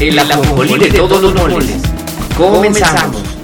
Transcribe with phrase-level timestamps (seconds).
[0.00, 1.76] el ajonjolí de todos los moles.
[2.36, 3.38] Comenzamos.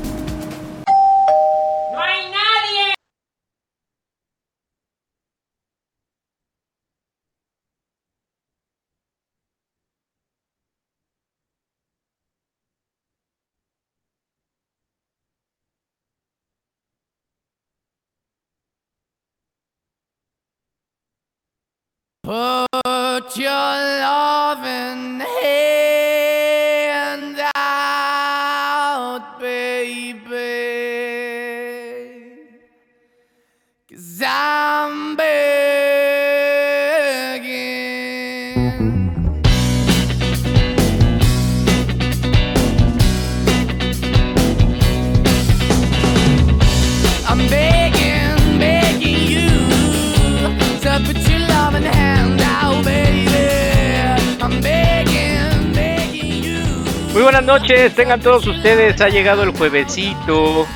[22.25, 24.14] Put your
[57.45, 60.67] buenas noches, tengan todos ustedes, ha llegado el juevesito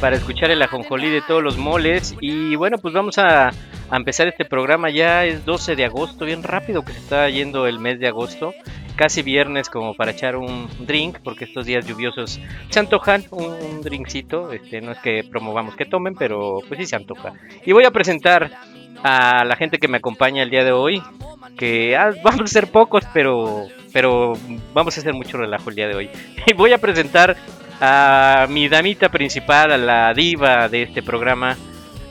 [0.00, 2.16] para escuchar el ajonjolí de todos los moles.
[2.18, 3.50] Y bueno, pues vamos a,
[3.92, 7.78] empezar este programa, ya es 12 de agosto, bien rápido que se está yendo el
[7.78, 8.54] mes de agosto,
[8.96, 13.82] casi viernes como para echar un drink, porque estos días lluviosos se antojan un, un
[13.82, 17.34] drinkcito, este, no es que promovamos que tomen, pero pues sí se antoja.
[17.66, 18.50] Y voy a presentar
[19.02, 21.02] a la gente que me acompaña el día de hoy,
[21.58, 24.32] que ah, vamos a ser pocos, pero, pero
[24.74, 26.10] vamos a hacer mucho relajo el día de hoy.
[26.56, 27.36] Voy a presentar
[27.80, 31.56] a mi damita principal, a la diva de este programa,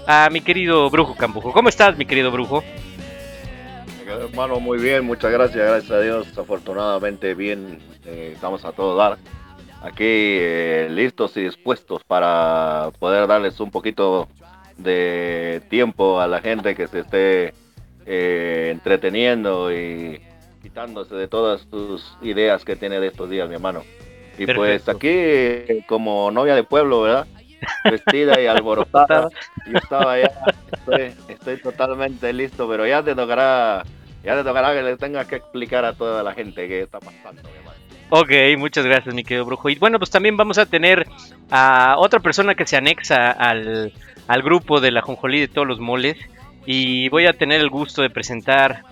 [0.07, 1.51] a mi querido Brujo Cambujo.
[1.51, 2.63] ¿Cómo estás, mi querido Brujo?
[4.07, 9.17] Hermano, muy bien, muchas gracias, gracias a Dios, afortunadamente bien, eh, estamos a todo dar.
[9.81, 14.29] Aquí eh, listos y dispuestos para poder darles un poquito
[14.77, 17.53] de tiempo a la gente que se esté
[18.05, 20.21] eh, entreteniendo y
[20.63, 23.83] quitándose de todas sus ideas que tiene de estos días, mi hermano.
[24.37, 24.91] Y pues Perfecto.
[24.91, 27.27] aquí, eh, como novia de pueblo, ¿verdad?
[27.83, 29.29] Vestida y alborotada.
[29.67, 30.31] Yo estaba ya,
[30.71, 33.83] estoy, estoy totalmente listo, pero ya te tocará,
[34.23, 37.41] ya te tocará que le tengas que explicar a toda la gente qué está pasando,
[37.43, 37.77] mi hermano.
[38.09, 39.69] Ok, muchas gracias, mi querido Brujo.
[39.69, 41.07] Y bueno, pues también vamos a tener
[41.51, 43.93] a otra persona que se anexa al,
[44.27, 46.17] al grupo de la Jonjolí de todos los moles.
[46.65, 48.83] Y voy a tener el gusto de presentar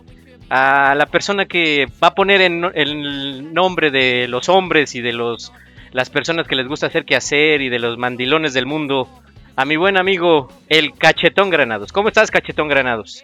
[0.54, 5.14] a la persona que va a poner en el nombre de los hombres y de
[5.14, 5.54] los
[5.94, 9.08] las personas que les gusta hacer que hacer y de los mandilones del mundo
[9.56, 11.94] a mi buen amigo el Cachetón Granados.
[11.94, 13.24] ¿Cómo estás, Cachetón Granados?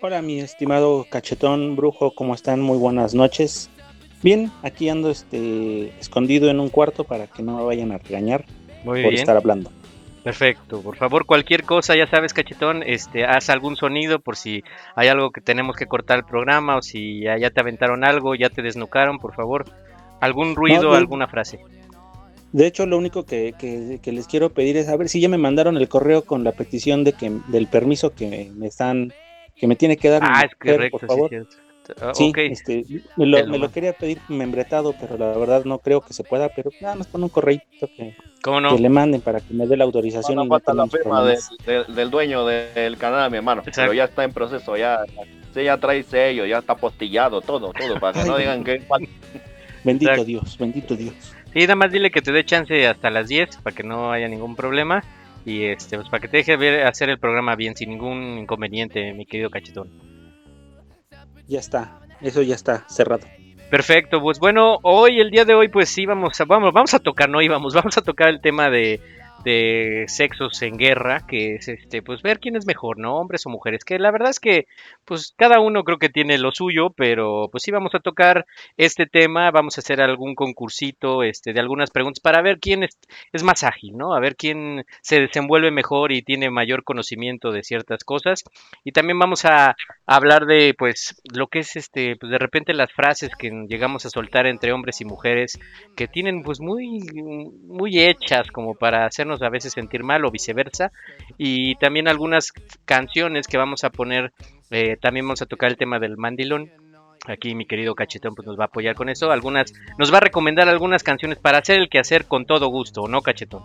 [0.00, 2.60] Hola, mi estimado cachetón brujo, ¿cómo están?
[2.60, 3.70] Muy buenas noches.
[4.20, 8.44] Bien, aquí ando este escondido en un cuarto para que no me vayan a regañar
[8.82, 9.20] Muy por bien.
[9.20, 9.70] estar hablando.
[10.22, 14.62] Perfecto, por favor, cualquier cosa, ya sabes, cachetón, este, haz algún sonido por si
[14.94, 18.36] hay algo que tenemos que cortar el programa o si ya, ya te aventaron algo,
[18.36, 19.64] ya te desnucaron, por favor,
[20.20, 20.94] algún ruido, no.
[20.94, 21.58] alguna frase.
[22.52, 25.28] De hecho, lo único que, que- que les quiero pedir es a ver si ya
[25.28, 29.12] me mandaron el correo con la petición de que del permiso que me están
[29.56, 31.30] que me tiene que dar mi Ah, es correcto, por favor.
[31.30, 31.36] sí,
[32.00, 32.84] Ah, Sí, este,
[33.16, 36.70] me lo, me quería pedir membretado, pero la verdad no creo que se pueda, pero
[36.80, 38.76] nada más con un correíto que, ¿cómo no?
[38.76, 41.24] que le manden para que me dé la autorización No y no falta la firma
[41.24, 43.62] del, dueño del canal, mi hermano.
[43.62, 43.80] Exacto.
[43.82, 45.00] Pero ya está en proceso, ya,
[45.54, 48.82] sí, ya trae sello, ya está postillado, todo, todo, para que Ay, no digan que.
[49.84, 50.24] Bendito Exacto.
[50.24, 51.14] Dios, bendito Dios.
[51.52, 54.28] Sí, nada más dile que te dé chance hasta las 10 para que no haya
[54.28, 55.02] ningún problema
[55.44, 59.12] y este, pues para que te deje ver, hacer el programa bien, sin ningún inconveniente,
[59.12, 60.11] mi querido cachetón.
[61.48, 63.26] Ya está, eso ya está cerrado.
[63.70, 66.98] Perfecto, pues bueno, hoy, el día de hoy, pues sí, vamos a, vamos, vamos a
[66.98, 69.00] tocar, no íbamos, vamos a tocar el tema de,
[69.44, 73.16] de sexos en guerra, que es este, pues ver quién es mejor, ¿no?
[73.16, 74.66] Hombres o mujeres, que la verdad es que,
[75.04, 78.46] pues cada uno creo que tiene lo suyo, pero pues sí vamos a tocar
[78.76, 83.42] este tema, vamos a hacer algún concursito, este, de algunas preguntas para ver quién es,
[83.42, 84.14] más ágil, ¿no?
[84.14, 88.44] A ver quién se desenvuelve mejor y tiene mayor conocimiento de ciertas cosas.
[88.84, 92.92] Y también vamos a hablar de, pues, lo que es, este, pues de repente las
[92.92, 95.58] frases que llegamos a soltar entre hombres y mujeres
[95.96, 97.00] que tienen, pues, muy,
[97.66, 100.92] muy hechas como para hacernos a veces sentir mal o viceversa.
[101.38, 102.52] Y también algunas
[102.84, 104.32] canciones que vamos a poner,
[104.70, 106.70] eh, también vamos a tocar el tema del mandilón.
[107.28, 109.30] Aquí mi querido Cachetón pues nos va a apoyar con eso.
[109.30, 113.22] Algunas, nos va a recomendar algunas canciones para hacer el quehacer con todo gusto, ¿no,
[113.22, 113.62] Cachetón?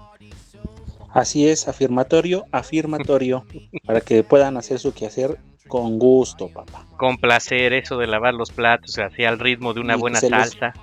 [1.12, 3.46] Así es, afirmatorio, afirmatorio,
[3.86, 5.38] para que puedan hacer su quehacer
[5.68, 6.86] con gusto, papá.
[6.98, 10.30] Con placer, eso de lavar los platos, así al ritmo de una Y buena les-
[10.30, 10.74] salsa.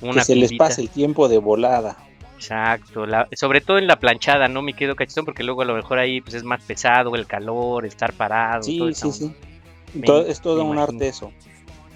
[0.00, 1.96] que se les pase el tiempo de volada.
[2.42, 5.24] Exacto, la- sobre todo en la planchada, ¿no, mi querido Cachetón?
[5.24, 8.64] Porque luego a lo mejor ahí pues es más pesado el calor, estar parado.
[8.64, 9.32] Sí, toda sí, sí.
[9.94, 10.94] Me- Todo- es todo me un imagino.
[10.94, 11.32] arte eso.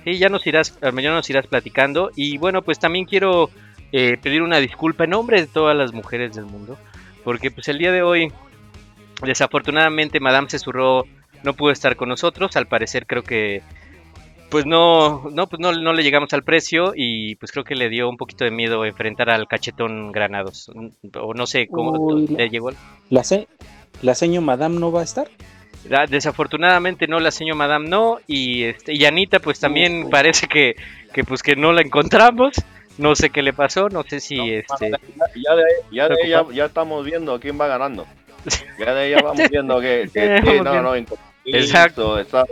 [0.04, 2.10] Sí, ya nos irás, al mañana nos irás platicando.
[2.14, 3.50] Y bueno, pues también quiero
[3.92, 6.76] eh, pedir una disculpa en nombre de todas las mujeres del mundo.
[7.24, 8.32] Porque pues el día de hoy,
[9.22, 11.04] desafortunadamente, Madame Cesurró
[11.42, 12.56] no pudo estar con nosotros.
[12.56, 13.62] Al parecer creo que
[14.50, 17.88] pues no, no, pues no, no le llegamos al precio y pues creo que le
[17.88, 20.70] dio un poquito de miedo enfrentar al cachetón Granados.
[21.20, 22.70] O no sé cómo Uy, le llegó.
[22.70, 22.76] el-
[23.10, 23.48] ¿La, se
[24.02, 25.26] ¿La seño Madame no va a estar?
[25.90, 30.74] Ah, Desafortunadamente no la señor Madame no y este y Anita pues también parece que,
[31.12, 32.54] que pues que no la encontramos.
[32.98, 34.98] No sé qué le pasó, no sé si este Ya,
[35.34, 38.06] ya de, ya, de ¿Está ahí ya, estamos viendo quién va ganando.
[38.78, 40.28] Ya de ahí ya vamos viendo que, que
[40.62, 41.14] vamos no, viendo.
[41.14, 42.18] no, Exacto.
[42.20, 42.46] estar-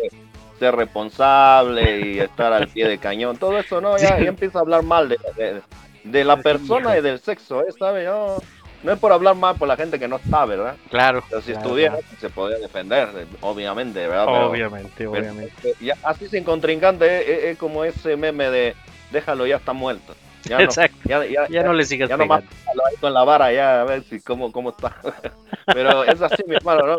[0.58, 3.36] ser responsable y estar al pie de cañón.
[3.36, 5.60] Todo eso, no, ya, ya empieza a hablar mal de, de,
[6.04, 7.72] de la persona y del sexo, ¿eh?
[7.78, 8.06] ¿Sabes?
[8.06, 8.36] No,
[8.82, 10.76] no es por hablar mal por la gente que no está, ¿verdad?
[10.90, 12.06] claro, Pero si claro, estuviera, claro.
[12.20, 13.08] se podría defender,
[13.40, 14.26] obviamente, ¿verdad?
[14.26, 15.74] Pero- obviamente, pero- obviamente.
[15.80, 18.74] ya, así sin contrincante es, es- es como ese meme de
[19.10, 20.14] déjalo, ya está muerto.
[20.44, 20.96] Ya no, Exacto.
[21.08, 24.02] ya, ya, Ya no le sigas ya nomás ahí con la vara ya a ver
[24.04, 24.94] si cómo, cómo está.
[25.66, 26.98] Pero es así, mi hermano, ¿no?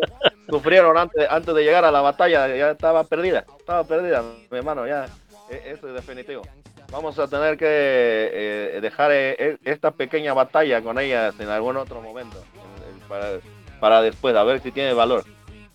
[0.50, 4.88] Sufrieron antes, antes de llegar a la batalla, ya estaba perdida, estaba perdida, mi hermano,
[4.88, 5.10] ya.
[5.50, 6.44] e- Eso es definitivo.
[6.92, 11.78] Vamos a tener que eh, dejar eh, e- esta pequeña batalla con ellas en algún
[11.78, 12.44] otro momento,
[13.10, 13.40] para,
[13.80, 15.24] para después, a ver si tiene valor.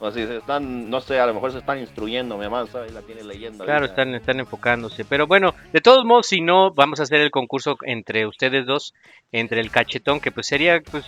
[0.03, 2.93] O si se están, no sé, a lo mejor se están instruyendo, mi hermano, ¿sabes?
[2.93, 3.65] La tiene leyendo.
[3.65, 3.93] Claro, ahorita.
[4.03, 5.05] están, están enfocándose.
[5.05, 8.95] Pero bueno, de todos modos, si no, vamos a hacer el concurso entre ustedes dos,
[9.31, 11.05] entre el cachetón, que pues sería, pues,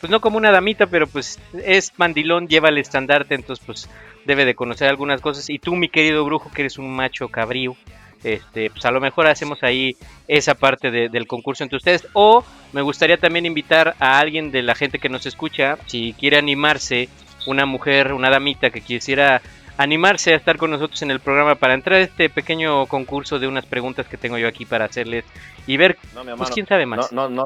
[0.00, 3.90] pues no como una damita, pero pues es mandilón, lleva el estandarte, entonces pues
[4.24, 5.50] debe de conocer algunas cosas.
[5.50, 7.74] Y tú, mi querido brujo, que eres un macho cabrío,
[8.22, 9.96] este, pues a lo mejor hacemos ahí
[10.28, 12.06] esa parte de- del concurso entre ustedes.
[12.12, 16.36] O me gustaría también invitar a alguien de la gente que nos escucha, si quiere
[16.36, 17.08] animarse,
[17.48, 19.40] una mujer, una damita que quisiera
[19.76, 23.46] animarse a estar con nosotros en el programa para entrar a este pequeño concurso de
[23.46, 25.24] unas preguntas que tengo yo aquí para hacerles
[25.66, 27.12] y ver, No, mi pues quién sabe no, más.
[27.12, 27.44] no, no,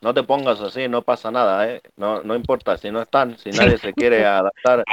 [0.00, 1.80] no te pongas así, no pasa nada, ¿eh?
[1.96, 4.84] No, no importa si no están, si nadie se quiere adaptar.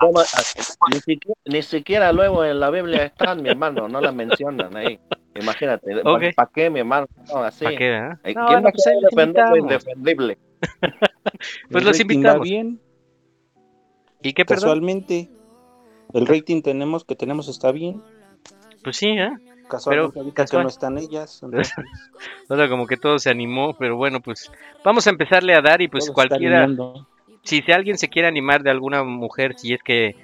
[0.00, 4.76] Maneras, Ni siquiera, ni siquiera luego en la Biblia están, mi hermano, no la mencionan
[4.76, 4.98] ahí.
[5.40, 6.34] Imagínate, Ok.
[6.34, 7.06] ¿para qué, mi hermano?
[7.32, 7.64] No, así.
[7.64, 8.18] ¿Para qué, ah?
[8.24, 10.38] Eh, No, ¿Quién no, va a pues defender lo indefendible?
[11.70, 12.42] Pues El los invitamos.
[12.48, 12.80] bien.
[14.22, 14.62] ¿Y qué, perdón?
[14.62, 15.30] Casualmente,
[16.12, 18.02] el rating tenemos que tenemos está bien.
[18.82, 19.30] Pues sí, ¿eh?
[19.68, 20.60] Casualmente ahorita casual.
[20.60, 21.40] que no están ellas.
[21.42, 21.74] entonces,
[22.48, 24.50] Ahora como que todo se animó, pero bueno, pues
[24.84, 26.66] vamos a empezarle a dar y pues todo cualquiera,
[27.42, 30.16] si, si alguien se quiere animar de alguna mujer, si es que,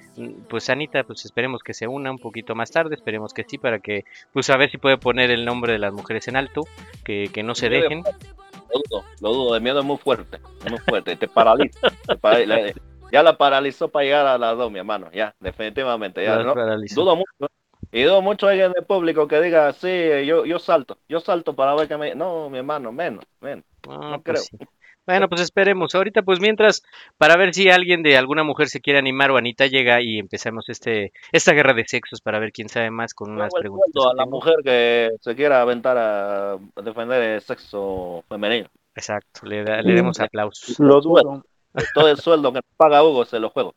[0.49, 3.79] pues Anita, pues esperemos que se una un poquito más tarde, esperemos que sí, para
[3.79, 6.61] que, pues a ver si puede poner el nombre de las mujeres en alto,
[7.03, 8.03] que, que no se dejen.
[8.03, 11.79] Lo dudo, lo dudo, de miedo es muy fuerte, es muy fuerte, te paraliza.
[11.89, 12.75] te
[13.15, 16.53] ya la paralizó para llegar a las dos, mi hermano, ya, definitivamente, ya, ¿no?
[16.53, 17.53] Dudo mucho.
[17.93, 19.87] Y dudo mucho alguien del público que diga, sí,
[20.25, 22.13] yo, yo salto, yo salto para ver que me...
[22.13, 23.63] No, mi hermano, menos, menos.
[23.87, 24.59] Ah, no pues creo.
[24.59, 24.67] sí.
[25.07, 25.95] Bueno, pues esperemos.
[25.95, 26.83] Ahorita, pues mientras,
[27.17, 30.67] para ver si alguien de alguna mujer se quiere animar o Anita llega y empezamos
[30.67, 34.03] este, esta guerra de sexos para ver quién sabe más con unas preguntas.
[34.11, 38.67] a la mujer que se quiera aventar a defender el sexo femenino.
[38.93, 40.79] Exacto, le, da- le demos aplausos.
[40.79, 41.45] Lo dudo.
[41.93, 43.75] Todo el sueldo que nos paga Hugo se lo juego.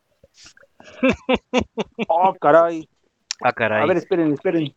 [2.08, 2.88] Oh, caray.
[3.42, 3.82] Ah, caray.
[3.82, 4.74] A ver, esperen, esperen.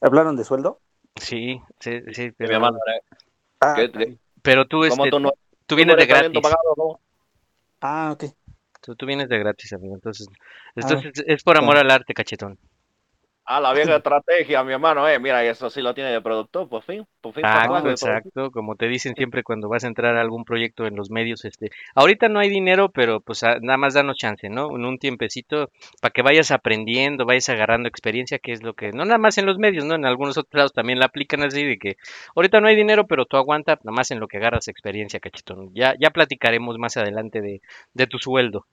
[0.00, 0.80] ¿Hablaron de sueldo?
[1.16, 2.78] Sí, sí, sí, Mi pero, hermano,
[3.60, 4.18] Ah, ¿qué- caray.
[4.42, 5.32] pero tú, ¿cómo este, tú no
[5.66, 6.40] tú vienes de gratis.
[6.42, 7.00] pagado,
[7.80, 8.24] ah, ok.
[8.82, 9.94] Tú, tú vienes de gratis, amigo.
[9.94, 10.72] Entonces, Ah.
[10.76, 12.58] entonces es por amor al arte, cachetón.
[13.46, 15.18] Ah, la vieja estrategia, mi hermano, eh.
[15.18, 17.06] Mira, eso sí lo tiene de productor, por fin.
[17.20, 20.86] Por fin Ah, exacto, como te dicen siempre cuando vas a entrar a algún proyecto
[20.86, 24.48] en los medios, este, ahorita no hay dinero, pero pues a- nada más danos chance,
[24.48, 24.74] ¿no?
[24.74, 29.04] En un tiempecito para que vayas aprendiendo, vayas agarrando experiencia, que es lo que, no
[29.04, 29.94] nada más en los medios, ¿no?
[29.94, 31.96] En algunos otros lados también la aplican así de que
[32.34, 35.72] ahorita no hay dinero, pero tú aguanta, nada más en lo que agarras experiencia, cachetón.
[35.74, 37.60] Ya, ya platicaremos más adelante de,
[37.94, 38.66] de tu sueldo.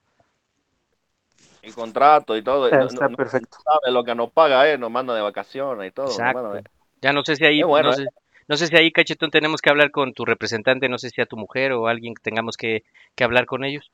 [1.63, 2.67] Y contrato y todo.
[2.67, 3.57] Está no- no perfecto.
[3.63, 4.77] sabe lo que nos paga, eh.
[4.77, 6.07] Nos manda de vacaciones y todo.
[6.07, 6.57] Exacto.
[6.57, 6.63] eh.
[7.01, 8.05] Ya no sé si ahí, bueno, no sé,
[8.47, 11.25] no sé si ahí, cachetón, tenemos que hablar con tu representante, no sé si a
[11.25, 12.83] tu mujer o alguien que tengamos que,
[13.15, 13.91] que hablar con ellos.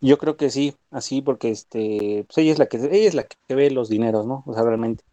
[0.00, 3.24] Yo creo que sí, así porque este, pues ella es la que ella es la
[3.24, 4.42] que ve los dineros, ¿no?
[4.46, 5.04] O sea, realmente.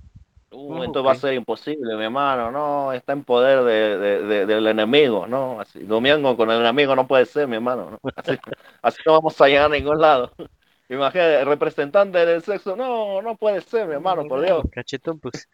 [0.52, 2.50] Uh, esto va a ser imposible, mi hermano.
[2.52, 5.60] No, está en poder de, de- de- del enemigo, ¿no?
[5.60, 7.92] Así, domingo con el enemigo no puede ser, mi hermano.
[7.92, 8.00] ¿no?
[8.16, 8.38] Así,
[8.82, 10.32] así no vamos a llegar a ningún lado.
[10.89, 14.63] Imagínate, el representante del sexo, no, no puede ser, mi hermano, por Dios.
[14.72, 15.50] Cachetón, pues,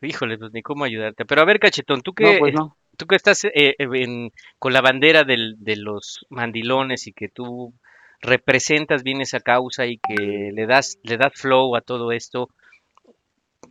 [0.00, 1.24] híjole, pues ni cómo ayudarte.
[1.26, 2.76] Pero a ver, Cachetón, tú No, que, pues no.
[2.96, 7.74] tú que estás eh, en- con la bandera del- de los mandilones y que tú
[8.22, 12.48] representas bien esa causa y que le das, le das flow a todo esto,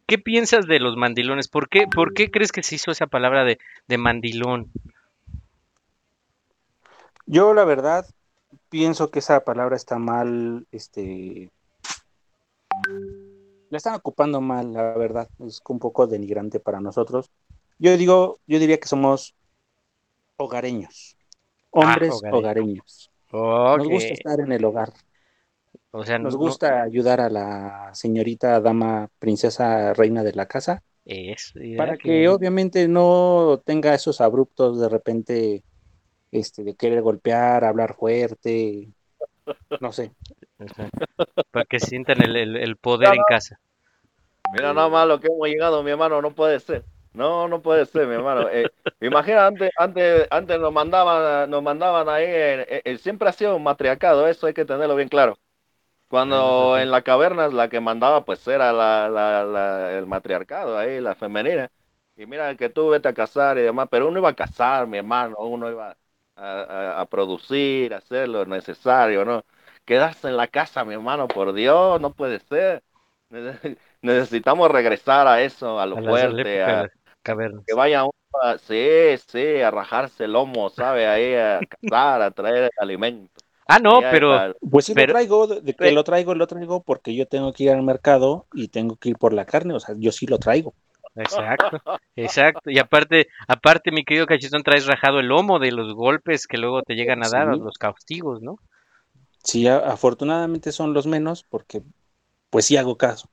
[0.08, 1.48] ¿qué piensas de los mandilones?
[1.48, 4.72] ¿Por qué, por qué crees que se hizo esa palabra de, de mandilón?
[7.26, 8.06] Yo la verdad
[8.70, 11.50] pienso que esa palabra está mal, este,
[13.70, 17.30] la están ocupando mal, la verdad, es un poco denigrante para nosotros.
[17.78, 19.36] Yo digo, yo diría que somos
[20.38, 21.18] hogareños,
[21.72, 22.40] hombres hogareños.
[22.40, 23.12] hogareños.
[23.78, 24.92] Nos gusta estar en el hogar,
[25.92, 30.82] O sea, nos no- gusta ayudar a la señorita dama princesa reina de la casa
[31.06, 35.64] es, para que- que obviamente no tenga esos abruptos de repente
[36.32, 38.90] este de querer golpear, hablar fuerte,
[39.80, 40.12] no sé.
[41.52, 43.60] para que sientan el, el- el poder en casa.
[44.54, 46.84] Mira nada más lo que hemos llegado, mi hermano, no puede ser.
[47.14, 48.48] No, no puede ser, mi hermano.
[48.50, 48.72] Eh,
[49.02, 53.64] imagina, antes, antes, antes nos mandaban, nos mandaban ahí, eh, eh, siempre ha sido un
[53.64, 55.38] matriarcado, eso hay que tenerlo bien claro.
[56.10, 61.00] Cuando en la caverna la que mandaba pues era la, la- la- el matriarcado ahí,
[61.02, 61.72] la femenina.
[62.16, 64.98] Y mira que tú vete a casar y demás, pero uno iba a casar, mi
[65.00, 65.98] hermano, uno iba
[66.42, 69.44] a, producir, a hacer lo necesario, ¿no?
[69.86, 72.84] Quedarse en la casa, mi hermano, por Dios, no puede ser.
[73.30, 76.88] Nece- Necesitamos regresar a eso, a lo A fuerte, a,
[77.24, 78.88] que vaya uno a, sí,
[79.28, 81.08] sí, a rajarse el lomo, ¿sabe?
[81.08, 83.32] Ahí a cazar, a traer alimento.
[83.68, 85.94] Ah, no, pero para- Pues sí Pero- lo traigo, de que Sí.
[85.94, 89.18] lo traigo, lo traigo porque yo tengo que ir al mercado y tengo que ir
[89.18, 90.74] por la carne, o sea, yo sí lo traigo.
[91.20, 91.82] Exacto,
[92.16, 92.70] exacto.
[92.70, 96.82] Y aparte, aparte, mi querido Cachetón, traes rajado el lomo de los golpes que luego
[96.82, 97.60] te llegan a dar, Sí.
[97.60, 98.58] los castigos, ¿no?
[99.44, 101.82] Sí, a- afortunadamente son los menos porque
[102.50, 103.30] pues sí hago caso.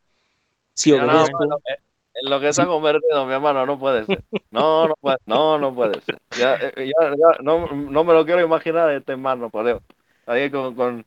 [0.74, 4.22] Sí eh, en lo que se ha convertido, mi hermano, no puede ser.
[4.50, 6.18] No, no puede, no, no puede ser.
[6.38, 9.82] Ya, eh, ya, ya, no, no me lo quiero imaginar este hermano, por Dios.
[10.26, 11.04] Ahí con, con-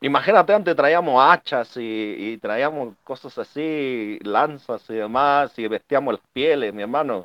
[0.00, 1.80] imagínate, antes traíamos hachas y,
[2.18, 7.24] y traíamos cosas así, lanzas y demás, y vestíamos las pieles, mi hermano.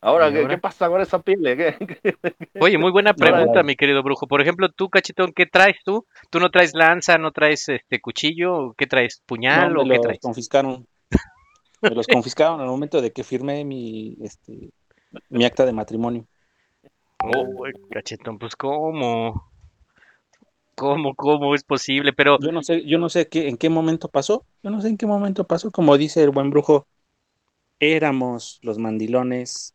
[0.00, 1.40] Ahora, ¿Y ¿qué, pasa con esa piel?
[1.42, 2.14] ¿Qué- qué-
[2.60, 4.26] Oye, muy buena pregunta, mi querido brujo.
[4.26, 6.06] Por ejemplo, tú, Cachetón, ¿qué traes tú?
[6.30, 8.74] ¿Tú no traes lanza, no traes este cuchillo?
[8.74, 9.22] ¿Qué traes?
[9.26, 10.20] ¿Puñal No, o me qué los traes?
[10.20, 10.86] confiscaron.
[11.80, 14.70] Me los confiscaron al momento de que firmé mi, este,
[15.30, 16.24] mi acta de matrimonio.
[17.24, 19.51] Oh, Cachetón, pues ¿cómo?
[20.74, 22.12] ¿Cómo, cómo es posible?
[22.12, 24.44] Pero, Yo no sé, yo no sé qué, en qué momento pasó.
[24.62, 25.70] Yo no sé en qué momento pasó.
[25.70, 26.86] Como dice el buen brujo,
[27.78, 29.74] éramos los mandilones,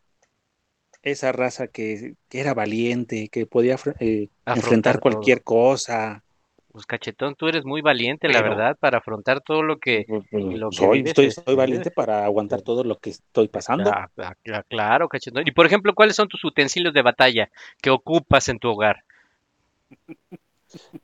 [1.03, 6.23] esa raza que, que era valiente, que podía eh, enfrentar cualquier cosa.
[6.71, 10.05] pues Cachetón, tú eres muy valiente, la verdad, para afrontar todo lo que...
[10.07, 13.47] Pues, pues, lo que soy, vives estoy, soy valiente para aguantar todo lo que estoy
[13.47, 13.89] pasando.
[13.89, 15.47] Ah, ah, claro, Cachetón.
[15.47, 17.49] Y por ejemplo, ¿cuáles son tus utensilios de batalla
[17.81, 19.03] que ocupas en tu hogar?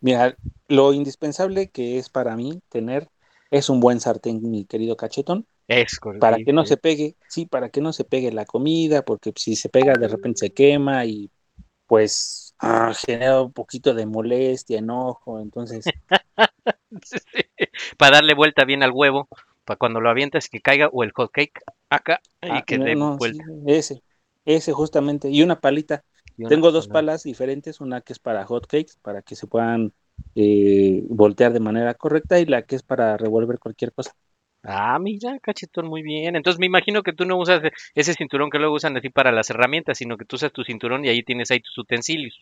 [0.01, 0.36] Mira,
[0.67, 3.10] lo indispensable que es para mí tener
[3.51, 6.20] es un buen sartén, mi querido cachetón, Es correcto.
[6.20, 9.55] para que no se pegue, sí, para que no se pegue la comida, porque si
[9.55, 11.29] se pega de repente se quema y
[11.88, 15.86] pues ah, genera un poquito de molestia, enojo, entonces
[17.98, 19.27] para darle vuelta bien al huevo,
[19.65, 22.86] para cuando lo avientas que caiga, o el hot cake acá, y ah, que no,
[22.86, 23.43] dé no, vuelta.
[23.43, 24.01] sí, ese,
[24.46, 26.03] ese justamente, y una palita.
[26.46, 29.94] Tengo dos una- palas diferentes, una que es para hot cakes, para que se puedan
[30.36, 34.13] eh, voltear de manera correcta, y la que es para revolver cualquier cosa.
[34.63, 36.36] Ah, mira, cachetón, muy bien.
[36.36, 37.62] Entonces me imagino que tú no usas
[37.96, 41.04] ese cinturón que luego usan así para las herramientas, sino que tú usas tu cinturón
[41.06, 42.36] y ahí tienes ahí tus utensilios.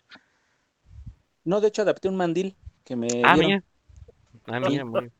[1.43, 3.63] No, de hecho adapté un mandil que me Ah, mira.
[4.47, 5.11] Ah, mira, muy,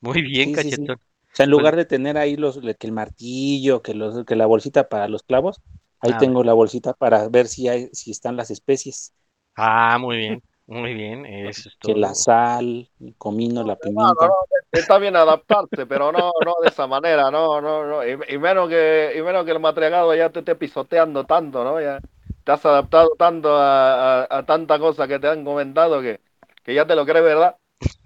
[0.00, 0.82] muy bien, Sí, sí, sí.
[0.82, 0.98] cachetón.
[1.32, 4.46] O sea, en lugar de tener ahí los, que el martillo, que los, que la
[4.46, 5.60] bolsita para los clavos,
[6.04, 9.14] ahí Ah, tengo la bolsita para ver si hay, si están las especies,
[9.56, 11.26] Ah, muy bien, muy bien.
[11.26, 11.94] Eso es que todo.
[11.94, 14.36] la sal, el comino, la Hermano, pimienta.
[14.50, 18.04] no, está bien adaptarse, pero no, no de esa manera, no, no, no.
[18.06, 21.80] Y, y menos que, y menos que el matriarcado ya te esté pisoteando tanto, ¿no?
[21.80, 22.02] Ya
[22.44, 26.20] te has adaptado tanto a, a- a tanta cosa que te han comentado que,
[26.62, 27.56] que ya te lo crees, ¿verdad?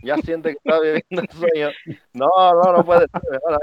[0.00, 1.74] Ya sientes que estás viviendo el sueño.
[2.12, 3.34] No, no, no puede ser.
[3.42, 3.58] hermano.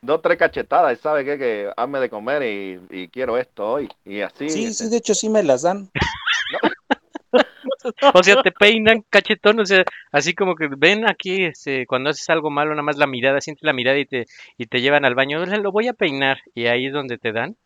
[0.00, 1.38] Dos, tres cachetadas, y sabe qué?
[1.38, 3.88] que hazme de comer y, y quiero esto hoy.
[4.04, 4.48] Y así.
[4.48, 5.90] Sí, este, sí, de hecho sí me las dan.
[8.14, 12.28] O sea, te peinan cachetón, o sea, así como que ven aquí, este, cuando haces
[12.30, 14.26] algo malo, nada más la mirada, sientes la mirada y te,
[14.56, 17.32] y te llevan al baño, "Oiga, lo voy a peinar, y ahí es donde te
[17.32, 17.56] dan.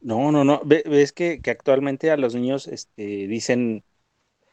[0.00, 0.60] No, no, no.
[0.64, 3.84] Ve- Ves que, que actualmente a los niños este, dicen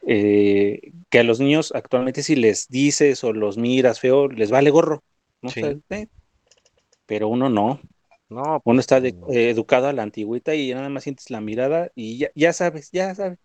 [0.06, 4.70] eh, que a los niños actualmente si les dices o los miras feo, les vale
[4.70, 5.02] gorro.
[5.42, 5.50] ¿no?
[5.50, 5.60] Sí.
[5.62, 6.08] O sea, eh,
[7.12, 7.78] pero uno no.
[8.30, 11.90] No, Uno está de- eh, educado a la antigüita y nada más sientes la mirada
[11.94, 13.38] y ya, ya sabes, ya sabes.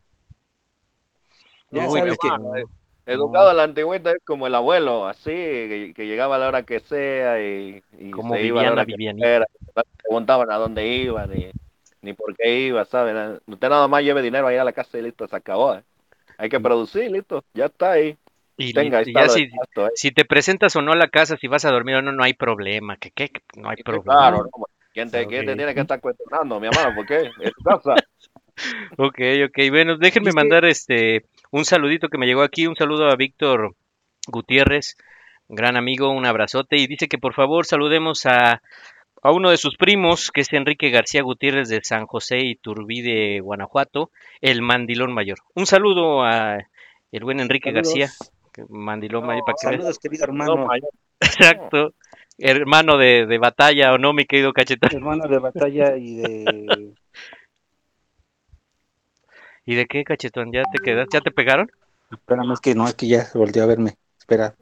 [1.72, 2.64] Ya Uy, sabes que hermano, eh,
[3.06, 6.64] Educado a la antigüita es como el abuelo, así, que, que llegaba a la hora
[6.64, 9.44] que sea y, y Como se iba a la Viviana, que
[10.04, 11.52] preguntaban a dónde iba ni,
[12.02, 13.42] ni por qué iba, ¿sabes?
[13.48, 15.76] Usted nada más lleve dinero ahí a la casa y listo, se acabó.
[15.76, 15.84] ¿eh?
[16.38, 18.18] Hay que producir, listo, ya está ahí.
[18.58, 19.92] Y, Tenga, ya si, gasto, ¿eh?
[19.96, 22.24] si te presentas o no a la casa, si vas a dormir o no, no
[22.24, 24.04] hay problema, que qué, Que no hay problema.
[24.18, 24.66] Claro, ¿no?
[24.94, 25.58] ¿Quién te, quién te Ok.
[25.58, 26.96] tiene que estar cuestionando, mi hermano?
[26.96, 27.32] ¿Por qué?
[27.40, 27.96] Es tu casa.
[28.98, 29.70] Ok, ok.
[29.70, 33.76] Bueno, déjenme que- mandar este un saludito que me llegó aquí, un saludo a Víctor
[34.28, 34.98] Gutiérrez,
[35.48, 38.64] gran amigo, un abrazote, y dice que por favor saludemos a,
[39.22, 43.40] a uno de sus primos, que es Enrique García Gutiérrez de San José y Turbide,
[43.42, 44.10] Guanajuato,
[44.42, 45.38] el mandilón mayor.
[45.54, 46.58] Un saludo a
[47.12, 47.94] el buen Enrique Saludos.
[47.96, 48.10] García,
[48.58, 49.68] que mandilón mayor, para que.
[49.68, 50.70] Saludos, querido No, hermano.
[51.22, 51.94] Exacto.
[52.40, 54.90] Hermano de, de batalla, ¿o no, mi querido cachetón?
[54.94, 56.94] hermano de batalla y de
[59.66, 60.52] ¿Y de qué, cachetón?
[60.52, 61.08] ¿Ya te quedas?
[61.12, 61.70] ¿Ya te pegaron?
[62.12, 63.96] Espérame, es que no, es que ya volteó a verme.
[64.18, 64.56] Espera.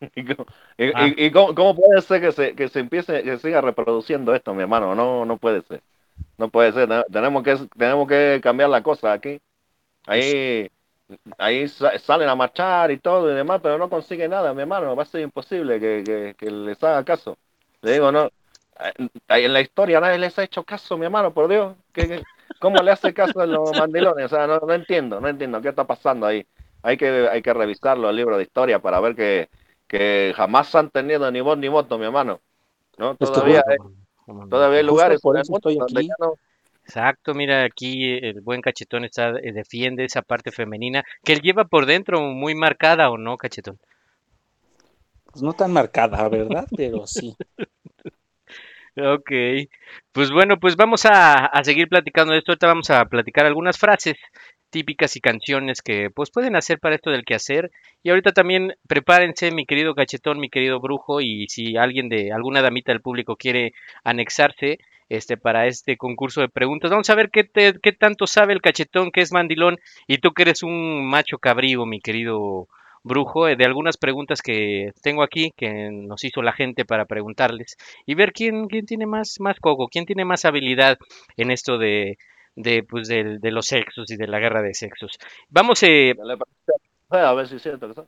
[0.14, 0.46] ¿Y, cómo-
[0.78, 1.08] y- Ah.
[1.08, 4.54] y- y cómo, cómo puede ser que se, que se empiece, que siga reproduciendo esto,
[4.54, 4.94] mi hermano?
[4.94, 5.82] No, no puede ser.
[6.38, 6.88] No puede ser.
[6.88, 9.40] Te- Tenemos que, tenemos que cambiar la cosa aquí.
[10.06, 10.70] Ahí,
[11.38, 14.96] ahí sa- salen a marchar y todo y demás, pero no consigue nada, mi hermano.
[14.96, 17.38] Va a ser imposible que, que, que les haga caso.
[17.82, 18.30] Le digo, no.
[19.28, 21.76] En la historia nadie les ha hecho caso, mi hermano, por Dios.
[21.92, 22.26] ¿Qué, qué-
[22.58, 24.26] cómo le hace caso a los mandilones?
[24.26, 26.46] O sea, no, no entiendo, no entiendo qué está pasando ahí.
[26.82, 29.48] Hay que, hay que revisar los libros de historia para ver que,
[29.88, 32.40] que jamás han tenido ni voz ni voto, mi hermano.
[32.98, 33.16] ¿No?
[33.20, 33.78] Es que Todavía, hay,
[34.50, 36.08] todavía hay lugares por en el eso mundo estoy donde aquí.
[36.08, 36.34] ya no-
[36.86, 41.64] Exacto, mira, aquí el buen cachetón está, eh, defiende esa parte femenina que él lleva
[41.64, 43.78] por dentro muy marcada o no, cachetón.
[45.24, 46.66] Pues no tan marcada, ¿verdad?
[46.76, 47.36] Pero sí.
[48.98, 49.30] Ok,
[50.10, 52.52] pues bueno, pues vamos a, a seguir platicando de esto.
[52.52, 54.16] Ahorita vamos a platicar algunas frases
[54.70, 57.70] típicas y canciones que pues pueden hacer para esto del quehacer.
[58.02, 62.62] Y ahorita también prepárense, mi querido cachetón, mi querido brujo, y si alguien de alguna
[62.62, 67.44] damita del público quiere anexarse este para este concurso de preguntas, vamos a ver qué,
[67.44, 71.38] te- qué tanto sabe el cachetón que es mandilón y tú que eres un macho
[71.38, 72.68] cabrío, mi querido
[73.04, 77.76] brujo, eh, de algunas preguntas que tengo aquí que nos hizo la gente para preguntarles
[78.04, 80.98] y ver quién, quién tiene más, más coco, quién tiene más habilidad
[81.36, 82.18] en esto de,
[82.56, 85.12] de, pues, del- de los sexos y de la guerra de sexos.
[85.48, 86.14] Vamos, eh,
[87.10, 88.06] a ver si es cierto.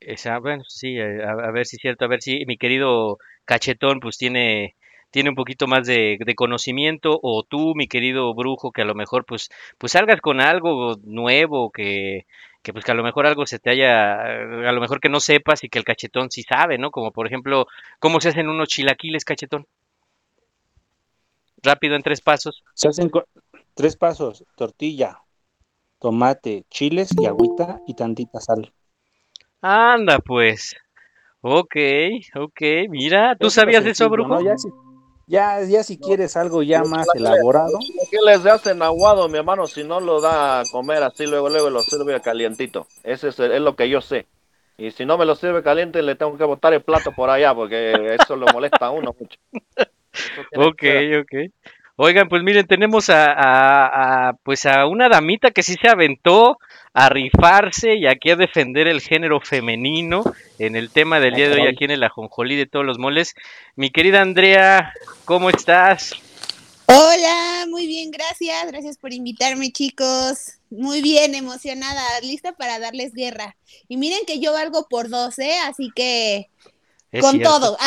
[0.00, 3.18] esa, bueno, sí, eh, a, a ver si es cierto, a ver si mi querido
[3.44, 4.74] cachetón pues tiene,
[5.16, 8.94] tiene un poquito más de, de conocimiento o tú, mi querido brujo, que a lo
[8.94, 9.48] mejor pues,
[9.78, 12.26] pues salgas con algo nuevo que,
[12.62, 15.20] que pues que a lo mejor algo se te haya, a lo mejor que no
[15.20, 16.90] sepas y que el cachetón sí sabe, ¿no?
[16.90, 17.66] Como por ejemplo,
[17.98, 19.66] ¿cómo se hacen unos chilaquiles, cachetón?
[21.62, 22.62] Rápido en tres pasos.
[22.74, 23.10] Se hacen
[23.72, 25.22] tres pasos: tortilla,
[25.98, 28.70] tomate, chiles y agüita y tantita sal.
[29.62, 30.76] Anda, pues.
[31.40, 31.76] Ok,
[32.34, 34.28] ok, mira, ¿tú sabías eso, sencillo, brujo?
[34.34, 34.40] ¿no?
[34.42, 34.68] Ya, si,
[35.26, 37.78] ya, ya si quieres algo ya más elaborado,
[38.10, 41.70] ¿Qué les hacen aguado, mi hermano, si no lo da a comer así luego, luego
[41.70, 42.86] lo sirve calientito?
[43.02, 44.26] Ese es, es lo que yo sé.
[44.78, 47.54] Y si no me lo sirve caliente, le tengo que botar el plato por allá,
[47.54, 49.38] porque eso lo molesta a uno mucho.
[50.56, 50.82] Ok,
[51.20, 51.50] ok.
[51.96, 56.58] Oigan, pues miren, tenemos a, a- a, pues a una damita que sí se aventó
[56.98, 60.24] a rifarse y aquí a defender el género femenino
[60.58, 63.34] en el tema del día de hoy aquí en el ajonjolí de todos los moles.
[63.74, 64.94] Mi querida Andrea,
[65.26, 66.14] ¿cómo estás?
[66.86, 68.66] Hola, muy bien, gracias.
[68.68, 70.54] Gracias por invitarme, chicos.
[70.70, 73.56] Muy bien, emocionada, lista para darles guerra.
[73.88, 75.58] Y miren que yo valgo por dos, ¿eh?
[75.66, 76.48] Así que
[77.12, 77.78] Es con cierto, todo.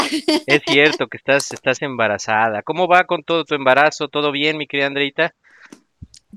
[0.46, 2.62] Es cierto que estás, estás embarazada.
[2.62, 4.08] ¿Cómo va con todo tu embarazo?
[4.08, 5.34] ¿Todo bien, mi querida Andreita?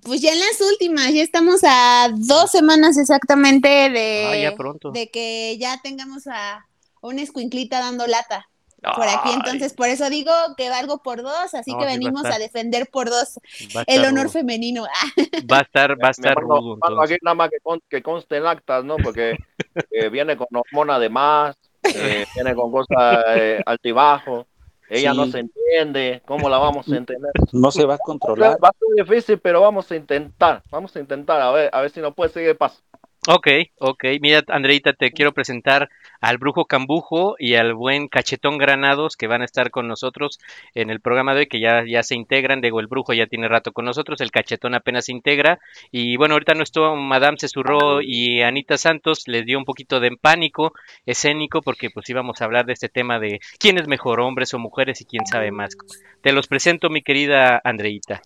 [0.00, 4.90] Pues ya en las últimas, ya estamos a dos semanas exactamente de, Ah, ya pronto.
[4.90, 6.66] de que ya tengamos a
[7.02, 8.48] una escuinclita dando lata
[8.96, 9.28] por aquí.
[9.28, 11.92] Ay, Entonces, por eso digo que valgo por dos, así No, que sí va a
[11.92, 13.38] venimos a defender por dos
[13.86, 14.32] el honor rudo.
[14.32, 14.86] femenino.
[15.50, 18.46] Va a estar, va a estar rudo, aquí nada más que, con- que conste en
[18.46, 18.96] actas, ¿no?
[18.96, 19.36] Porque
[19.90, 24.46] eh, viene con hormona de más, eh, viene con cosas eh, altibajo.
[24.92, 26.22] Ella no se entiende.
[26.26, 27.32] ¿Cómo la vamos a entender?
[27.52, 28.58] no se va a controlar.
[28.62, 30.62] Va a ser difícil, pero vamos a intentar.
[30.70, 32.82] Vamos a intentar, a ver, a ver si nos puede seguir paso.
[33.28, 33.46] Ok,
[33.78, 34.04] ok.
[34.20, 35.88] Mira, Andreita, te quiero presentar
[36.20, 40.40] al Brujo Cambujo y al buen Cachetón Granados que van a estar con nosotros
[40.74, 42.60] en el programa de hoy, que ya, ya se integran.
[42.60, 45.60] Digo, el Brujo ya tiene rato con nosotros, el Cachetón apenas se integra.
[45.92, 50.72] Y bueno, ahorita nuestro Madame Cesurró y Anita Santos les dio un poquito de pánico
[51.06, 54.58] escénico porque pues íbamos a hablar de este tema de quién es mejor, hombres o
[54.58, 55.76] mujeres y quién sabe más.
[56.22, 58.20] Te los presento, mi querida Andreita.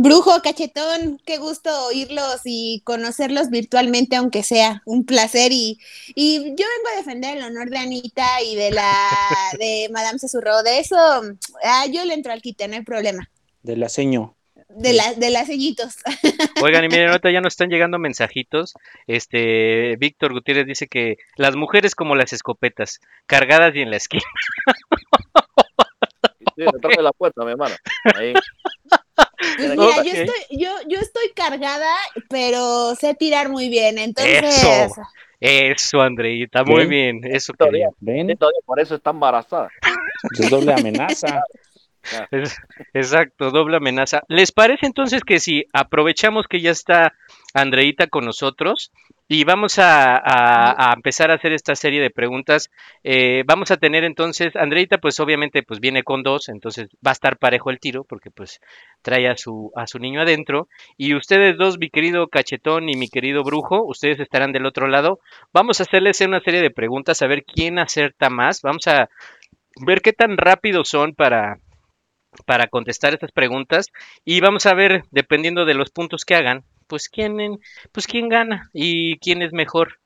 [0.00, 5.50] Brujo, cachetón, qué gusto oírlos y conocerlos virtualmente, aunque sea un placer.
[5.50, 5.80] Y,
[6.14, 8.92] y yo vengo a defender el honor de Anita y de la
[9.58, 10.62] de Madame Cesurro.
[10.62, 10.96] De eso,
[11.64, 13.28] ah, yo le entro al quite, no hay problema.
[13.64, 14.36] De la seño.
[14.68, 15.96] De, la, de las sellitos.
[16.62, 18.74] Oigan, y miren, ahorita ya nos están llegando mensajitos.
[19.08, 24.22] Este, Víctor Gutiérrez dice que las mujeres como las escopetas, cargadas y en la esquina.
[26.54, 27.74] Sí, detrás de la puerta, mi hermano.
[28.14, 28.32] Ahí.
[29.58, 31.92] Pues mira, yo, estoy, yo, yo estoy cargada,
[32.28, 33.98] pero sé tirar muy bien.
[33.98, 35.02] Entonces, Eso.
[35.40, 37.20] Eso, Andreita, muy bien.
[37.24, 37.90] Eso quería.
[38.00, 38.36] ¿Ven?
[38.36, 39.68] Todavía por eso está embarazada.
[40.38, 41.42] Es doble amenaza.
[42.30, 42.56] Es-
[42.94, 44.22] exacto, doble amenaza.
[44.28, 47.12] ¿Les parece entonces que si aprovechamos que ya está
[47.54, 48.92] Andreita con nosotros
[49.28, 52.70] y vamos a, a- a empezar a hacer esta serie de preguntas?
[53.04, 57.12] eh, vamos a tener entonces, Andreita pues obviamente pues viene con dos, entonces va a
[57.12, 58.60] estar parejo el tiro porque pues
[59.02, 60.68] trae a su, a su niño adentro.
[60.96, 65.20] Y ustedes dos, mi querido cachetón y mi querido brujo, ustedes estarán del otro lado.
[65.52, 68.62] Vamos a hacerles una serie de preguntas a ver quién acerta más.
[68.62, 69.08] Vamos a
[69.86, 71.58] ver qué tan rápidos son para
[72.46, 73.88] para contestar estas preguntas
[74.24, 77.60] y vamos a ver, dependiendo de los puntos que hagan, pues quién,
[77.92, 79.98] pues quién gana y quién es mejor.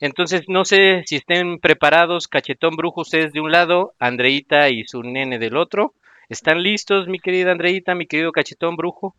[0.00, 5.02] Entonces, no sé si estén preparados, cachetón brujo, ustedes de un lado, Andreita y su
[5.02, 5.94] nene del otro.
[6.28, 9.14] ¿Están listos, mi querida Andreita, mi querido cachetón brujo?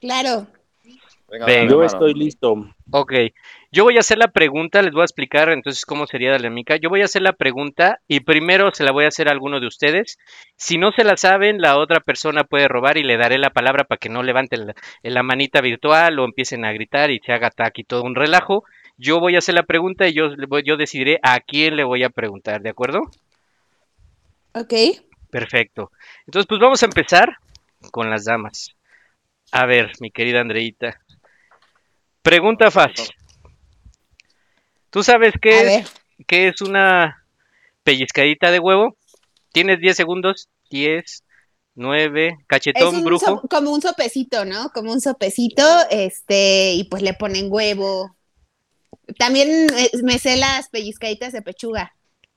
[0.00, 0.46] claro.
[1.28, 1.60] Venga, Venga.
[1.60, 1.86] dale, Yo hermano.
[1.86, 2.54] estoy listo.
[2.90, 3.12] Ok,
[3.70, 6.76] yo voy a hacer la pregunta, les voy a explicar entonces cómo sería la dinámica.
[6.76, 9.60] Yo voy a hacer la pregunta y primero se la voy a hacer a alguno
[9.60, 10.18] de ustedes.
[10.56, 13.84] Si no se la saben, la otra persona puede robar y le daré la palabra
[13.84, 17.48] para que no levanten la, la manita virtual o empiecen a gritar y se haga
[17.48, 18.64] ataque y todo un relajo.
[18.96, 20.30] Yo voy a hacer la pregunta y yo,
[20.64, 23.02] yo decidiré a quién le voy a preguntar, ¿de acuerdo?
[24.54, 24.72] Ok.
[25.30, 25.90] Perfecto.
[26.26, 27.36] Entonces, pues vamos a empezar
[27.92, 28.74] con las damas.
[29.52, 31.00] A ver, mi querida Andreita.
[32.28, 33.08] Pregunta fácil.
[34.90, 35.84] ¿Tú sabes qué A es, ver.
[36.26, 37.24] qué es una
[37.84, 38.98] pellizcadita de huevo?
[39.50, 40.50] Tienes 10 segundos.
[40.70, 41.24] 10,
[41.74, 43.24] 9, Es cachetón, un brujo.
[43.24, 44.68] so- como un sopecito, ¿no?
[44.74, 48.14] Como un sopecito, este, y pues le ponen huevo.
[49.18, 51.94] También eh, me sé las pellizcaditas de pechuga.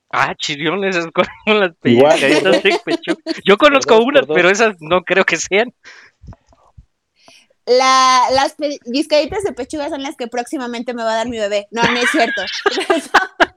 [0.10, 1.08] Ah, chirión, esas
[1.45, 3.17] con las pellizcaditas de pecho.
[3.45, 5.73] Yo conozco unas, pero esas no creo que sean.
[7.65, 11.67] La, las pellizcaditas de pechuga son las que próximamente me va a dar mi bebé.
[11.71, 12.41] No, no es cierto.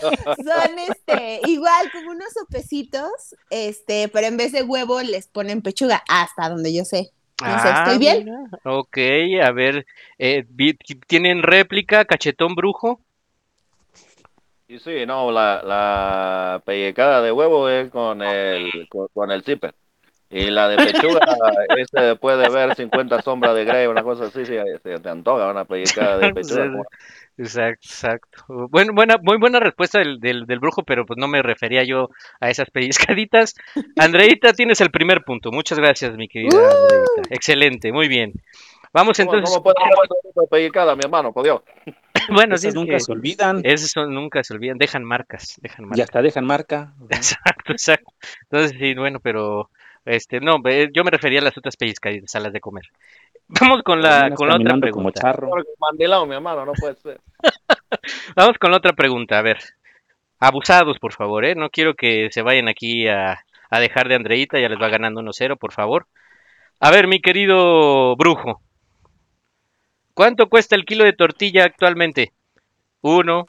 [0.00, 6.02] son este, igual como unos sopecitos, este, pero en vez de huevo les ponen pechuga,
[6.08, 7.10] hasta donde yo sé.
[7.42, 8.28] No sé, ¿estoy bien?
[8.28, 8.76] Ah, mira.
[8.76, 8.98] Ok,
[9.42, 9.86] a ver,
[10.18, 10.44] eh,
[11.06, 13.00] ¿tienen réplica, cachetón brujo?
[14.66, 19.74] Y sí, no, la, la pellicada de huevo es con el, con, con el zipper.
[20.36, 21.20] Y la de pechuga,
[21.78, 25.48] este después de ver 50 sombras de Grey, una cosa así, sí, se te antoja
[25.50, 26.70] una pellicada de pechuga.
[26.70, 26.84] como-
[27.36, 28.44] Exacto, exacto.
[28.70, 32.08] Bueno, buena, muy buena respuesta del, del, del brujo, pero pues no me refería yo
[32.40, 33.54] a esas pellizcaditas.
[33.98, 35.50] Andreita, tienes el primer punto.
[35.50, 37.34] Muchas gracias, mi querida Andreita.
[37.34, 38.32] Excelente, muy bien.
[38.92, 39.50] Vamos ¿Cómo, entonces.
[39.56, 41.32] cómo puede pellicada, mi hermano?
[41.32, 41.60] Por Dios.
[42.30, 43.60] Bueno, sí, Esas nunca que se olvidan.
[43.64, 46.04] esos son- nunca se olvidan, dejan marcas, dejan Y marcas.
[46.04, 46.94] hasta dejan marca.
[47.10, 48.12] Exacto, exacto.
[48.42, 49.68] Entonces, sí, bueno, pero
[50.04, 50.56] este, no,
[50.92, 52.84] yo me refería a las otras pellizcaditas, a las de comer.
[53.48, 55.20] Vamos con la, con la otra pregunta.
[55.20, 55.48] charro.
[55.50, 57.20] Porque mandilao, mi hermano, no puede ser.
[58.36, 59.58] Vamos con la otra pregunta, a ver.
[60.38, 61.54] Abusados, por favor, ¿eh?
[61.54, 65.20] No quiero que se vayan aquí a, a dejar de Andreita, ya les va ganando
[65.22, 66.06] 1-0, por favor.
[66.80, 68.60] A ver, mi querido brujo.
[70.12, 72.32] ¿Cuánto cuesta el kilo de tortilla actualmente?
[73.00, 73.46] Uno,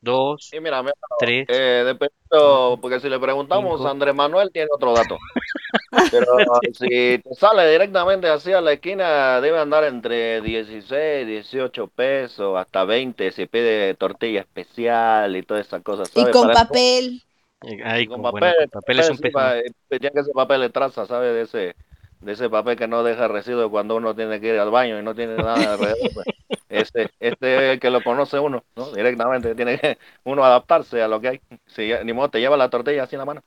[0.00, 0.82] dos, mira,
[1.18, 1.46] tres.
[1.48, 5.16] eh, dependiendo, porque si le preguntamos Andrés Manuel, tiene otro dato.
[6.08, 6.24] Pero
[6.72, 13.30] si te sale directamente hacia la esquina, debe andar entre 16, 18 pesos, hasta 20
[13.32, 16.10] si pide tortilla especial y todas esas cosas.
[16.14, 16.34] Y ¿sabe?
[16.34, 17.24] con Para papel.
[17.62, 19.30] Eh, Ay, con con, papel, bueno, papel es un sí, peso.
[19.30, 21.34] pa- eh, que ser papel de traza, ¿sabes?
[21.34, 21.76] De ese,
[22.20, 25.02] de ese papel que no deja residuos cuando uno tiene que ir al baño y
[25.02, 26.10] no tiene nada alrededor.
[26.12, 26.26] pues.
[26.68, 28.92] Este, este es el que lo conoce uno, ¿no?
[28.94, 29.54] Directamente.
[29.54, 31.40] Tiene que uno adaptarse a lo que hay.
[31.66, 33.42] Si, ya- ni modo, te lleva la tortilla así en la mano.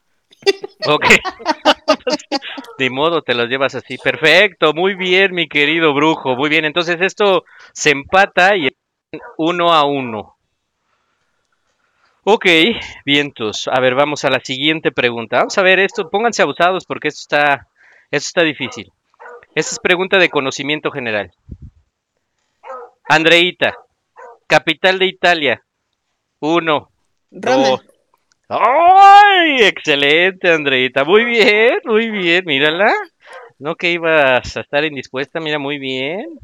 [0.85, 1.05] Ok.
[2.77, 3.97] De modo, te los llevas así.
[3.97, 6.35] Perfecto, muy bien, mi querido brujo.
[6.35, 8.69] Muy bien, entonces esto se empata y
[9.37, 10.35] uno a uno.
[12.25, 12.45] Ok,
[13.05, 13.67] vientos.
[13.67, 15.37] A ver, vamos a la siguiente pregunta.
[15.37, 17.67] Vamos a ver esto, pónganse abusados porque esto está,
[18.11, 18.91] esto está difícil.
[19.55, 21.31] Esta es pregunta de conocimiento general.
[23.07, 23.75] Andreita,
[24.47, 25.63] capital de Italia.
[26.39, 26.89] Uno,
[27.31, 27.67] Roma.
[27.67, 27.92] dos.
[28.59, 29.63] ¡Ay!
[29.63, 31.03] Excelente, Andreita.
[31.03, 32.43] Muy bien, muy bien.
[32.45, 32.93] Mírala.
[33.59, 36.37] No que ibas a estar indispuesta, mira, muy bien.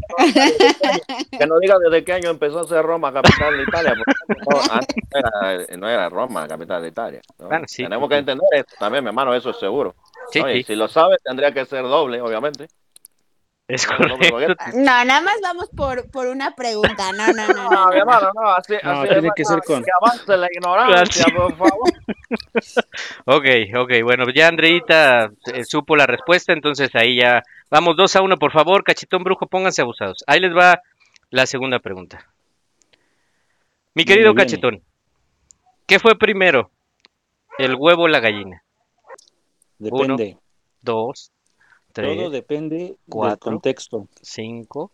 [1.37, 3.93] Que no diga desde qué año empezó a ser Roma capital de Italia.
[4.27, 7.21] porque no, antes no era, no era Roma capital de Italia.
[7.37, 7.47] ¿no?
[7.47, 8.09] Bueno, sí, Tenemos sí.
[8.09, 9.95] que entender esto también, mi hermano, eso es seguro.
[10.31, 12.67] Sí, sí, Si lo sabe, tendría que ser doble, obviamente.
[13.69, 14.17] Es correcto.
[14.73, 17.11] No, nada más vamos por, por una pregunta.
[17.13, 17.53] No, no, no.
[17.53, 18.01] no, No, no, mi no.
[18.01, 21.89] hermano, no, así, No, así tiene que ser con- Que avance la ignorancia, por favor.
[23.25, 23.45] Ok,
[23.77, 28.37] ok, bueno, ya Andreita eh, supo la respuesta, entonces ahí ya vamos dos a uno,
[28.37, 30.23] por favor, cachetón brujo, pónganse abusados.
[30.27, 30.81] Ahí les va
[31.31, 32.27] la segunda pregunta.
[33.95, 34.83] Mi querido cachetón,
[35.87, 36.69] ¿qué fue primero?
[37.57, 38.63] ¿El huevo o la gallina?
[39.79, 40.37] Depende.
[40.81, 41.31] Dos,
[42.01, 44.07] tres, Todo depende cuatro, del contexto.
[44.21, 44.91] cinco,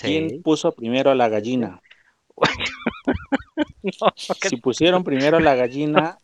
[0.00, 1.80] ¿Quién puso primero a la gallina?
[3.82, 6.18] No, Si pusieron primero a la gallina,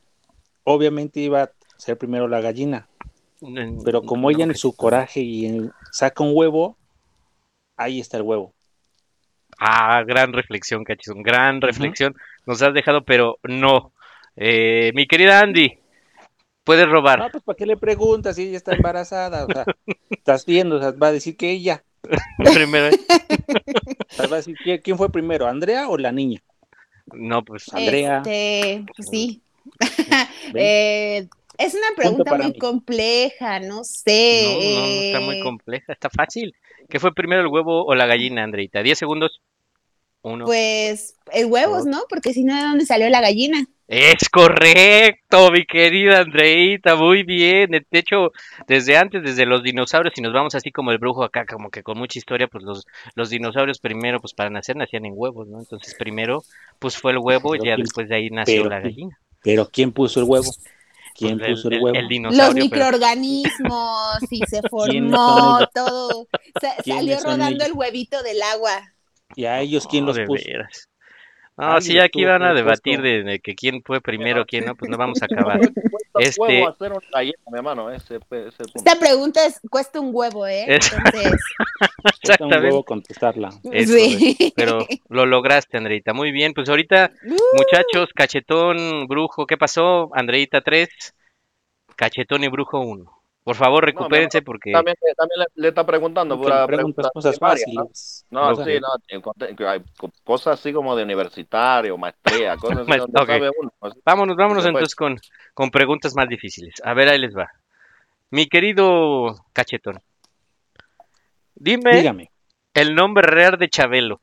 [0.65, 2.89] obviamente iba a ser primero la gallina.
[3.85, 6.77] Pero como ella en su coraje y en- saca un huevo,
[7.77, 8.53] ahí está el huevo.
[9.59, 12.15] Ah, gran reflexión, cachetón, gran reflexión.
[12.47, 13.93] Nos has dejado, pero no.
[14.35, 15.79] Eh, mi querida Andy,
[16.65, 17.19] puedes robar.
[17.19, 19.45] No, pues ¿para qué le preguntas si ella está embarazada?
[19.47, 19.65] O sea,
[20.11, 21.85] estás viendo, o sea, va a decir que ella.
[22.55, 26.41] Primero, O sea, va a decir ¿quién, fue primero, Andrea o la niña?
[27.13, 28.19] no, pues Andrea.
[28.19, 29.43] Este, pues sí.
[30.55, 32.59] Eh, es una pregunta muy mí.
[32.59, 34.73] compleja, no No, sé.
[34.75, 36.55] no, no está muy eh, compleja, está fácil.
[36.89, 38.83] ¿Qué fue primero el huevo o la gallina, Andreita?
[38.83, 39.41] ¿10 segundos?
[40.23, 40.45] Uno.
[40.45, 41.85] Pues el huevos.
[41.85, 42.03] ¿no?
[42.09, 43.65] Porque si no, ¿de dónde salió la gallina?
[43.89, 47.71] Es correcto, mi querida Andreita, muy bien.
[47.73, 48.33] De hecho,
[48.67, 51.83] desde antes, desde los dinosaurios, si nos vamos así como el brujo acá, como que
[51.83, 55.59] con mucha historia, pues los, los dinosaurios primero, pues para nacer nacían en huevos, ¿no?
[55.59, 56.43] Entonces primero,
[56.79, 58.93] pues fue el huevo y Pero ya quién- después de ahí nació pero la quién-
[58.95, 59.19] gallina.
[59.43, 60.51] Pero ¿quién puso el huevo?
[61.15, 61.99] ¿Quién Pues puso el, huevo?
[62.01, 66.29] Los dinosaurio, pero- microorganismos y se ¿Quiénes formó todo.
[66.61, 67.67] Sa- ¿Quiénes salió rodando ellos?
[67.67, 68.92] el huevito del agua.
[69.37, 70.45] ¿Y a ellos quién los puso?
[70.47, 70.89] veras.
[71.55, 74.75] No, si los aquí van a debatir de, de que quién fue primero, quién no,
[74.75, 75.61] pues no vamos a acabar.
[76.19, 76.39] Este-
[78.73, 78.73] punto.
[78.75, 80.65] Esta pregunta es, cuesta un huevo, ¿eh?
[80.69, 81.41] Es- Entonces,
[82.25, 83.51] Cuesta un huevo contestarla.
[83.71, 84.53] Es sí.
[84.57, 86.15] pero lo lograste, Andreita.
[86.15, 90.11] Muy bien, pues ahorita, Uh, muchachos, cachetón, brujo, ¿qué pasó?
[90.15, 90.89] Andreita 3,
[91.97, 93.22] cachetón y brujo 1.
[93.45, 94.71] Por favor, recupérense porque...
[94.71, 97.49] También, también le, le está preguntando por preguntas pregunta cosas ¿no?
[97.49, 98.27] fáciles.
[98.31, 98.65] No, Ok.
[98.65, 103.27] sí, no, hay co- cosas así como de universitario, maestría, cosas así Ma- donde ok.
[103.29, 103.73] sabe uno.
[103.81, 104.01] así.
[104.05, 104.81] Vámonos, vámonos Después.
[104.83, 105.19] entonces con,
[105.55, 106.75] con preguntas más difíciles.
[106.85, 107.51] A ver, ahí les va.
[108.31, 110.01] Mi querido cachetón,
[111.55, 112.31] dime Dígame,
[112.75, 114.21] el nombre real de Chabelo.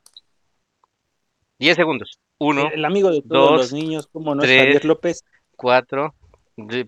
[1.58, 2.18] 10 segundos.
[2.38, 4.56] 1, el amigo de todos dos, los niños, ¿cómo no tres.
[4.56, 5.24] es Javier López?
[5.56, 6.14] 4,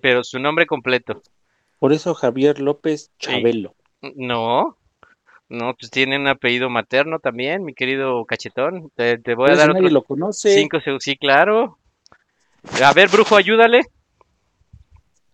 [0.00, 1.20] pero su nombre completo.
[1.82, 3.74] Por eso Javier López Chabelo.
[4.14, 4.78] No,
[5.48, 8.92] no, pues tiene un apellido materno también, mi querido cachetón.
[8.94, 10.54] Te, te voy a eso dar nadie otros lo conoce.
[10.54, 11.02] cinco segundos.
[11.02, 11.78] Sí, claro.
[12.80, 13.80] A ver, brujo, ayúdale.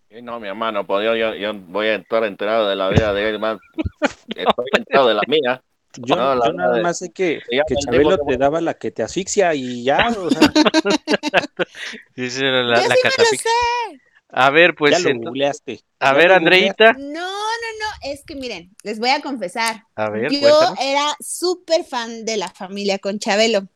[0.09, 3.13] Y no, mi hermano, pues yo, yo, yo voy a estar enterado de la vida
[3.13, 3.59] de él, más.
[4.35, 5.61] Estoy enterado de la mía.
[5.97, 7.41] Yo, No, la yo nada más sé que,
[7.85, 10.41] Chabelo te daba la que te asfixia y ya, o sea,
[12.15, 14.08] Dice la, yo la sí me lo sé.
[14.31, 15.83] A ver, pues, ya lo entonces- googleaste.
[15.99, 16.93] a Ya ver, Andreita.
[16.93, 19.83] No, no, no, es que miren, les voy a confesar.
[19.95, 20.79] A ver, Yo cuéntanos.
[20.81, 23.67] era súper fan de la familia con Chabelo.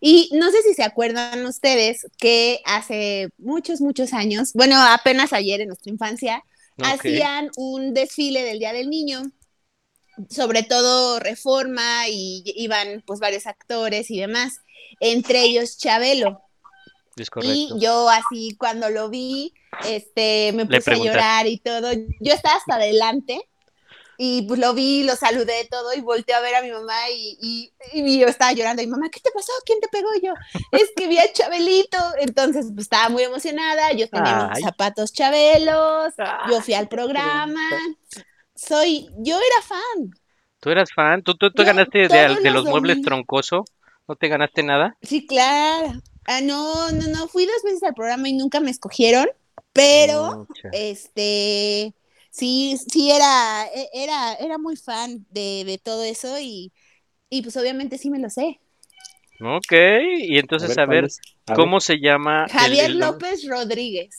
[0.00, 5.60] Y no sé si se acuerdan ustedes que hace muchos, muchos años, bueno, apenas ayer
[5.60, 6.42] en nuestra infancia,
[6.82, 9.22] hacían un desfile del Día del Niño,
[10.30, 14.54] sobre todo Reforma, y iban pues varios actores y demás,
[14.98, 16.40] entre ellos Chabelo.
[17.16, 17.78] Es Y correcto.
[17.78, 19.54] yo así cuando lo vi,
[19.86, 21.92] este, me puse a llorar y todo.
[22.20, 23.40] Yo estaba hasta adelante
[24.16, 27.36] y pues lo vi, lo saludé todo y volteé a ver a mi mamá y,
[27.40, 28.82] y, y yo estaba llorando.
[28.82, 29.52] Y mamá, ¿qué te pasó?
[29.66, 30.08] ¿Quién te pegó?
[30.16, 30.34] Y yo,
[30.72, 31.98] es que vi a Chabelito.
[32.20, 33.92] Entonces pues estaba muy emocionada.
[33.92, 36.14] Yo tenía mis zapatos Chabelos.
[36.50, 37.68] Yo fui al programa.
[38.54, 40.10] Soy, yo era fan.
[40.60, 41.22] ¿Tú eras fan?
[41.22, 43.64] ¿Tú, tú, tú Yo ganaste de, los los muebles troncoso?
[44.06, 44.96] ¿No te ganaste nada?
[45.02, 45.92] Sí, claro.
[46.26, 47.28] Ah, no, no, no.
[47.28, 49.26] Fui dos veces al programa y nunca me escogieron.
[49.74, 50.70] Pero Mucha.
[50.72, 51.94] este
[52.30, 56.72] sí, sí era, e- era, era muy fan de, de todo eso y,
[57.30, 58.60] y pues obviamente sí me lo sé.
[59.40, 59.72] Ok,
[60.20, 61.08] y entonces a ¿cuál ver?
[61.46, 62.46] A ¿cómo se llama?
[62.52, 62.98] Javier el?
[63.00, 64.18] López Rodríguez.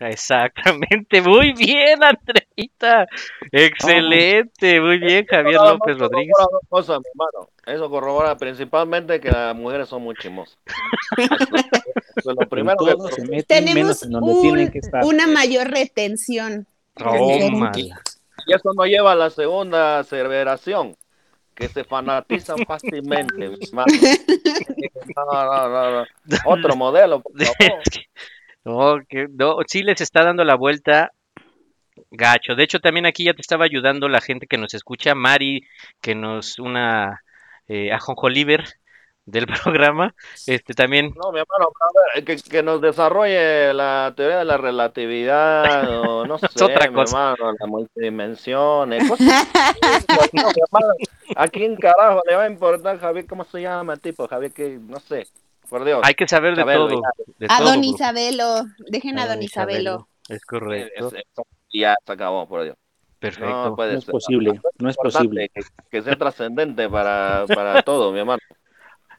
[0.00, 3.06] Exactamente, muy bien, Andreita.
[3.52, 6.36] Excelente, muy bien, Javier López Rodríguez.
[7.66, 10.58] Eso corrobora principalmente que las mujeres son muy chismosas.
[12.16, 14.78] Eso es lo En primero que todo se meten menos Tenemos en donde tienen que
[14.78, 15.04] estar.
[15.04, 16.66] una mayor retención.
[18.46, 20.96] Y eso nos lleva a la segunda aseveración,
[21.54, 23.92] que se fanatizan fácilmente, mi hermano.
[25.16, 26.06] No, no, no, no.
[26.46, 27.80] Otro modelo, por favor.
[27.84, 28.06] Es que-
[28.64, 31.12] no, que- no, sí les está dando la vuelta
[32.10, 32.54] gacho.
[32.54, 35.64] De hecho, también aquí ya te estaba ayudando la gente que nos escucha, Mari,
[36.00, 37.22] que nos una
[37.68, 38.64] eh, ajonjoliver
[39.26, 40.14] del programa,
[40.46, 44.56] este también No, mi hermano, a ver, que, que nos desarrolle la teoría de la
[44.56, 47.32] relatividad, o no sé, otra mi cosa.
[47.32, 49.26] hermano, la multidimensión, eh, cosas
[50.32, 50.94] hermano,
[51.36, 53.26] ¿A quién carajo le va a importar, Javier?
[53.26, 54.52] ¿Cómo se llama el tipo, Javier?
[54.52, 55.26] Que no sé,
[55.68, 56.00] por Dios.
[56.02, 57.02] hay que saber de Isabelo, todo.
[57.38, 57.84] de A todo, don.
[57.84, 58.64] Isabelo.
[58.90, 60.08] Dejen a A don Isabelo.
[60.28, 61.08] Es correcto.
[61.08, 62.76] Es- es- ya se acabó, por Dios.
[63.18, 63.48] Perfecto.
[63.70, 64.12] No puede No es ser.
[64.12, 65.48] posible, no es posible.
[65.48, 68.38] Que, que sea trascendente para, para todo, mi hermano.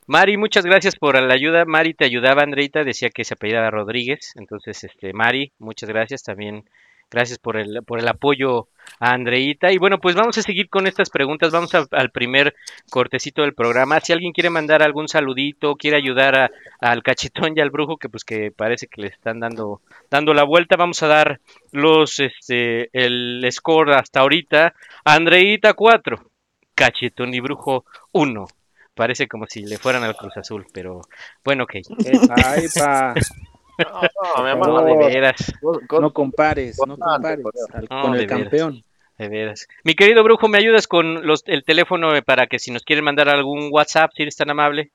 [0.08, 1.66] Mari, muchas gracias por la ayuda.
[1.66, 4.34] Mari te ayudaba, Andreita, decía que se apellidaba Rodríguez.
[4.36, 6.64] Entonces, este, Mari, muchas gracias también.
[7.12, 8.68] Gracias por el, por el apoyo
[9.00, 9.72] a Andreita.
[9.72, 11.52] Y bueno, pues vamos a seguir con estas preguntas.
[11.52, 12.56] Vamos al primer
[12.90, 14.00] cortecito del programa.
[14.00, 18.10] Si alguien quiere mandar algún saludito, quiere ayudar a- al cachetón y al brujo, que
[18.10, 21.40] pues que parece que le están dando, dando la vuelta, vamos a dar
[21.72, 24.74] los, este, el score hasta ahorita.
[25.04, 26.32] Andreita 4,
[26.76, 28.48] cachetón y brujo 1.
[28.96, 31.02] Parece como si le fueran al Cruz Azul, pero
[31.44, 31.76] bueno, ok.
[32.30, 33.14] Ay, pa,
[33.78, 34.02] No,
[34.56, 35.54] no, mi de veras,
[36.00, 38.40] no compares, no compares al- No, con el veras.
[38.40, 38.84] campeón.
[39.18, 39.68] de veras.
[39.84, 43.28] Mi querido brujo, ¿me ayudas con los, el teléfono para que si nos quieren mandar
[43.28, 44.92] algún WhatsApp, si eres tan amable?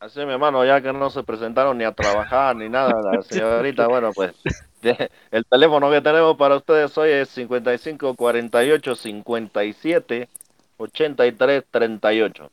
[0.00, 3.86] Así, mi hermano, ya que no se presentaron ni a trabajar ni nada, la señorita,
[3.86, 4.32] bueno, pues
[5.30, 10.28] el teléfono que tenemos para ustedes hoy es 55 48 57
[10.76, 12.50] 83 38.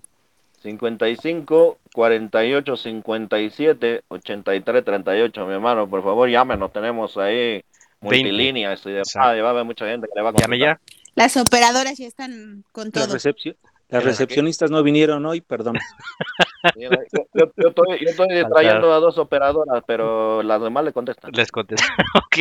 [0.63, 7.63] 55 48 57 83 38, mi hermano, por favor, llámenos, tenemos ahí
[7.99, 9.37] multilíneas y demás, Exacto.
[9.37, 10.79] y va a haber mucha gente que le va a Llame ya.
[11.15, 13.05] Las operadoras ya están con todo.
[13.07, 13.55] recepcio-
[13.89, 15.75] las recepcionistas no vinieron hoy, perdón.
[16.77, 21.31] Yo, yo- yo estoy, yo estoy trayendo a dos operadoras, pero las demás le contestan.
[21.33, 21.85] Les contesto.
[22.25, 22.37] ok,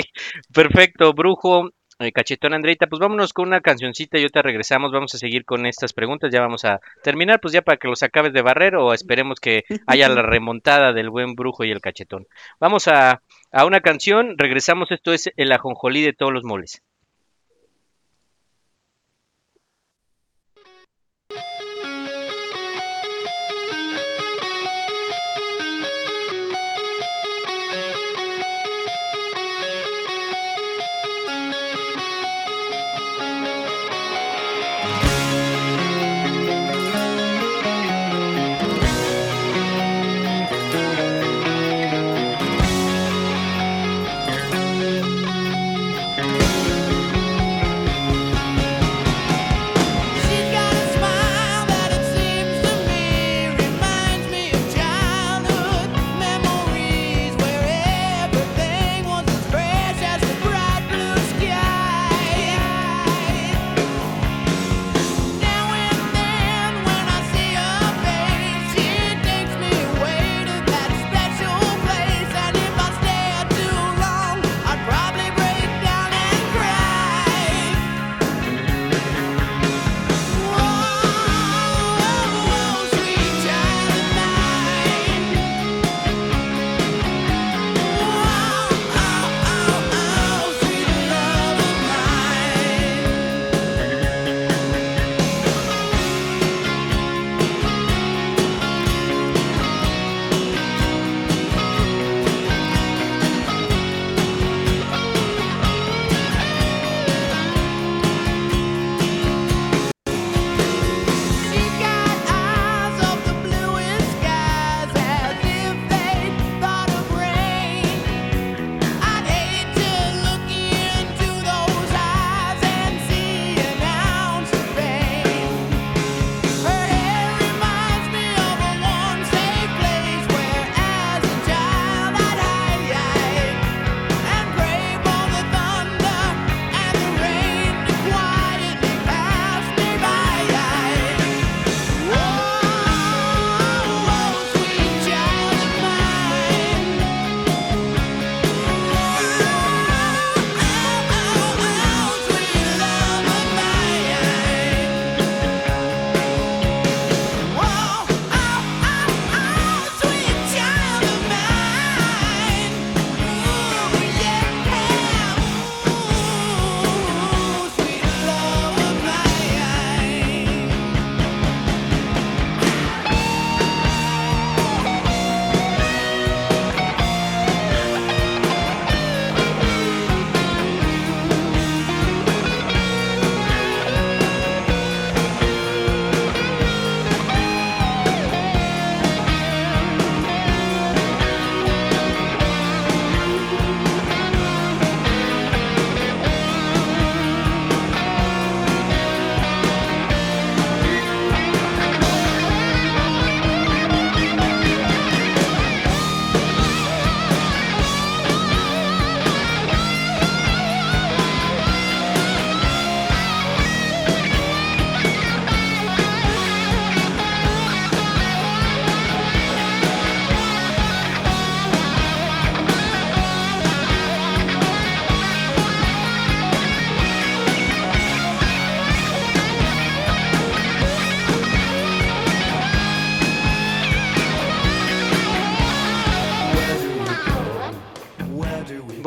[0.54, 1.70] perfecto, brujo.
[2.10, 5.92] Cachetón Andreita, pues vámonos con una cancioncita y ahorita regresamos, vamos a seguir con estas
[5.92, 9.38] preguntas, ya vamos a terminar, pues ya para que los acabes de barrer o esperemos
[9.38, 12.26] que haya la remontada del buen brujo y el cachetón.
[12.58, 16.82] Vamos a, a una canción, regresamos, esto es el ajonjolí de todos los moles.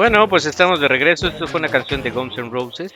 [0.08, 1.28] Bueno, pues estamos de regreso.
[1.28, 2.94] Esto fue una canción de Guns N' Roses.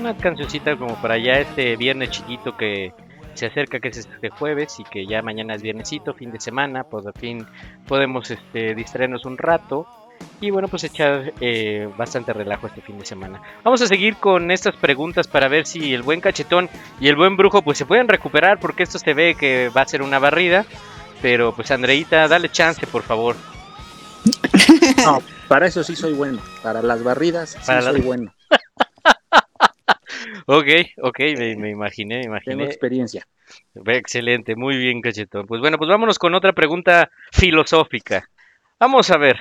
[0.00, 2.94] Una cancioncita como para ya este viernes chiquito que
[3.34, 6.84] se acerca, que es este jueves y que ya mañana es viernesito, fin de semana.
[6.84, 7.46] Pues al fin
[7.86, 9.86] podemos este, distraernos un rato.
[10.40, 13.42] Y bueno, pues echar eh, bastante relajo este fin de semana.
[13.62, 17.36] Vamos a seguir con estas preguntas para ver si el buen cachetón y el buen
[17.36, 20.64] brujo pues se pueden recuperar porque esto se ve que va a ser una barrida.
[21.20, 23.36] Pero pues Andreita, dale chance por favor.
[25.04, 26.40] No, para eso sí soy bueno.
[26.62, 28.32] Para las barridas sí Para soy bueno.
[30.46, 30.66] Ok,
[31.02, 32.64] ok, me, me imaginé, me Tengo imaginé.
[32.64, 33.26] experiencia.
[33.86, 35.46] Excelente, muy bien, cachetón.
[35.46, 38.28] Pues bueno, pues vámonos con otra pregunta filosófica.
[38.78, 39.38] Vamos a ver.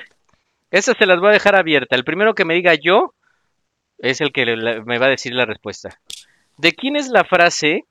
[0.71, 1.95] Estas se las voy a dejar abierta.
[1.95, 3.13] El primero que me diga yo
[3.97, 5.97] es el que le- me va a decir la respuesta.
[6.57, 7.85] ¿De quién es la frase?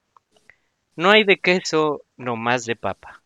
[0.94, 3.22] No hay de queso, no más de papa.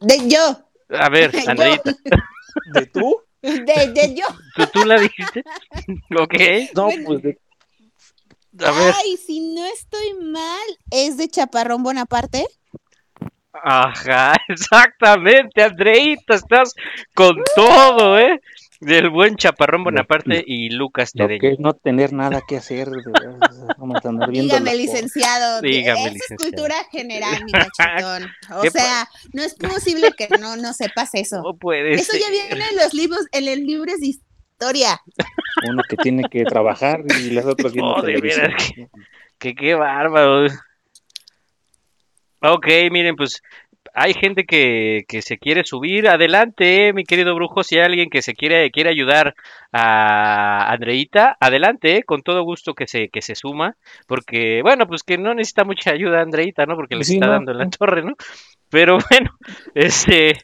[0.00, 0.65] De yo.
[0.90, 1.30] A ver.
[1.46, 1.92] Andreita,
[2.72, 3.20] ¿De tú?
[3.42, 4.24] De, de yo.
[4.54, 5.42] ¿tú, tú la dijiste?
[6.18, 6.34] ok,
[6.74, 7.02] No, Bueno.
[7.06, 7.38] pues de-
[8.64, 8.94] a ver.
[8.96, 12.46] Ay, si no estoy mal, es de Chaparrón Bonaparte.
[13.52, 16.74] Ajá, exactamente, Andreita, estás
[17.14, 18.40] con todo, ¿eh?
[18.80, 21.40] Del buen Chaparrón Bonaparte y Lucas Tedeño.
[21.40, 22.88] que es no tener nada que hacer.
[23.78, 25.60] Vamos a andar viendo Dígame, las licenciado.
[25.62, 26.42] Dígame, Esa licenciado.
[26.42, 28.24] es cultura general, mi cachetón.
[28.54, 31.42] O ¿Qué pa- sea, no es posible que no, no sepas eso.
[31.42, 32.20] No puede Eso ser.
[32.20, 35.00] ya viene en los libros, en los libros de historia.
[35.68, 38.48] Uno que tiene que trabajar y los otros viendo No, de televisión.
[38.48, 38.72] veras
[39.38, 40.48] Que qué bárbaro.
[42.42, 43.40] Ok, miren, pues
[43.96, 46.06] hay gente que, que se quiere subir.
[46.08, 47.62] Adelante, eh, mi querido brujo.
[47.64, 49.34] Si hay alguien que se quiere, quiere ayudar
[49.72, 53.74] a Andreita, adelante, eh, con todo gusto que se, que se suma.
[54.06, 56.76] Porque, bueno, pues que no necesita mucha ayuda Andreita, ¿no?
[56.76, 57.32] Porque le Sí, está no.
[57.32, 58.12] dando en la torre, ¿no?
[58.68, 59.30] Pero bueno,
[59.74, 60.36] este,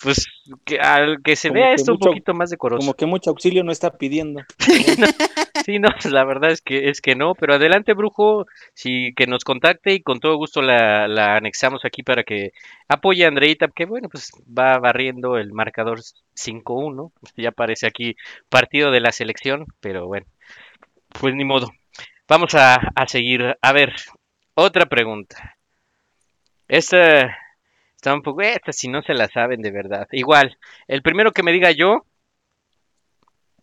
[0.00, 0.26] pues
[0.64, 2.80] que, al que se Como vea que esto mucho- un poquito más decoroso.
[2.80, 4.42] Como que mucho auxilio no está pidiendo.
[5.64, 9.44] Sí, no, la verdad es que es que no, pero adelante, brujo, si que nos
[9.44, 12.50] contacte y con todo gusto la, la anexamos aquí para que
[12.88, 16.00] apoye a Andreita, que bueno, pues va barriendo el marcador
[16.34, 18.16] 5-1, pues ya aparece aquí
[18.48, 20.26] partido de la selección, pero bueno,
[21.20, 21.70] pues ni modo.
[22.26, 23.56] Vamos a, a seguir.
[23.62, 23.94] A ver,
[24.54, 25.56] otra pregunta.
[26.68, 27.36] Esta
[28.02, 30.08] está un poco, esta si no se la saben de verdad.
[30.10, 32.04] Igual, el primero que me diga yo,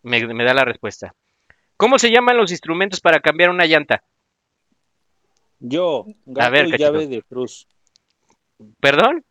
[0.02, 1.14] me, me da la respuesta.
[1.76, 4.02] ¿Cómo se llaman los instrumentos para cambiar una llanta?
[5.60, 6.92] Yo, gato ver, y cachito.
[6.94, 7.68] llave de cruz.
[8.80, 9.26] ¿Perdón?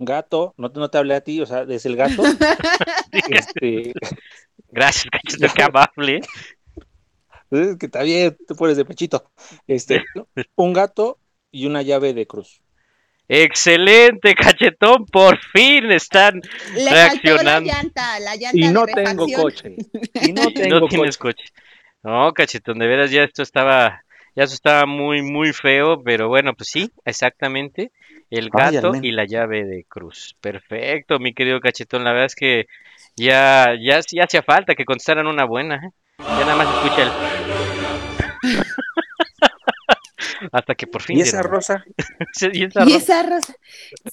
[0.00, 2.24] Gato, no, no te hablé a ti, o sea, es el gato.
[3.12, 3.92] este,
[4.68, 6.20] Gracias, cachito, qué amable.
[7.52, 9.30] es que está bien, te pones de pechito.
[9.68, 10.02] Este,
[10.56, 11.20] un gato
[11.52, 12.61] y una llave de cruz.
[13.34, 16.42] Excelente, cachetón, por fin están
[16.74, 17.72] Le faltó la reaccionando.
[17.72, 19.76] llanta, la llanta Y de no tengo coche.
[20.22, 21.42] Y no No tengo tienes coche.
[21.44, 21.52] coche.
[22.02, 24.02] No, cachetón, de veras ya esto estaba,
[24.36, 27.90] ya esto estaba muy, muy feo, pero bueno, pues sí, exactamente.
[28.28, 30.36] El gato y la llave de cruz.
[30.40, 32.04] Perfecto, mi querido cachetón.
[32.04, 32.66] La verdad es que
[33.16, 35.76] ya, ya, ya hacía falta que contestaran una buena.
[35.76, 35.90] ¿eh?
[36.18, 37.71] Ya nada más escucha el.
[40.52, 41.18] Hasta que por fin.
[41.18, 41.84] ¿Y esa rosa?
[42.52, 42.96] y esa Y rosa.
[42.98, 43.54] esa rosa.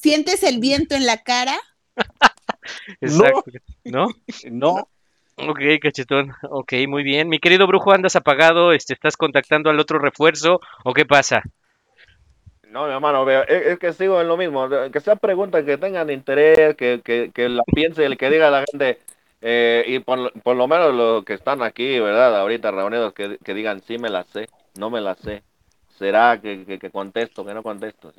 [0.02, 1.58] ¿Sientes el viento en la cara?
[3.02, 3.44] Exacto.
[3.84, 4.08] ¿No?
[4.50, 4.90] No,
[5.38, 6.34] Ok, cachetón.
[6.50, 7.30] Ok, muy bien.
[7.30, 8.74] Mi querido brujo, andas apagado.
[8.74, 11.44] Este, ¿Estás contactando al otro refuerzo o qué pasa?
[12.70, 14.68] No, mi hermano, es, que sigo en lo mismo.
[14.92, 18.64] Que sean preguntas que tengan interés, que, que, que la piense, el que diga la
[18.70, 19.00] gente.
[19.42, 22.38] eh, y por, lo- por lo menos los que están aquí, ¿verdad?
[22.40, 25.42] Ahorita reunidos, que, que digan, sí me la sé, no me la sé.
[26.00, 28.14] ¿Será que, que, que contesto, que no contesto?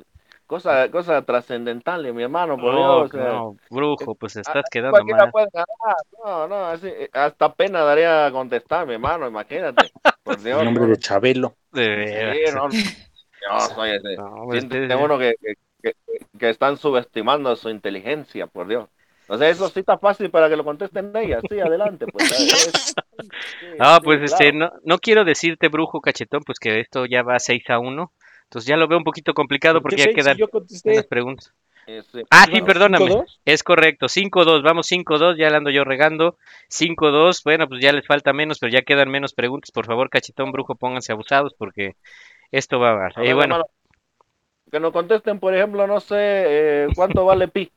[0.47, 3.05] Cosa, cosa trascendental, mi hermano, por Dios.
[3.05, 5.31] o sea, no, brujo, pues estás quedando mal.
[6.23, 9.91] No, no, así, eh, hasta pena daría contestar, mi hermano, imagínate.
[10.23, 10.59] Por Dios.
[10.59, 11.55] el nombre no, de Chabelo.
[11.73, 14.17] De sí, no, no, soy ese.
[14.17, 15.35] No, Siente uno que,
[16.39, 18.91] que están subestimando su inteligencia, por Dios.
[19.33, 21.41] O sea, eso sí está fácil para que lo contesten ellas.
[21.49, 22.05] Sí, adelante.
[22.09, 22.95] Pues, es-
[23.61, 27.23] sí, Ah, sí, pues este, no, no quiero decirte, brujo cachetón, pues que esto ya
[27.23, 28.13] va 6 a 1.
[28.45, 31.05] Entonces ya lo veo un poquito complicado porque Yo ya si quedan contesté.
[31.05, 31.55] preguntas.
[31.87, 32.23] Sí.
[32.31, 33.07] Ah, sí, Bueno, perdóname.
[33.07, 33.41] 5-2.
[33.45, 36.37] Es correcto, 5-2, vamos 5-2, ya la ando yo regando.
[36.69, 39.71] 5-2, bueno, pues ya les falta menos, pero ya quedan menos preguntas.
[39.71, 41.95] Por favor, cachetón, brujo, pónganse abusados porque
[42.51, 43.07] esto va.
[43.07, 43.65] A Eh, ver, bueno,
[44.71, 47.71] que nos contesten, por ejemplo, no sé, eh, ¿cuánto vale pi?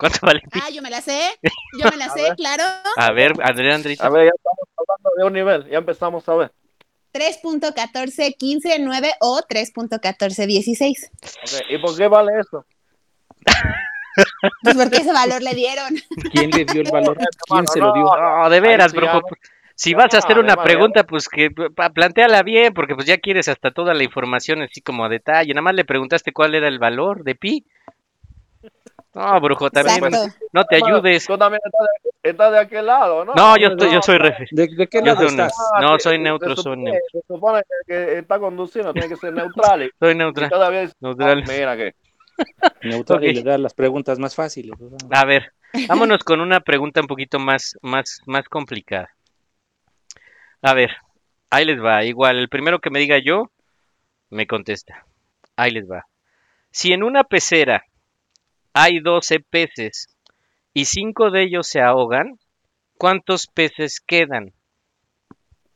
[0.00, 0.42] ¿Cuánto vale?
[0.52, 1.38] Ah, yo me la sé.
[1.78, 2.36] Yo me la sé, ver.
[2.36, 2.64] claro.
[2.96, 4.06] A ver, Andrea, Andrita.
[4.06, 6.52] A ver, ya estamos hablando de un nivel, ya empezamos a ver.
[7.12, 11.10] 3.1415 9 o 3.1416.
[11.12, 12.64] Ok, ¿Y por qué vale eso?
[14.62, 15.94] Pues porque ese valor le dieron.
[16.32, 17.18] ¿Quién le dio el valor?
[17.48, 18.04] ¿Quién se lo dio?
[18.04, 19.20] no, No, de veras, brujo.
[19.74, 23.70] Si vas a hacer una pregunta, pues que plantéala bien, porque pues ya quieres hasta
[23.70, 25.54] toda la información así como a detalle.
[25.54, 27.64] Nada más le preguntaste cuál era el valor de pi.
[29.12, 30.36] No, brujo, también Exacto.
[30.52, 31.26] no te ayudes.
[31.26, 31.86] Tú también estás
[32.22, 33.34] de, estás de aquel lado, ¿no?
[33.34, 34.44] No, yo estoy, yo soy refe.
[34.52, 35.52] ¿De, de qué lado estás?
[35.80, 37.00] No, se- soy neutro, soy neutro.
[37.10, 39.82] Se supone que, que está conduciendo, tiene que ser neutral.
[39.84, 40.48] Y, Soy y neutral.
[40.50, 41.42] todavía es- neutral.
[41.44, 41.94] Ah, mira que.
[42.82, 44.72] Neutral y le da las preguntas más fáciles.
[45.10, 45.52] A ver,
[45.88, 49.10] vámonos con una pregunta un poquito más, más, más complicada.
[50.62, 50.90] A ver,
[51.50, 52.04] ahí les va.
[52.04, 53.50] Igual, el primero que me diga yo,
[54.30, 55.04] me contesta.
[55.56, 56.06] Ahí les va.
[56.70, 57.84] Si en una pecera
[58.72, 60.08] hay 12 peces
[60.74, 62.38] y 5 de ellos se ahogan,
[62.98, 64.52] ¿cuántos peces quedan?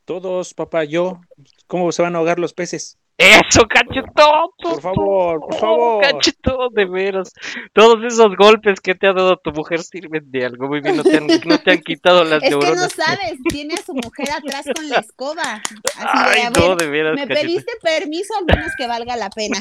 [0.05, 1.19] Todos, papá, yo.
[1.67, 2.97] ¿Cómo se van a ahogar los peces?
[3.17, 4.49] ¡Eso, cachetón!
[4.61, 6.03] Por favor, por favor.
[6.03, 7.31] Cachetón, de veras.
[7.73, 10.67] Todos esos golpes que te ha dado tu mujer sirven de algo.
[10.67, 12.91] Muy bien, no te han, no te han quitado las Es que no neuronas.
[12.93, 15.61] sabes, tiene a su mujer atrás con la escoba.
[15.63, 17.41] Así de, Ay, a no, ver, de veras, ¿me cachetón.
[17.41, 19.59] pediste permiso al menos que valga la pena?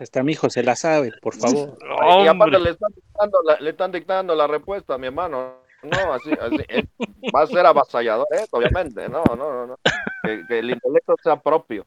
[0.00, 1.78] Hasta mi hijo se la sabe, por favor.
[2.24, 5.62] Y aparte le están dictando la, le están dictando la respuesta, mi hermano.
[5.82, 6.84] No, así, así eh,
[7.34, 9.08] va a ser avasallador esto, obviamente.
[9.08, 9.66] No, no, no.
[9.66, 9.78] no.
[10.22, 11.86] Que, que el intelecto sea propio.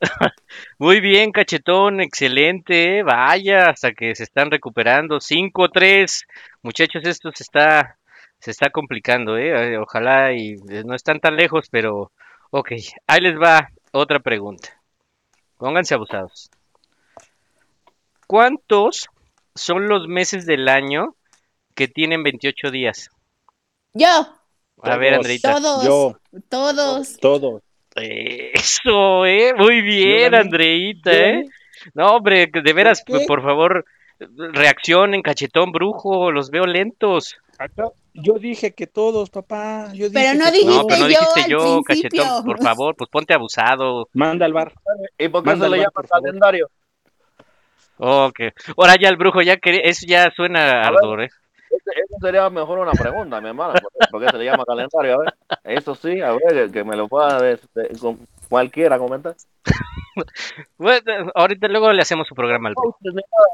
[0.78, 3.02] Muy bien, cachetón, excelente.
[3.02, 5.20] Vaya, hasta que se están recuperando.
[5.20, 6.24] 5-3.
[6.62, 7.98] Muchachos, esto se está,
[8.38, 9.74] se está complicando, ¿eh?
[9.74, 12.12] Eh, Ojalá y eh, no están tan lejos, pero
[12.50, 12.72] ok.
[13.06, 14.68] Ahí les va otra pregunta.
[15.56, 16.50] Pónganse abusados.
[18.26, 19.06] ¿Cuántos
[19.54, 21.14] son los meses del año
[21.74, 23.10] que tienen 28 días?
[23.92, 24.08] Yo,
[24.82, 25.18] A ver, Todos.
[25.24, 25.54] Andreita.
[25.60, 26.16] todos, Yo,
[26.48, 27.16] todos.
[27.20, 27.62] todo.
[27.96, 29.54] Eso, ¿eh?
[29.56, 30.34] Muy bien.
[30.34, 31.44] Andreita, Yo ¿eh?
[31.94, 33.26] No, hombre, de veras, ¿Por qué?
[33.26, 33.84] por favor,
[34.18, 37.36] reaccionen, cachetón brujo, los veo lentos.
[37.58, 39.90] Acá- Yo dije que todos, papá.
[39.92, 42.22] Yo Pero dije no que dijiste No, pero no yo dijiste yo, principio.
[42.22, 44.08] cachetón, por favor, pues ponte abusado.
[44.12, 44.72] Manda al bar.
[45.18, 46.70] ¿Y por qué Manda se le al bar, llama por favor.
[47.98, 48.40] Ok.
[48.76, 50.98] Ahora ya el brujo, ya que eso ya suena A ver.
[50.98, 51.28] ardor, ¿eh?
[51.70, 53.74] Eso sería mejor una pregunta, mi hermano.
[53.74, 55.14] ¿Por qué, por qué se le llama calendario?
[55.14, 55.34] A ver,
[55.64, 59.34] eso sí, a ver, que, me lo pueda de- de- con- cualquiera comentar.
[60.78, 62.96] Bueno, ahorita luego le hacemos su programa al brujo.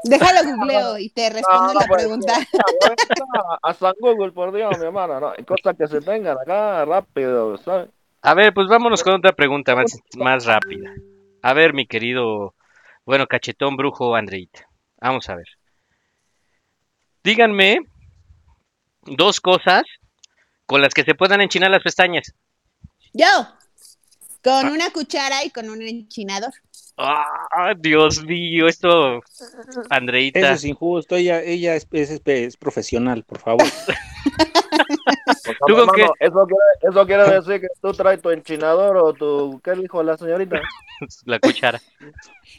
[0.03, 2.33] Déjalo googleo y te respondo No, la pues, pregunta.
[3.63, 5.19] A, a San Google, por Dios, mi hermano.
[5.19, 7.89] No, cosas que se tengan acá rápido, ¿sabes?
[8.21, 10.91] A ver, pues vámonos con otra pregunta más, más rápida.
[11.41, 12.53] A ver, mi querido,
[13.05, 14.67] bueno, cachetón brujo Andreita.
[14.99, 15.47] Vamos a ver.
[17.23, 17.79] Díganme
[19.03, 19.83] dos cosas
[20.65, 22.33] con las que se puedan enchinar las pestañas.
[23.13, 23.25] Yo,
[24.43, 26.51] con una cuchara y con un enchinador.
[26.97, 29.21] Ah, Dios mío, esto,
[29.89, 30.39] Andreita.
[30.39, 31.15] Eso es injusto.
[31.15, 33.67] Ella, ella es, es- es profesional, por favor.
[35.59, 39.13] Pues, ¿Tú con hermano, eso, quiere, eso quiere decir que tú traes tu enchinador o
[39.13, 39.59] tu.
[39.63, 40.59] ¿Qué dijo la señorita?
[41.25, 41.81] La cuchara.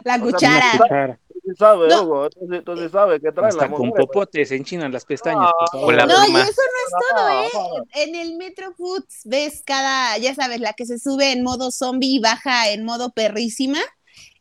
[0.04, 0.66] La sea, cuchara.
[0.78, 1.18] Cuchara.
[1.28, 2.02] Tú sí sabes, No.
[2.02, 2.30] Hugo.
[2.30, 4.06] Tú, sí- tú sí sabes que traen Hasta las con mujeres.
[4.06, 5.86] popote se enchinan las pestañas, favor.
[5.86, 8.02] Con la No, y eso no es todo, Ah, ¿eh?
[8.04, 12.16] En el Metro Foods ves cada, ya sabes, la que se sube en modo zombie
[12.16, 13.78] y baja en modo perrísima.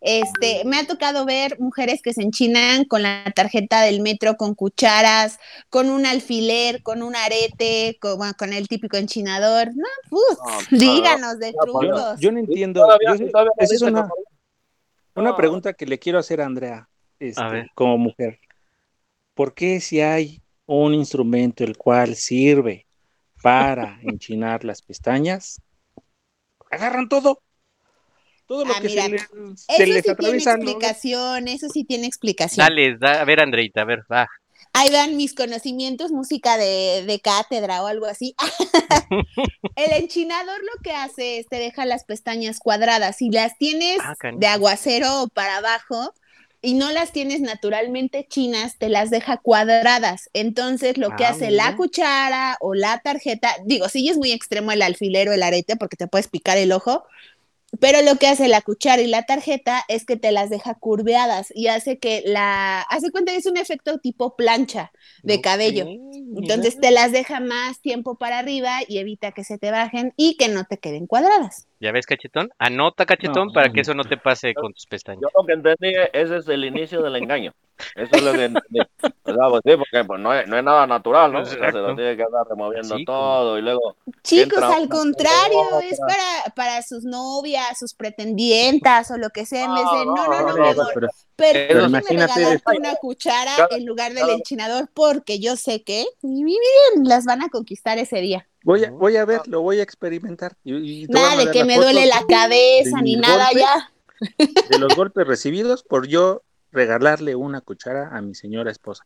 [0.02, 4.56] Este, me ha tocado ver mujeres que se enchinan con la tarjeta del metro, con
[4.56, 5.40] cucharas,
[5.70, 9.68] con un alfiler, con un arete, con, bueno, con el típico enchinador.
[9.76, 10.40] No, pues,
[10.72, 12.20] No, díganos de no, pues, Yo, trucos.
[12.20, 12.82] yo no entiendo.
[12.82, 14.10] Todavía- yo sé- todavía no esa es una,
[15.16, 16.90] una pregunta que le quiero hacer a Andrea,
[17.20, 18.40] este, A como mujer.
[19.36, 22.88] ¿Por qué si hay un instrumento el cual sirve
[23.44, 25.62] para enchinar las pestañas,
[26.72, 27.42] agarran todo?
[28.52, 31.86] Todo lo Ah, que mira, se, le- Eso se les sí tiene explicación, eso sí
[31.86, 32.68] tiene explicación.
[32.68, 34.28] Dale, da- a ver, Andreita, a ver, va.
[34.74, 38.36] Ahí van mis conocimientos, música de, de cátedra o algo así.
[39.76, 43.18] el enchinador lo que hace es te deja las pestañas cuadradas.
[43.18, 46.14] Si las tienes Ah, de aguacero o para abajo
[46.62, 50.30] y no las tienes naturalmente chinas, te las deja cuadradas.
[50.34, 51.66] Entonces lo que Ah, hace mira.
[51.72, 55.76] la cuchara o la tarjeta, digo, sí es muy extremo el alfiler o el arete
[55.76, 57.04] porque te puedes picar el ojo,
[57.80, 61.52] pero lo que hace la cuchara y la tarjeta es que te las deja curveadas
[61.56, 64.92] y hace que la, hace cuenta que es un efecto tipo plancha
[65.24, 65.86] de cabello.
[65.86, 66.02] mira.
[66.36, 70.36] Entonces te las deja más tiempo para arriba y evita que se te bajen y
[70.36, 71.68] que no te queden cuadradas.
[71.82, 72.50] ¿Ya ves, cachetón?
[72.60, 73.74] Anota, cachetón, No, para no.
[73.74, 75.22] que eso no te pase con tus pestañas.
[75.24, 77.54] Yo lo que entendí, ese es el inicio del engaño.
[77.96, 78.80] Eso es lo que entendí.
[79.24, 81.42] O sea, pues sí, porque pues, no, es, no es nada natural, ¿no?
[81.42, 83.96] O sea, se lo tiene que andar removiendo Sí, todo y luego...
[84.24, 86.16] Chicos, al contrario, por es otra.
[86.16, 90.28] para, para sus novias, sus pretendientas o lo que sea, en vez de, no, no,
[90.28, 94.34] no, no, amor, pero- permíteme pero imagínate- regalarte una cuchara Cada- en lugar del cada-
[94.34, 96.60] enchinador porque yo sé que, y miren,
[97.06, 98.48] las van a conquistar ese día.
[98.64, 100.56] Voy a, voy a ver, lo voy a experimentar.
[100.64, 103.62] Y, y Nada de que me duele la cabeza ni nada golpes.
[103.62, 103.92] ya.
[104.70, 109.06] De los golpes recibidos por yo regalarle una cuchara a mi señora esposa.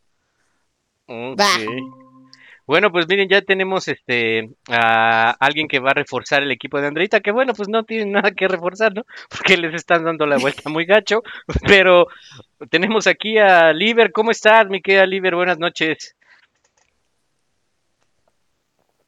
[2.68, 6.88] Bueno, pues miren, ya tenemos este a alguien que va a reforzar el equipo de
[6.88, 9.06] Andreita, que bueno, pues no tienen nada que reforzar, ¿no?
[9.30, 11.22] Porque les están dando la vuelta muy gacho,
[11.68, 12.08] pero
[12.72, 15.36] tenemos aquí a Liber, ¿cómo estás, mi querida Liber?
[15.36, 16.15] Buenas noches.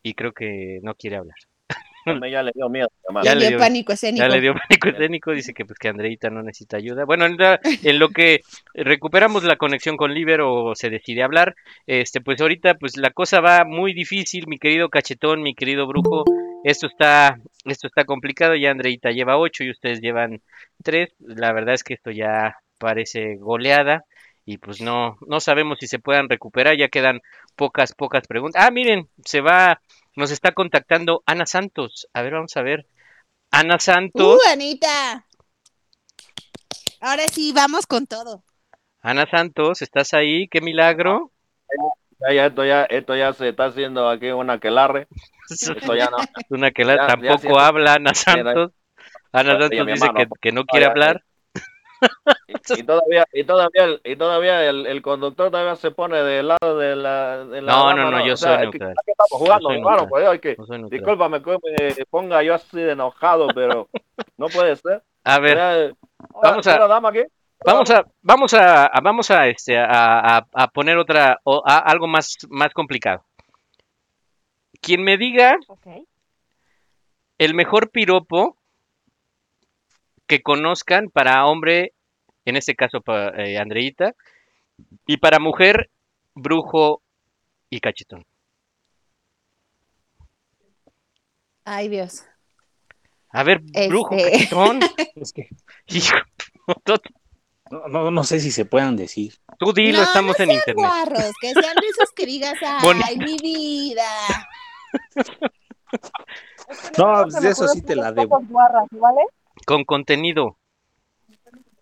[0.08, 1.36] Y creo que no quiere hablar.
[2.32, 2.88] Ya le dio miedo.
[3.22, 4.24] Ya le le dio- dio pánico escénico.
[4.24, 7.04] Ya le dio pánico escénico, dice que pues que Andreita no necesita ayuda.
[7.04, 8.40] Bueno, en, la- en lo que
[8.74, 11.54] recuperamos la conexión con Liber o se decide hablar,
[11.86, 16.24] este pues ahorita pues la cosa va muy difícil, mi querido cachetón, mi querido brujo.
[16.64, 20.42] Esto está esto está complicado, ya Andreita lleva ocho y ustedes llevan
[20.84, 21.10] tres.
[21.20, 24.06] La verdad es que esto ya parece goleada
[24.46, 27.20] y pues no no sabemos si se puedan recuperar, ya quedan
[27.58, 28.64] pocas pocas preguntas.
[28.64, 29.82] Ah, miren, se va
[30.16, 32.08] nos está contactando Ana Santos.
[32.14, 32.88] A ver, vamos a ver.
[33.52, 34.38] Ana Santos.
[34.38, 35.26] ¡Uh, Anita!
[37.02, 38.44] Ahora sí, vamos con todo.
[39.02, 40.48] Ana Santos, ¿estás ahí?
[40.48, 41.32] ¡Qué milagro!
[42.20, 45.08] Ya, ya, esto, ya, esto ya se está haciendo aquí una aquelarre.
[45.50, 46.18] Esto ya no.
[46.50, 48.72] Una que la- Ya- tampoco habla Ana Santos.
[49.32, 51.24] Ana Santos dice que, que no no, quiere ya, hablar.
[52.48, 56.48] Y, y todavía, y todavía, el, y todavía el, el conductor todavía se pone del
[56.50, 57.46] lado de la.
[57.46, 58.96] De la No, no, no, yo O sea, soy es que- neutral.
[59.06, 59.98] ¿qué estamos jugando, hermano?
[59.98, 60.10] neutral.
[60.10, 60.90] Pues, hay que, No neutral.
[60.90, 61.58] discúlpame que
[61.98, 63.88] me ponga yo así de enojado, pero
[64.38, 65.02] no puede ser.
[65.24, 65.96] A ver, Mira,
[66.42, 67.22] vamos a- ¿otra dama aquí?
[67.66, 71.80] vamos a, vamos a, a- vamos a, este, a, a- a poner otra, o a-
[71.80, 73.24] algo más, más complicado.
[74.82, 75.58] Quien me diga
[77.38, 78.57] el mejor piropo
[80.28, 81.94] que conozcan para hombre,
[82.46, 84.14] en este caso para eh, Andreita,
[85.06, 85.90] y para mujer,
[86.36, 87.02] brujo
[87.70, 88.26] y cachetón.
[91.66, 92.24] Ay, Dios.
[93.32, 94.32] A ver, brujo, Este.
[94.32, 94.80] cachetón.
[95.16, 95.50] Es que
[95.88, 96.16] Hijo,
[97.72, 99.34] no, no, no sé si se puedan decir.
[99.60, 100.86] tú dilo, No, estamos no en sean internet.
[100.86, 104.08] guarros, que sean de esos que digas, ay, mi vida.
[106.98, 108.42] No, pues de eso sí te la debo.
[109.66, 110.58] Con contenido.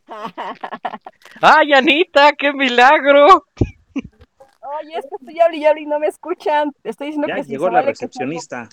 [1.41, 2.33] ¡Ay, Anita!
[2.37, 3.45] ¡Qué milagro!
[4.81, 6.71] Oye, es que estoy hable y no me escuchan.
[6.83, 8.69] Estoy diciendo Ya que sí llegó se la vale que sea recepcionista.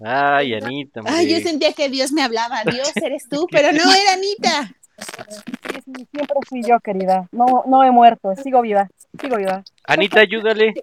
[0.00, 1.00] ¡Ay, Anita!
[1.06, 2.62] Ay, yo sentía que Dios me hablaba.
[2.64, 4.74] Dios, eres tú, pero no era Anita.
[4.98, 7.28] Sí, sí, siempre fui yo, querida.
[7.32, 8.88] No, no he muerto, sigo viva,
[9.20, 9.62] sigo viva.
[9.84, 10.74] Anita, ayúdale.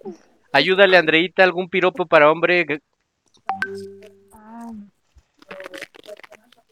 [0.52, 2.80] Ayúdale, Andreita, algún piropo para hombre.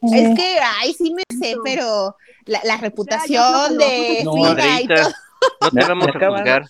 [0.03, 5.09] Es que, ay, sí me sé, pero la, la reputación de No, Frida y todo.
[5.61, 6.66] no te vamos a juzgar.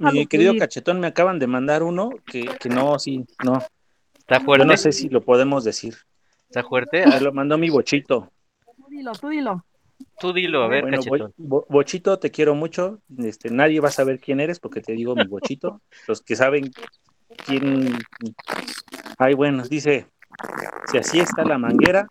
[0.00, 3.62] Mi querido cachetón, me acaban de mandar uno que, que no, sí, no.
[4.18, 4.66] ¿Está Yo fuerte?
[4.66, 5.96] no sé si lo podemos decir.
[6.48, 7.06] ¿Está fuerte?
[7.06, 8.30] Me lo mandó mi bochito.
[8.76, 9.64] Tú dilo, tú dilo.
[10.18, 11.32] Tú dilo, a ver, Bueno, cachetón.
[11.36, 13.00] Bo- Bo- Bochito, te quiero mucho.
[13.18, 15.80] Este, nadie va a saber quién eres porque te digo mi Bochito.
[16.06, 16.70] Los que saben
[17.46, 17.98] quién.
[19.18, 20.08] Ay, bueno, dice:
[20.90, 22.06] si así está la manguera,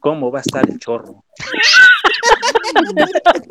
[0.00, 1.24] ¿cómo va a estar el chorro?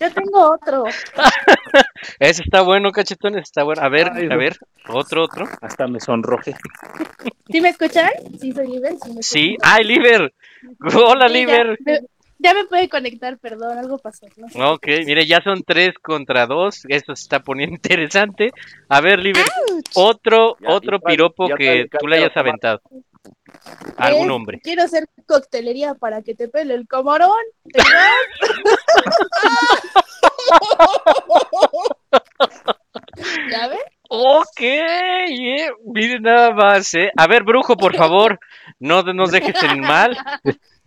[0.00, 0.84] Yo tengo otro.
[2.20, 3.82] Ese está bueno, cachetón, está bueno.
[3.82, 4.56] A ver, Ay, a ver,
[4.88, 5.46] otro, otro.
[5.60, 6.54] Hasta me sonroje.
[7.50, 8.10] ¿Sí me escuchan?
[8.40, 8.94] Sí, soy Liber.
[9.02, 9.56] ¿sí me Sí?
[9.62, 10.32] ¡ay, Liber!
[10.94, 11.78] ¡Hola, Sí, Liber!
[11.84, 12.00] Ya, me-
[12.40, 14.26] ya me puede conectar, perdón, algo pasó.
[14.36, 14.62] No sé.
[14.62, 16.82] Ok, mire, ya son tres contra dos.
[16.88, 18.52] Esto se está poniendo interesante.
[18.88, 19.44] A ver, Liber,
[19.94, 22.52] otro, Ya- otro piropo ya que tú le hayas caldero,
[23.96, 24.60] Algún hombre.
[24.62, 27.32] Quiero hacer coctelería para que te pele el camarón.
[33.50, 33.80] ¿Ya ves?
[34.10, 34.60] Ok,
[35.84, 37.10] miren nada más, eh.
[37.16, 38.40] A ver, brujo, por favor,
[38.78, 40.16] no nos dejes en mal.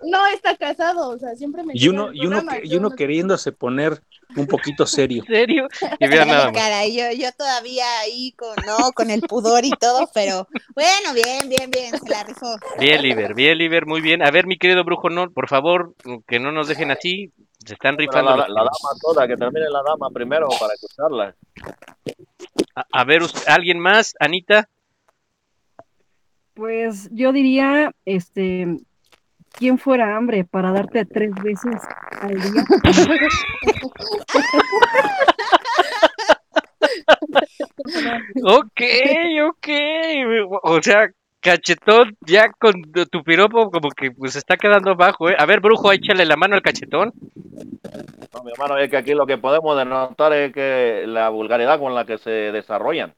[0.04, 2.90] No está casado, o sea, siempre me Y uno, y uno, que- y yo uno
[2.90, 4.02] no- queriéndose poner
[4.36, 5.24] un poquito serio.
[5.28, 5.68] ¿En serio?
[6.00, 6.54] Y vean nada más.
[6.62, 11.50] Caray, yo, yo todavía ahí con, no, con el pudor y todo, pero bueno, bien,
[11.50, 12.56] bien, bien, se la rifó.
[12.80, 14.24] Bien, Liber, bien, Liber, muy bien.
[14.24, 15.94] A ver, mi querido brujo, no, por favor,
[16.28, 17.32] que no nos dejen así.
[17.66, 18.32] Se están rifando.
[18.32, 18.80] la, los la piropos.
[18.82, 21.36] dama toda, que termine la dama primero para escucharla.
[22.76, 24.16] A, a ver, usted- ¿alguien más?
[24.20, 24.68] Anita.
[26.54, 28.78] Pues yo diría, este,
[29.54, 31.82] ¿quién fuera hambre para darte tres veces
[32.22, 32.64] al día?
[38.44, 38.82] Ok,
[39.50, 39.68] ok.
[40.64, 45.36] O sea, cachetón, ya con tu piropo como que pues está quedando bajo, ¿eh?
[45.38, 47.12] A ver, brujo, échale la mano al cachetón.
[48.34, 51.94] No, mi hermano, es que aquí lo que podemos denotar es que la vulgaridad con
[51.94, 53.14] la que se desarrollan.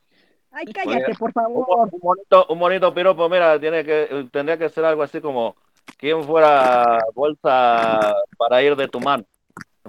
[0.51, 1.89] Ay, cállate, por Un, favor.
[1.91, 5.55] un bonito, un bonito piropo, mira, tiene que, tendría que ser algo así como
[5.97, 9.23] quién fuera bolsa para ir de tu mano.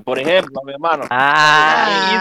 [0.05, 1.05] Por ejemplo, mi hermano.
[1.09, 2.17] Ay,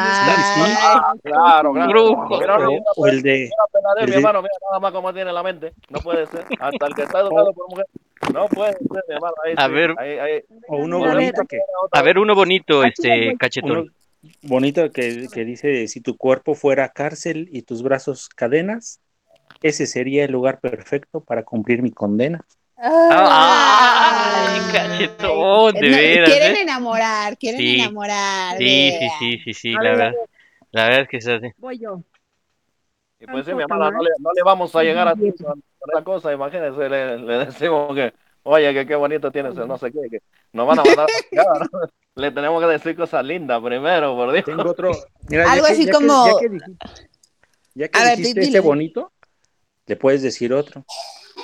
[0.58, 1.90] Ah, claro, claro.
[1.90, 2.40] Brujo.
[2.40, 3.54] Mira, no, O, el de, mira,
[4.00, 5.74] el mi de- hermano, mira nada más cómo tiene la mente.
[5.90, 6.46] No puede ser.
[6.60, 7.86] Hasta el que está educado por mujer.
[8.34, 9.34] No puede ser, mi hermano.
[9.44, 9.96] Ahí A sí, ver.
[9.98, 11.60] ahí- ahí- o uno bonito que,
[11.92, 13.94] A ver, uno bonito, este, uno cachetón.
[14.44, 19.02] bonito que, que dice si tu cuerpo fuera cárcel y tus brazos cadenas,
[19.62, 22.46] ese sería el lugar perfecto para cumplir mi condena.
[22.86, 26.62] Ay, cachetón, de No, veras, quieren ¿eh?
[26.62, 27.80] enamorar, quieren Sí.
[27.80, 28.58] enamorar.
[28.58, 29.40] Sí, sí, vea.
[29.44, 30.14] sí, sí, la verdad.
[30.72, 31.48] La verdad es que es así.
[31.58, 32.02] Voy yo.
[33.20, 36.34] Y pues sí, mi hermano, no le, no le vamos a llegar a otra cosa.
[36.34, 38.14] Imagínense, le, le decimos que,
[38.44, 40.20] oye, que qué bonito tienes no sé qué, que
[40.52, 41.88] nos van a mandar a.
[42.16, 44.46] Le tenemos que decir cosas lindas primero, por Dios.
[44.46, 44.92] Tengo otro,
[45.30, 46.26] mira, ya Algo que- así ya que- como-
[47.74, 49.12] ya que dijiste, bonito,
[49.88, 50.86] le puedes decir otro.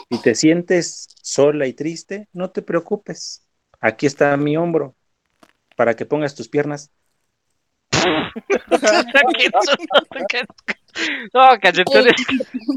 [0.10, 3.46] Si te sientes sola y triste, no te preocupes.
[3.80, 4.96] Aquí está mi hombro
[5.76, 6.92] para que pongas tus piernas.
[11.34, 12.08] No, cachetón.
[12.08, 12.26] El es-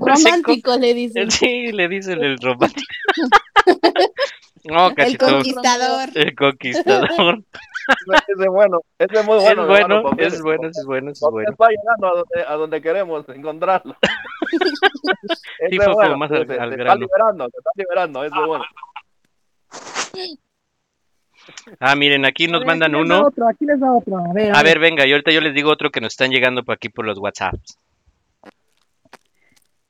[0.00, 1.30] romántico le dicen.
[1.40, 2.92] Sí, le dicen el romántico.
[4.64, 6.08] No, El conquistador.
[6.14, 7.42] El conquistador.
[8.28, 10.12] Ese es bueno, ese es muy Es bueno.
[10.18, 11.50] es bueno, es bueno, es bueno.
[11.50, 13.96] está llegando a donde, a donde queremos encontrarlo.
[15.70, 18.64] Sí, fue bueno, más al- al liberando, se está liberando, eso es bueno.
[21.80, 23.26] Ah, miren, aquí nos ver, mandan aquí uno.
[23.26, 24.18] otro, aquí les da otro.
[24.18, 26.62] A ver, A ver, venga, y ahorita yo les digo otro que nos están llegando
[26.62, 27.78] por aquí por los WhatsApps.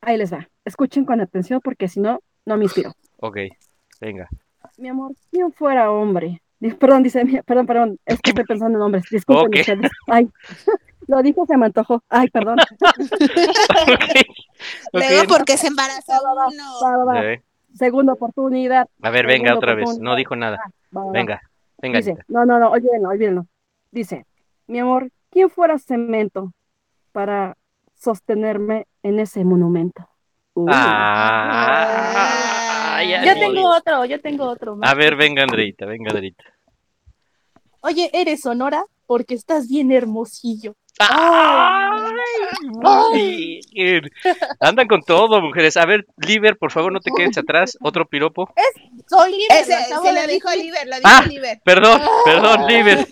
[0.01, 0.49] Ahí les va.
[0.65, 2.93] Escuchen con atención porque si no, no me inspiro.
[3.19, 3.39] Ok,
[4.01, 4.29] venga.
[4.79, 6.41] Mi amor, ¿quién fuera hombre?
[6.79, 9.05] Perdón, dice, perdón, perdón, es que estoy pensando en hombres.
[9.11, 9.57] Disculpen Ok.
[9.61, 9.91] ustedes.
[10.07, 10.29] Ay,
[11.09, 12.03] lo dijo, se me antojó.
[12.09, 12.59] Ay, perdón.
[14.92, 15.28] Luego Ok.
[15.28, 16.80] porque se embarazó uno.
[16.82, 17.24] Va, va, va.
[17.24, 17.42] Eh,
[17.74, 18.86] Segunda oportunidad.
[19.03, 19.98] A ver, venga otra vez.
[19.98, 20.59] No dijo nada.
[20.94, 21.12] Va, va, va.
[21.12, 21.40] Venga,
[21.78, 21.98] venga.
[21.98, 23.46] Dice, no, no, no, olvídenlo, olvídenlo.
[23.90, 24.26] Dice,
[24.66, 26.53] mi amor, ¿quién fuera cemento
[27.12, 27.57] para
[27.94, 30.07] sostenerme en ese monumento?
[30.55, 30.66] Uh,
[31.64, 34.76] Ah, ay, ay, Yo tengo otro, yo tengo otro.
[34.76, 34.90] más.
[34.90, 36.44] A ver, venga, Andreita, venga, Andreita.
[37.80, 40.74] Oye, eres Sonora porque estás bien hermosillo.
[42.84, 43.61] Ay.
[44.61, 45.76] Andan con todo, mujeres.
[45.76, 47.76] A ver, Liber, por favor, no te quedes atrás.
[47.80, 48.53] Otro piropo.
[49.09, 50.51] Soy libre, Ese, acabo se lo dijo.
[50.51, 51.61] Liber, lo dijo Ah, Liber.
[51.64, 53.07] Perdón, perdón, Liber.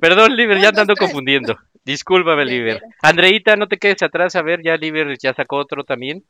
[0.00, 1.56] Perdón, Liber, ya te ando confundiendo.
[1.84, 2.82] Discúlpame, veras.
[3.02, 4.34] Andreita, no te quedes atrás.
[4.36, 6.24] A ver, ya Liber ya sacó otro también.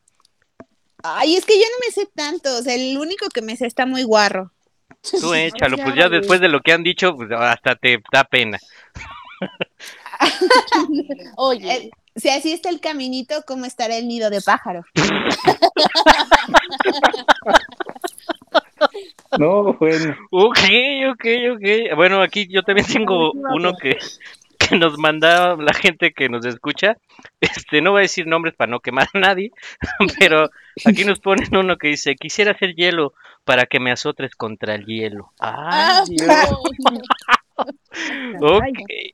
[1.03, 2.59] Ay, es que yo no me sé tanto.
[2.59, 4.53] O sea, el único que me sé está muy guarro.
[5.20, 8.59] Tú échalo, pues ya después de lo que han dicho, pues hasta te da pena.
[11.37, 14.83] Oye, Eh, si así está el caminito, ¿cómo estará el nido de pájaro?
[19.39, 20.14] No, bueno.
[20.31, 20.59] Ok,
[21.12, 21.97] ok, ok.
[21.97, 23.97] Bueno, aquí yo también tengo uno que,
[24.59, 26.97] que nos manda la gente que nos escucha.
[27.41, 29.51] Este, no voy a decir nombres para no quemar a nadie,
[30.19, 30.51] pero
[30.85, 33.12] aquí nos ponen uno que dice, quisiera hacer hielo
[33.45, 35.33] para que me azotres contra el hielo.
[35.41, 36.59] ah, Ay, Dios.
[38.40, 38.57] no.
[38.59, 38.64] Ok,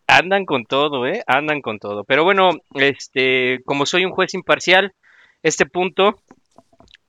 [0.06, 1.22] andan con todo, ¿eh?
[1.26, 2.04] Andan con todo.
[2.04, 4.92] Pero bueno, este, como soy un juez imparcial,
[5.42, 6.18] este punto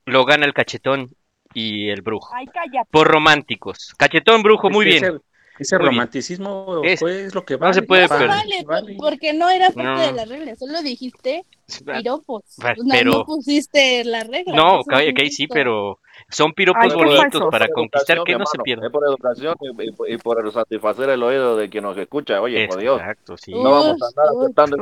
[0.06, 1.10] lo gana el cachetón
[1.54, 2.30] y el brujo.
[2.34, 2.88] Ay, cállate.
[2.90, 3.94] Por románticos.
[3.96, 5.14] Cachetón, brujo, muy Es que bien.
[5.14, 5.22] Ese,
[5.60, 5.92] ese Muy bien.
[5.92, 7.74] romanticismo Es- fue, es lo que no vale.
[7.74, 8.28] se puede No se perder.
[8.28, 8.96] vale, vale.
[8.98, 10.00] porque no era parte No.
[10.00, 11.44] de la regla, solo dijiste
[11.86, 12.42] piropos.
[12.58, 14.54] No, pero- no pusiste la regla.
[14.54, 16.00] No, eso ok, es ok, sí, pero
[16.34, 18.58] son piropos Ay, bonitos para conquistar que no se.
[18.66, 19.54] Es por educación
[20.08, 22.40] y, por satisfacer el oído de quien nos escucha.
[22.40, 23.00] Oye, por Dios.
[23.00, 23.52] Exacto, sí.
[23.52, 24.44] No vamos a andar Uy, uy.
[24.44, 24.76] aceptando.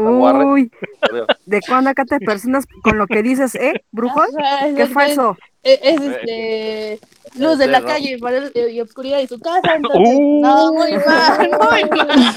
[0.53, 0.71] Uy,
[1.13, 1.27] Dios.
[1.47, 3.83] ¿de cuándo acá te personas con lo que dices, eh, es-
[4.77, 5.37] Qué es- falso.
[5.65, 6.99] Es, es, este
[7.39, 7.87] luz de la ¿no?
[7.87, 8.19] calle
[8.55, 9.61] y, obscuridad de su casa.
[9.77, 10.41] Entonces, Uh.
[10.43, 12.37] no, muy mal, muy mal.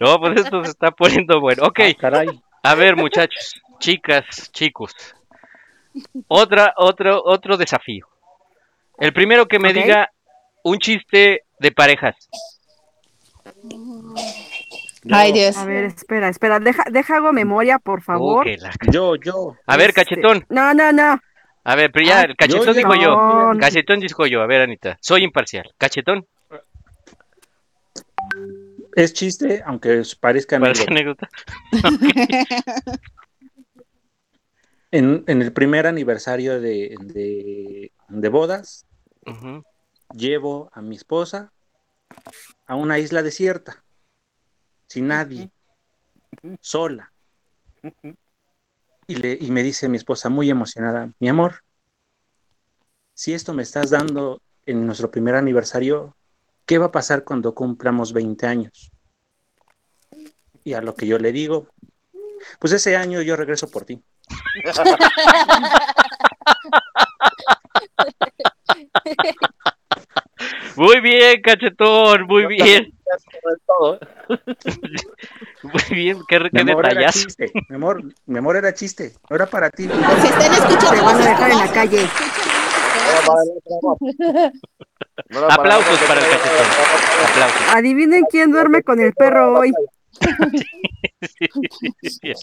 [0.00, 1.64] No, pues esto se está poniendo bueno.
[1.64, 2.28] Ok, Ah, caray.
[2.62, 4.94] a ver, muchachos, chicas, chicos.
[6.28, 8.06] Otra, otro, otro desafío.
[8.98, 10.10] El primero que me diga
[10.64, 12.14] un chiste de parejas.
[15.10, 15.56] Ay, Dios.
[15.56, 18.42] A ver, espera, espera, deja, deja hago memoria, por favor.
[18.46, 19.56] Uh, que la- Yo, yo.
[19.66, 20.46] A ver, Este, cachetón.
[20.48, 21.18] No, no, no.
[21.64, 23.52] A ver, pero ya, Ah, el cachetón yo dijo yo.
[23.60, 24.42] Cachetón dijo yo.
[24.42, 24.96] A ver, Anita.
[25.00, 25.72] Soy imparcial.
[25.78, 26.26] Cachetón,
[28.94, 31.28] Es chiste, aunque parezca anécdota.
[34.92, 38.86] En, en el primer aniversario de, de- de bodas,
[40.14, 41.50] llevo a mi esposa
[42.66, 43.84] a una isla desierta,
[44.86, 45.50] sin nadie,
[46.60, 47.10] sola.
[49.06, 51.62] Y, le, y me dice mi esposa muy emocionada, mi amor,
[53.14, 56.14] si esto me estás dando en nuestro primer aniversario,
[56.66, 58.92] ¿qué va a pasar cuando cumplamos 20 años?
[60.64, 61.66] Y a lo que yo le digo,
[62.60, 64.02] pues ese año yo regreso por ti.
[70.76, 72.92] Muy bien, cachetón, muy bien.
[73.66, 73.98] Todo.
[75.62, 77.18] Muy bien, qué, qué detallazo.
[77.26, 79.84] chiste, mi amor, mi amor era chiste, no era para ti.
[79.84, 80.90] Se están escuchando.
[80.90, 82.08] Te van a dejar en la calle.
[85.50, 86.66] Aplausos para el cachetón.
[87.30, 87.74] Aplausos.
[87.74, 89.72] Adivinen quién duerme con el perro hoy.
[90.12, 90.66] Sí.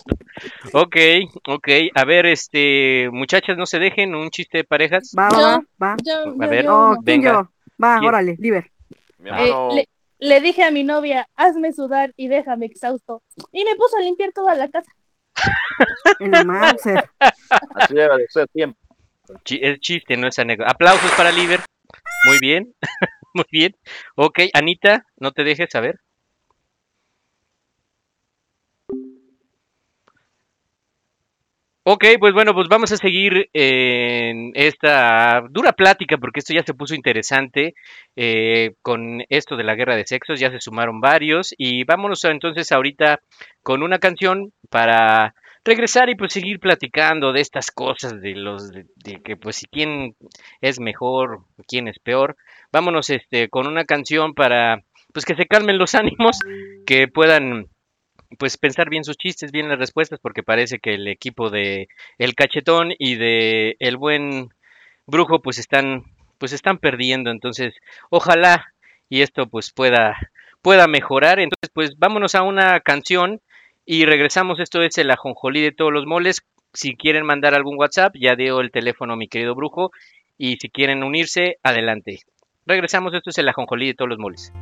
[0.73, 0.95] Ok,
[1.47, 1.67] ok.
[1.95, 5.13] A ver, este, muchachas, no se dejen un chiste de parejas.
[5.17, 5.95] Va, va, va, va.
[6.03, 7.01] Yo, A ver, yo Oh, no.
[7.03, 7.31] ¿quién venga.
[7.33, 7.49] yo?
[7.83, 8.07] Va, ¿Quién?
[8.09, 8.71] órale, Liber.
[9.25, 9.87] Eh, le,
[10.19, 13.21] le dije a mi novia, hazme sudar y déjame exhausto.
[13.51, 14.91] Y me puso a limpiar toda la casa.
[16.45, 17.09] Mauser.
[17.75, 18.79] así debe de ser siempre.
[19.43, 20.71] Chi- Es chiste, no es anécdota.
[20.71, 21.61] Aplausos para Liber.
[22.25, 22.73] Muy bien,
[23.33, 23.75] muy bien.
[24.15, 25.95] Ok, Anita, no te dejes saber.
[31.91, 36.75] Ok, pues bueno, pues vamos a seguir en esta dura plática porque esto ya se
[36.75, 37.73] puso interesante
[38.15, 42.71] eh, con esto de la guerra de sexos, ya se sumaron varios y vámonos entonces
[42.71, 43.21] ahorita
[43.63, 45.33] con una canción para
[45.65, 49.65] regresar y pues seguir platicando de estas cosas, de los de, de que pues si
[49.65, 50.15] quién
[50.61, 52.37] es mejor, quién es peor.
[52.71, 56.37] Vámonos este con una canción para pues que se calmen los ánimos,
[56.85, 57.65] que puedan
[58.37, 62.35] pues pensar bien sus chistes, bien las respuestas, porque parece que el equipo de El
[62.35, 64.49] Cachetón y de El Buen
[65.07, 66.03] Brujo pues están
[66.37, 67.75] pues están perdiendo, entonces
[68.09, 68.73] ojalá
[69.09, 70.15] y esto pues pueda
[70.61, 71.39] pueda mejorar.
[71.39, 73.41] Entonces pues vámonos a una canción
[73.85, 74.59] y regresamos.
[74.59, 76.43] Esto es el ajonjolí de todos los moles.
[76.73, 79.91] Si quieren mandar algún WhatsApp, ya dio el teléfono mi querido Brujo
[80.37, 82.19] y si quieren unirse, adelante.
[82.67, 84.53] Regresamos, esto es el ajonjolí de todos los moles.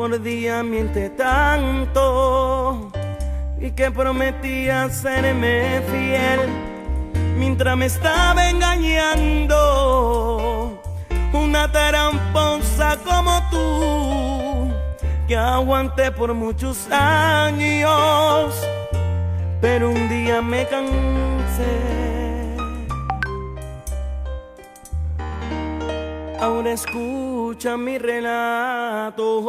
[0.00, 2.90] Por día miente tanto
[3.60, 6.40] y que prometía serme fiel
[7.36, 9.52] mientras me estaba engañando.
[11.34, 14.72] Una taramposa como tú,
[15.28, 18.54] que aguanté por muchos años,
[19.60, 21.90] pero un día me cansé.
[26.40, 26.72] Ahora
[27.50, 29.42] escucha mi relato.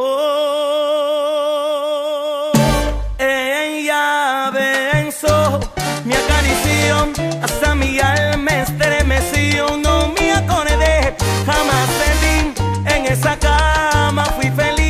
[3.16, 5.60] Ella pensó,
[6.04, 9.76] me acarició, hasta mi alma estremeció.
[9.76, 11.14] No me acordé
[11.46, 12.96] jamás de.
[12.96, 14.81] En esa cama fui feliz.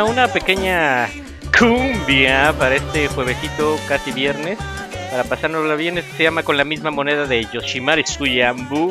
[0.00, 1.06] Una pequeña
[1.58, 4.58] cumbia para este juevesito, casi viernes.
[5.10, 8.90] Para pasárnosla bien, Este se llama Con la misma moneda de Yoshimare Suyambu.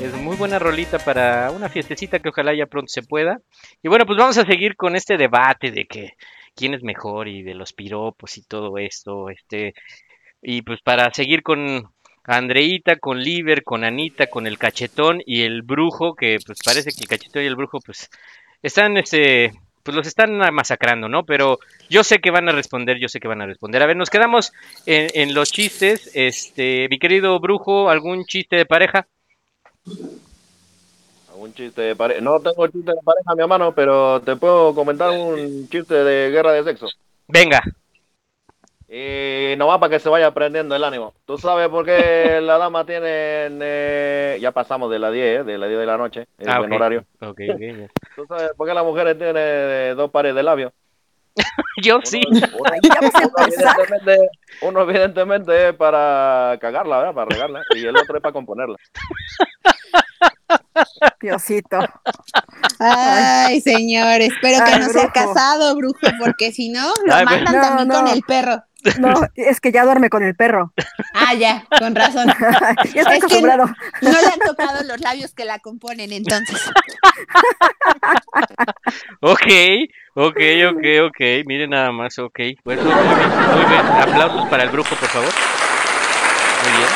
[0.00, 3.38] Es muy buena rolita para una fiestecita que ojalá ya pronto se pueda.
[3.80, 6.14] Y bueno, pues vamos a seguir con este debate de que
[6.56, 9.30] quién es mejor y de los piropos y todo esto.
[9.30, 9.72] Este,
[10.42, 11.84] y pues para seguir con
[12.24, 17.02] Andreita, con Liver, con Anita, con el cachetón y el brujo, que pues parece que
[17.02, 18.10] el cachetón y el brujo pues
[18.62, 19.52] están este
[19.84, 21.24] pues los están masacrando, ¿no?
[21.24, 23.82] Pero yo sé que van a responder, yo sé que van a responder.
[23.82, 24.52] A ver, nos quedamos
[24.86, 26.10] en, en los chistes.
[26.14, 29.06] Este, mi querido brujo, ¿algún chiste de pareja?
[31.36, 32.20] Un chiste de pareja.
[32.22, 36.52] No tengo chiste de pareja, mi hermano, pero te puedo comentar un chiste de guerra
[36.52, 36.88] de sexo.
[37.28, 37.62] Venga.
[38.88, 41.14] Y nomás para que se vaya aprendiendo el ánimo.
[41.24, 43.06] ¿Tú sabes por qué la dama tiene...
[43.08, 45.44] eh, ya pasamos de las 10, ¿eh?
[45.44, 47.04] de las 10 de la noche, el Ah, buen horario.
[47.20, 47.86] Ok, ok, ya.
[48.14, 50.72] ¿Tú sabes por qué las mujeres tienen eh, dos pares de labios?
[51.82, 52.20] Yo sí.
[52.30, 52.70] Uno,
[53.42, 54.16] evidentemente,
[54.62, 57.14] uno evidentemente es para cagarla, ¿verdad?
[57.14, 57.62] Para regarla.
[57.74, 58.76] Y el otro es para componerla.
[61.20, 61.78] Diosito.
[62.78, 65.12] Ay, señor, espero que Ay, no sea brujo.
[65.12, 67.94] casado, brujo, porque si no, lo Ay, mandan no, también no.
[67.94, 68.62] con el perro.
[68.98, 70.72] No, es que ya duerme con el perro.
[71.14, 72.26] Ah, ya, con razón.
[72.94, 73.66] ya estoy Es que acostumbrado.
[74.02, 76.60] no le han tocado los labios que la componen, entonces.
[79.20, 79.46] Ok,
[80.14, 81.20] ok, ok, ok.
[81.46, 82.38] Miren nada más, ok.
[82.64, 83.86] Bueno, muy bien, muy bien.
[83.86, 85.30] Aplausos para el brujo, por favor.
[86.62, 86.88] Muy bien.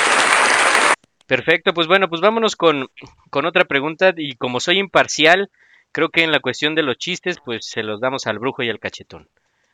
[1.26, 2.88] Perfecto, pues bueno, pues vámonos con,
[3.30, 4.12] con otra pregunta.
[4.16, 5.50] Y como soy imparcial,
[5.92, 8.70] creo que en la cuestión de los chistes, pues se los damos al brujo y
[8.70, 9.28] al cachetón.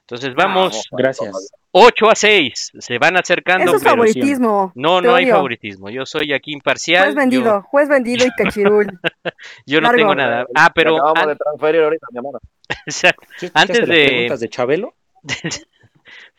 [0.07, 0.83] Entonces vamos.
[0.93, 1.51] Gracias.
[1.71, 2.73] 8 a 6.
[2.79, 3.65] Se van acercando.
[3.65, 4.71] Eso es pero- favoritismo.
[4.75, 5.89] No, no hay favoritismo.
[5.91, 7.05] Yo soy aquí imparcial.
[7.05, 8.87] Juez vendido, Yo, juez vendido y cachirul.
[9.67, 9.99] yo no Largo.
[9.99, 10.47] tengo nada.
[10.55, 12.21] Ah, pero Acabamos an- de transferir ahorita, mi.
[12.87, 14.95] ¿Sí escuchaste Antes las de, preguntas de Chabelo?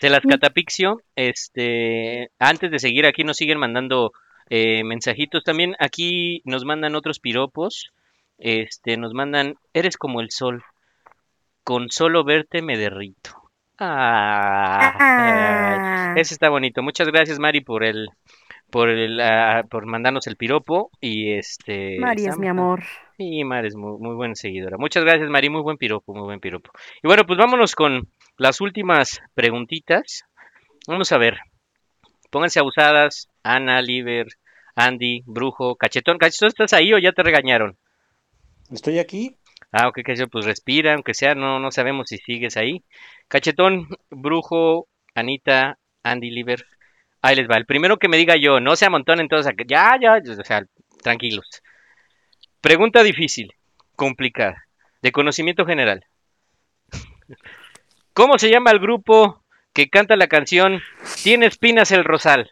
[0.01, 4.11] de las catapixio, este, antes de seguir aquí nos siguen mandando
[4.49, 5.76] eh, mensajitos también.
[5.80, 7.91] Aquí nos mandan otros piropos.
[8.38, 10.63] Este, nos mandan, eres como el sol.
[11.63, 13.41] Con solo verte me derrito.
[13.78, 16.13] Ah, Ah.
[16.17, 16.82] ese está bonito.
[16.82, 18.07] Muchas gracias, Mari, por el,
[18.69, 21.97] por el, ah, por mandarnos el piropo y este.
[21.99, 22.84] Mari es mi amor.
[23.17, 24.78] Sí, Mari es muy, muy buena seguidora.
[24.78, 25.49] Muchas gracias, Mari.
[25.49, 26.71] Muy buen piropo, muy buen piropo.
[27.03, 30.23] Y bueno, pues vámonos con las últimas preguntitas.
[30.88, 31.38] Vamos a ver.
[32.32, 33.30] Pónganse abusadas.
[33.43, 34.28] Ana, Liver,
[34.76, 36.17] Andy, Brujo, Cachetón.
[36.17, 37.78] Cachetón, ¿estás ahí o ya te regañaron?
[38.71, 39.38] Estoy aquí.
[39.78, 42.86] Ah, ok, Cachetón, pues respira, aunque sea, no, no sabemos si sigues ahí.
[43.28, 46.65] Cachetón, Brujo, Anita, Andy, Liver.
[47.21, 47.57] Ahí les va.
[47.57, 49.65] El primero que me diga yo, no se amontonen todos acá.
[49.67, 50.65] Ya, ya, o sea,
[51.03, 51.61] tranquilos.
[52.61, 53.53] Pregunta difícil,
[53.97, 54.65] complicada,
[55.01, 56.05] de conocimiento general.
[58.13, 60.82] ¿Cómo se llama el grupo que canta la canción
[61.21, 62.49] Tiene espinas el rosal?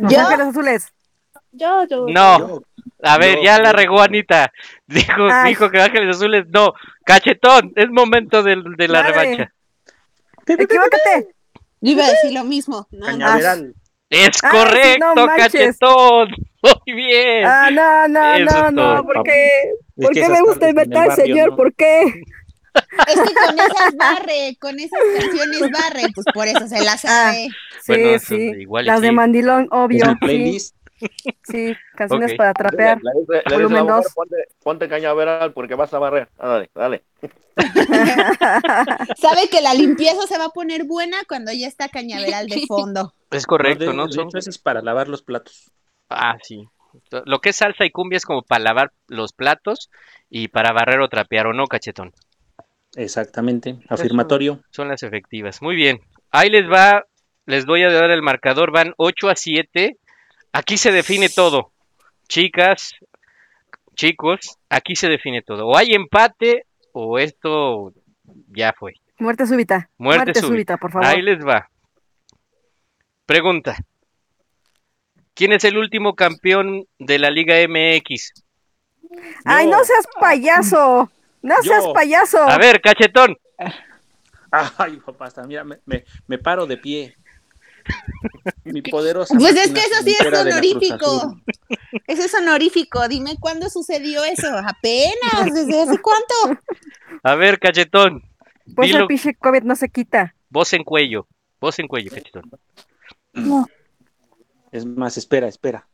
[0.00, 0.18] Los ¿Yo?
[0.18, 0.92] Ángeles Azules.
[1.52, 2.06] Yo, yo.
[2.08, 2.60] No.
[3.02, 4.52] A ver, ya la regó Anita.
[4.86, 5.50] Dijo, Ay.
[5.50, 6.46] dijo que Ángeles Azules.
[6.48, 6.72] No,
[7.04, 9.52] cachetón, es momento del- de, la revancha.
[10.46, 11.28] Equivócate.
[11.80, 12.86] Yo iba a decir lo mismo.
[12.90, 13.06] No, no.
[13.06, 13.74] Cañaveral.
[14.10, 16.28] Es Ay, sí, correcto, no cachetón.
[16.86, 17.44] Muy bien.
[17.46, 18.82] Ah, no, no, Eso no, no.
[18.94, 19.04] todo.
[19.04, 19.48] ¿Por qué?
[19.96, 21.50] ¿Por qué me gusta inventar, barrio, señor?
[21.50, 21.56] ¿no?
[21.56, 22.02] ¿Por qué?
[23.06, 27.48] Es que con esas barre, con esas canciones barre, pues por eso se las sabe.
[27.82, 28.34] Sí, Bueno, sí.
[28.58, 29.12] igual Las de.
[29.12, 30.16] Mandilón, obvio.
[30.20, 30.74] playlist.
[30.74, 30.80] sí.
[31.96, 32.36] Canciones Ok.
[32.36, 32.98] para trapear.
[33.02, 33.12] La
[33.56, 34.12] Volumen mujer, dos.
[34.14, 36.28] ponte, ponte cañaveral porque vas a barrer.
[36.38, 37.02] Ah, dale, dale.
[39.16, 43.12] Sabe que la limpieza se va a poner buena cuando ya está cañaveral de fondo.
[43.30, 44.10] Es correcto, ¿no?
[44.10, 45.70] Son- hecho, ese es para lavar los platos.
[46.08, 46.68] Ah, sí.
[47.24, 49.90] Lo que es salsa y cumbia es como para lavar los platos
[50.30, 52.12] y para barrer o trapear, ¿o no, cachetón?
[52.94, 53.78] Exactamente.
[53.88, 54.60] Afirmatorio.
[54.70, 55.60] Son las efectivas.
[55.60, 56.00] Muy bien.
[56.30, 57.04] Ahí les va,
[57.46, 59.98] les voy a dar el marcador, van 8 a 7.
[60.54, 61.72] Aquí se define todo.
[62.28, 62.94] Chicas,
[63.96, 65.66] chicos, aquí se define todo.
[65.66, 67.92] O hay empate o esto
[68.52, 68.94] ya fue.
[69.18, 69.90] Muerte súbita.
[69.98, 70.76] Muerte, súbita.
[70.76, 71.08] por favor.
[71.08, 71.68] Ahí les va.
[73.26, 73.76] Pregunta.
[75.34, 78.44] ¿Quién es el último campeón de la Liga MX?
[79.44, 81.10] Ay, no seas payaso.
[81.42, 81.72] No Yo.
[81.72, 82.40] seas payaso.
[82.44, 83.36] A ver, cachetón.
[84.78, 87.16] Ay, papá, hasta mira, me, me, me paro de pie.
[88.64, 89.34] Mi poderosa.
[89.38, 91.36] Pues es que eso sí es honorífico.
[92.06, 93.06] Eso es honorífico.
[93.08, 94.48] Dime cuándo sucedió eso.
[94.48, 96.60] Apenas, ¿desde hace cuánto?
[97.22, 98.22] A ver, cachetón.
[98.74, 100.34] Pues Dilo, el pinche COVID no se quita.
[100.48, 101.26] voz en cuello.
[101.60, 102.50] Voz en cuello, cachetón.
[104.72, 105.86] Es más, espera, espera.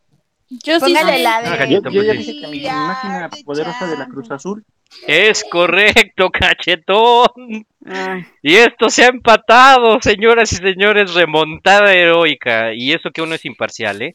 [0.49, 1.23] Yo sí Póngale sé.
[1.23, 1.59] la Ah, de.
[1.59, 2.41] Cachito, Yo ya pues dije sí.
[2.41, 4.65] que mi máquina poderosa de la Cruz Azul.
[5.07, 7.65] Es correcto, cachetón.
[7.87, 12.73] Ay, Y esto se ha empatado, señoras y señores, remontada heroica.
[12.75, 14.15] Y eso que uno es imparcial, ¿eh?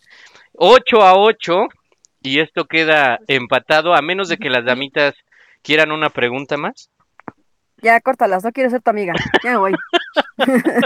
[0.54, 1.68] 8 a 8.
[2.22, 5.14] Y esto queda empatado, a menos de que las damitas
[5.62, 6.90] quieran una pregunta más.
[7.82, 9.14] ya, córtalas, no quiero ser tu amiga.
[9.43, 9.74] Ya me voy.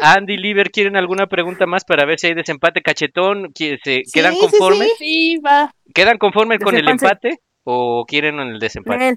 [0.00, 2.82] Andy, Liver, ¿quieren alguna pregunta más para ver si hay desempate?
[2.82, 4.88] Cachetón, ¿qui- se- ¿quedan Sí, conformes?
[4.98, 5.04] sí.
[5.04, 5.72] Sí, va.
[5.94, 9.16] ¿Quedan conformes con el empate o quieren el desempate?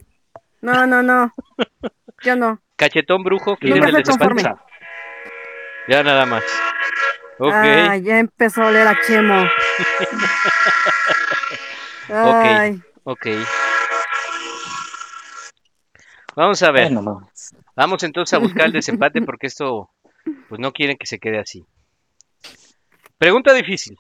[0.62, 1.32] No, no, no.
[2.24, 2.62] Yo no.
[2.76, 4.34] Cachetón, brujo, ¿quieren Nunca el desempate?
[4.36, 4.62] conforme.
[5.88, 6.44] Ya nada más.
[7.38, 7.54] Ok.
[7.54, 9.46] Ay, ya empezó a oler a Chemo.
[12.10, 13.28] Ay, Ok.
[16.36, 16.92] Vamos a ver.
[16.92, 17.30] Bueno.
[17.76, 19.90] Vamos entonces a buscar el desempate porque esto,
[20.50, 21.66] pues no quieren que se quede así.
[23.18, 23.98] Pregunta difícil.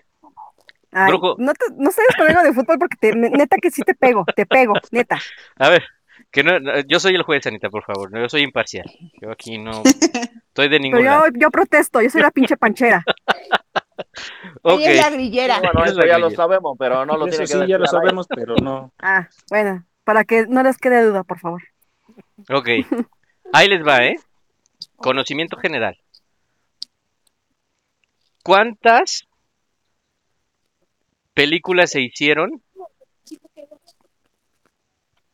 [0.95, 1.35] Ay, Brujo.
[1.38, 4.73] no, te, no sabes de fútbol porque te- neta que sí te pego, te pego,
[4.91, 5.19] neta.
[5.57, 5.84] A ver,
[6.31, 8.11] que no, no, yo soy el juez, Anita, por favor.
[8.11, 8.85] no, Yo soy imparcial.
[9.22, 11.27] Yo aquí no estoy de ningún Pero lado.
[11.27, 13.03] yo, yo protesto, yo soy la pinche panchera.
[14.63, 14.80] Ok.
[14.80, 15.59] Ella es la grillera.
[15.59, 17.85] Bueno, Es eso ya lo sabemos, pero no lo Eso tiene que sí, ya lo
[17.88, 18.91] sabemos, pero no.
[18.99, 21.61] Ah, bueno, para que no les quede duda, por favor.
[22.49, 22.69] Ok.
[23.53, 24.15] Ahí les va, ¿eh?
[24.97, 25.97] Conocimiento general.
[28.43, 29.27] ¿Cuántas
[31.35, 32.63] películas se hicieron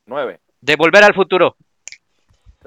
[0.05, 0.39] Nueve.
[0.59, 1.55] de Volver al Futuro?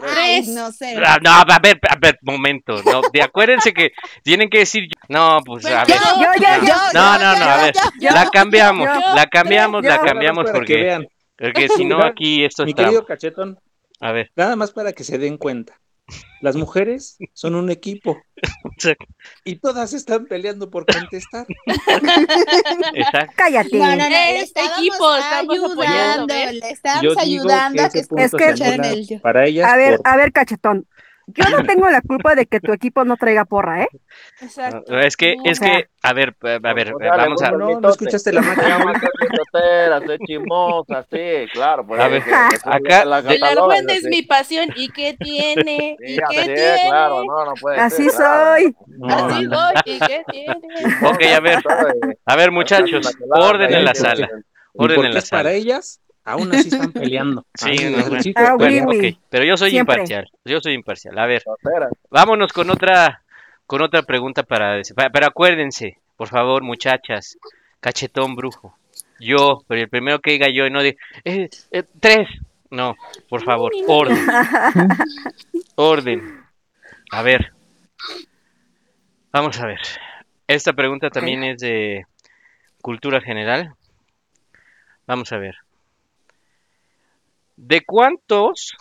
[0.02, 0.48] Ay, Tres.
[0.48, 0.96] no sé.
[1.04, 2.82] Ah, No, a ver, a ver, momento.
[2.82, 3.92] No, de, acuérdense que
[4.24, 4.88] tienen que decir.
[5.08, 5.94] No, pues a ver.
[5.96, 6.74] Yo, yo, yo.
[6.94, 7.74] No, no, no, a ver.
[8.00, 9.88] yo, La cambiamos, yo, la cambiamos, yo.
[9.90, 11.06] la cambiamos porque, vean.
[11.38, 12.88] porque si no aquí esto Mi es trampa.
[12.90, 13.58] querido Cachetón,
[14.00, 15.78] A ver, nada más para que se den cuenta.
[16.40, 18.20] Las mujeres son un equipo
[19.44, 21.46] y todas están peleando por contestar.
[22.94, 23.32] exacto.
[23.36, 23.78] Cállate.
[23.78, 26.34] No, no, no, le Es estábamos equipo, estamos ayudando,
[27.02, 29.70] Yo digo ayudando a que Es que- para ellas.
[29.70, 30.86] A ver, por- a ver, cachetón.
[31.26, 33.88] Yo no tengo la culpa de que tu equipo no traiga porra, ¿eh?
[34.40, 34.98] Exacto.
[34.98, 37.50] Es que, es O sea, que, a ver, a ver, O sea, le vamos a,
[37.52, 38.78] No, no escuchaste la máquina.
[40.06, 41.86] ser chismosa, sí, claro.
[41.86, 42.22] Pues, A ver,
[42.64, 44.68] acá- la El argüende es mi pasión.
[44.76, 45.96] ¿Y qué tiene?
[45.98, 46.78] Sí, ¿Y qué tiene?
[46.88, 48.50] claro, no, no puede Así ser, claro.
[48.56, 48.76] soy.
[48.86, 49.74] No, Así no, voy.
[49.84, 50.58] ¿Y qué tiene?
[51.02, 51.58] Ok, a ver,
[52.26, 54.28] a ver, muchachos, orden en la sala,
[54.74, 55.52] orden en la es para sala.
[55.52, 57.44] ellas, aún así están peleando.
[57.54, 59.18] Sí, no, necesito Ah, oui, oui.
[59.28, 59.94] pero yo soy Siempre.
[59.96, 61.18] imparcial, yo soy imparcial.
[61.18, 61.42] A ver,
[62.10, 63.22] vámonos con otra,
[63.66, 64.80] con otra pregunta para,
[65.12, 67.38] pero acuérdense, por favor, muchachas,
[67.80, 68.76] cachetón brujo,
[69.20, 72.28] yo, pero el primero que diga yo y no de, eh, eh, tres,
[72.70, 72.96] no,
[73.28, 74.18] por favor, orden,
[75.76, 76.44] orden.
[77.12, 77.52] A ver,
[79.32, 79.78] vamos a ver.
[80.46, 82.04] Esta pregunta también es de
[82.82, 83.74] cultura general.
[85.06, 85.54] Vamos a ver.
[87.56, 88.76] ¿De cuántos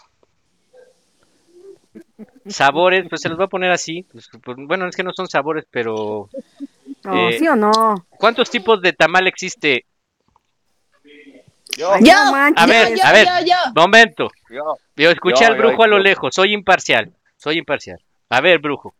[2.48, 3.06] sabores?
[3.10, 4.04] Pues se los voy a poner así.
[4.12, 6.30] pues, pues, bueno, es que no son sabores, pero
[7.04, 8.06] No, Eh, ¿Sí o no?
[8.10, 9.86] ¿cuántos tipos de tamal existe?
[11.78, 12.64] Yo, Ay, Yo, manches.
[12.64, 13.72] A ver, yo, a ver, yo, yo.
[13.76, 14.32] momento.
[14.50, 14.78] yo.
[14.96, 16.34] Yo escuché Yo, al yo, brujo a lo lejos.
[16.36, 17.12] Soy imparcial.
[17.38, 18.00] Soy imparcial.
[18.30, 18.94] A ver, brujo.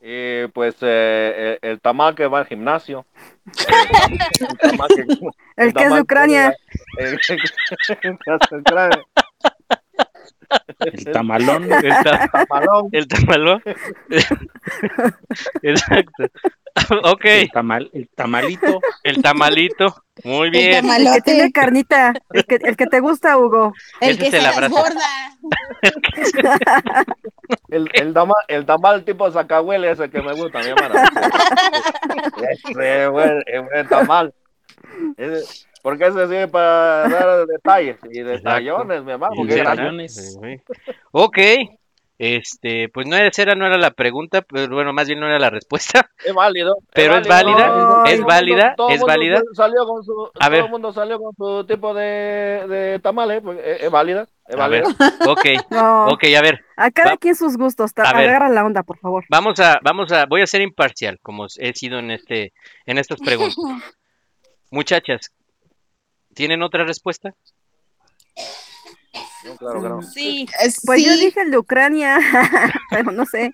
[0.00, 3.06] Y pues eh, el, el tamal que va al gimnasio.
[4.46, 5.02] El tamal que,
[5.56, 6.54] El que es de Ucrania.
[6.98, 9.02] El que es de Ucrania.
[10.80, 11.70] El tamalón.
[11.72, 12.88] El, ta- Tamalón.
[12.92, 13.62] el tamalón.
[15.62, 16.24] Exacto.
[17.04, 18.80] ok, El, tamal, el tamalito.
[19.02, 20.02] el tamalito.
[20.24, 20.64] Muy El bien.
[20.66, 22.12] El que tamalote, tiene carnita.
[22.32, 23.72] El que, el que te gusta, Hugo.
[24.00, 24.74] el ese que es se el las abrazo.
[24.74, 25.00] borda.
[27.68, 30.94] El, el, tamal, el tamal tipo sacahuele ese que me gusta, mi hermano.
[32.50, 34.34] Ese buen, el buen tamal.
[35.16, 40.34] Ese- porque ese sirve para dar detalles y detallones, mi detallones.
[40.34, 40.60] Sí.
[41.12, 41.38] Ok.
[42.18, 45.38] Este, pues no era, esa no era la pregunta, pero bueno, más bien no era
[45.38, 46.10] la respuesta.
[46.24, 46.78] Es válido.
[46.92, 47.56] Pero es válido.
[47.56, 49.42] válida, Todo es el mundo- válida, todo es mundo válida.
[49.54, 50.58] Salió con su, A ver.
[50.58, 53.42] Todo el mundo salió con su tipo de, de tamales.
[53.44, 54.26] Pues, es, es válida.
[54.48, 55.30] Es A ver, válida.
[55.30, 56.06] ok, No.
[56.08, 57.92] ok, a ver, A cada Va- quien sus gustos.
[57.98, 58.28] A ver.
[58.30, 59.24] Agarra la onda, por favor.
[59.30, 62.52] vamos a, vamos a, voy a ser imparcial, como he sido en este,
[62.86, 63.56] en estas preguntas.
[64.70, 65.32] Muchachas,
[66.36, 67.34] ¿tienen otra respuesta?
[69.44, 70.02] No, claro que no.
[70.02, 70.46] Sí.
[70.60, 71.20] Es- Pues yo sí.
[71.26, 72.18] dije el de Ucrania,
[72.90, 73.52] pero no sé,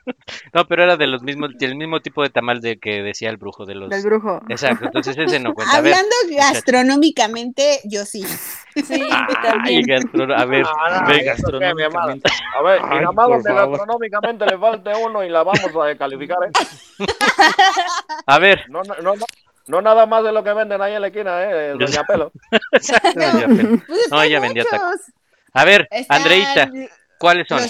[0.54, 3.36] No, pero era de los mismos, del mismo tipo de tamal de que decía el
[3.36, 3.90] brujo de los.
[3.90, 4.40] del brujo.
[4.48, 5.76] Exacto, entonces ese no cuenta.
[5.76, 8.24] A ver, Hablando gastronómicamente, yo sí.
[8.24, 9.84] Sí, ay, también.
[10.32, 11.24] a ver, mi hermano.
[11.26, 12.30] Gastronómicamente.
[12.58, 13.70] A ver, Ay, donde favor.
[13.70, 17.06] gastronómicamente le falte uno y la vamos a descalificar, ¿eh?
[18.26, 19.14] a ver, No, no, no,
[19.66, 21.74] no, nada más de lo que venden ahí en la esquina, ¿eh?
[21.78, 22.32] Doña Pelo.
[22.70, 22.90] Pues
[24.10, 25.00] No, ya vendía tacos.
[25.52, 26.70] A ver, Están Andreita,
[27.18, 27.60] ¿cuáles son?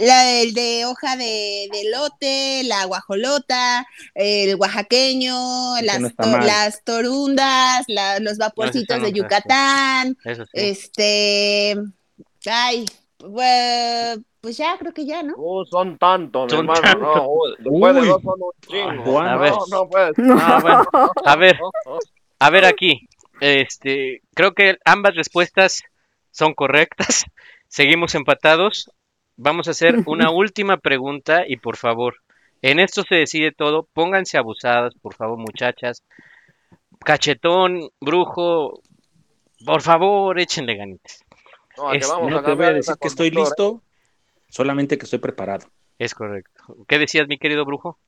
[0.00, 6.38] la- el de hoja de, de lote, la guajolota, el oaxaqueño, Ese las, no to-
[6.38, 10.50] las torundas, la- los vaporcitos de Yucatán, Eso sí.
[10.54, 11.76] este,
[12.50, 12.86] ay,
[13.18, 15.34] pues, pues ya, creo que ya, ¿no?
[15.36, 16.80] Uh, son tantos, mi Son hermano.
[16.80, 17.14] tantos.
[17.16, 19.20] No, uh, de dos son un chingo.
[19.20, 19.52] A no, ver.
[20.18, 20.34] no.
[20.40, 21.10] Ah, bueno.
[21.24, 21.98] A ver, oh.
[22.38, 23.08] a ver aquí.
[23.40, 25.82] Este, creo que ambas respuestas
[26.30, 27.24] son correctas.
[27.68, 28.90] Seguimos empatados.
[29.36, 32.16] Vamos a hacer una última pregunta y por favor,
[32.62, 33.88] en esto se decide todo.
[33.92, 36.02] Pónganse abusadas, por favor, muchachas.
[37.04, 38.80] Cachetón, brujo,
[39.64, 41.24] por favor, échenle ganitas.
[41.78, 43.82] No, que Es- vamos No a te voy a decir que estoy conductora, listo,
[44.48, 45.66] solamente que estoy preparado.
[45.98, 46.76] Es correcto.
[46.86, 47.98] ¿Qué decías, mi querido brujo?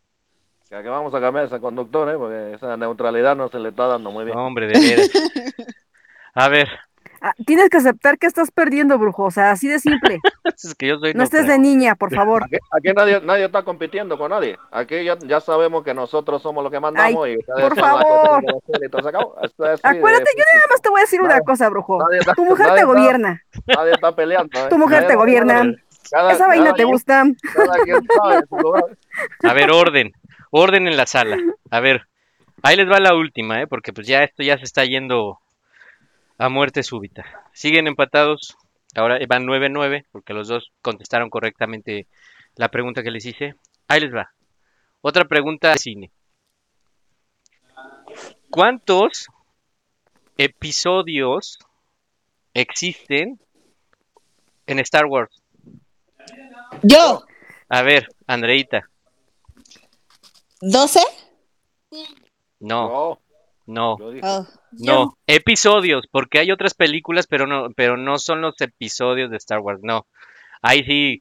[0.70, 0.82] ¿eh?
[0.82, 2.16] Que vamos a cambiar esa conductora, ¿eh?
[2.16, 4.36] Porque esa neutralidad no se le está dando muy bien.
[4.36, 5.10] No, hombre, de veras.
[6.34, 6.68] A ver,
[7.22, 9.24] Ah, tienes que aceptar que estás perdiendo, brujo.
[9.24, 10.18] O sea, así de simple.
[10.44, 12.44] es que yo soy No estés de niña, por favor.
[12.44, 14.56] Aquí, aquí nadie, nadie está compitiendo con nadie.
[14.70, 18.40] Aquí ya, ya sabemos que nosotros somos los que mandamos y por favor.
[18.40, 19.36] que hacer y todo se acabó.
[19.42, 21.98] Esto es así de- Acuérdate, yo nada más te voy a decir una cosa, brujo.
[22.12, 23.42] está- Tu mujer te está- gobierna.
[23.66, 24.58] Nadie está peleando.
[24.58, 24.66] ¿eh?
[24.70, 25.74] Tu mujer Nadie te gobierna.
[26.10, 27.24] Cada- Esa vaina cada te quien- gusta.
[27.54, 28.84] Cada quien sabe en su lugar.
[29.44, 30.12] A ver, orden,
[30.50, 31.36] orden en la sala.
[31.70, 32.06] A ver,
[32.62, 33.66] ahí les va la última, ¿eh?
[33.66, 35.38] Porque pues ya esto ya se está yendo
[36.40, 37.26] a muerte súbita.
[37.52, 38.56] Siguen empatados,
[38.94, 42.06] ahora van 9-9, porque los dos contestaron correctamente
[42.56, 43.56] la pregunta que les hice.
[43.88, 44.32] Ahí les va.
[45.02, 46.10] Otra pregunta de cine.
[48.48, 49.28] ¿Cuántos
[50.38, 51.58] episodios
[52.54, 53.38] existen
[54.66, 55.42] en Star Wars?
[56.82, 57.22] Yo,
[57.68, 58.88] A ver, Andreita.
[60.62, 61.00] 12.
[62.60, 63.20] No, no.
[64.12, 69.30] Dije, Oh, No, episodios, porque hay otras películas, pero no, pero no son los episodios
[69.30, 70.06] de Star Wars, no.
[70.62, 71.20] Ahí sí,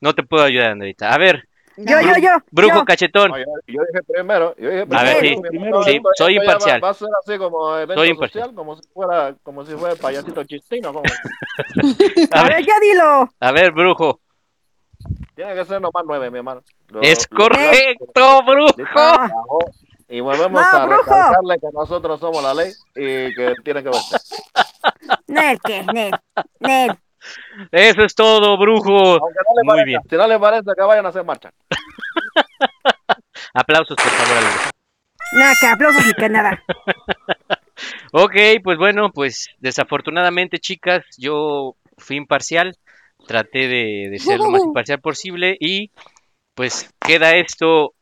[0.00, 1.12] no te puedo ayudar, Andrita.
[1.12, 1.44] A ver,
[1.76, 2.30] Yo, yo, yo.
[2.50, 2.84] brujo yo.
[2.84, 3.30] cachetón.
[3.30, 4.54] no, yo, yo dije primero.
[4.58, 5.42] Yo dije A ver, primero.
[5.42, 5.80] sí, primero,
[6.16, 6.84] soy va- imparcial.
[6.84, 8.42] Va, a ser así como evento Soy imparcial.
[8.44, 10.92] social, como si fuera, como si fuera el payasito chistino.
[10.92, 11.04] como-
[12.32, 13.28] A A ver, ya dilo.
[13.40, 14.20] a ver, brujo.
[15.34, 16.62] Tiene que ser nomás nueve, mi hermano.
[16.88, 18.74] Lo- Es lo- correcto, brujo.
[20.10, 21.02] Y volvemos No, a brujo.
[21.04, 24.00] recalcarle que nosotros somos la ley y que tiene que ver.
[25.28, 25.82] Nel, ¿qué?
[25.92, 26.10] Nel.
[26.58, 26.98] Nel.
[27.70, 28.90] Eso es todo, brujo.
[28.92, 30.00] Aunque no le Muy parezca, bien.
[30.10, 31.50] si no le parece que vayan a hacer marcha.
[33.54, 34.44] Aplausos, por favor, al.
[35.38, 36.62] Nada, que aplausos y que nada.
[38.12, 42.76] Ok, pues bueno, pues desafortunadamente, chicas, yo fui imparcial.
[43.26, 45.90] Traté de, de ser lo más imparcial posible y
[46.54, 47.94] pues queda esto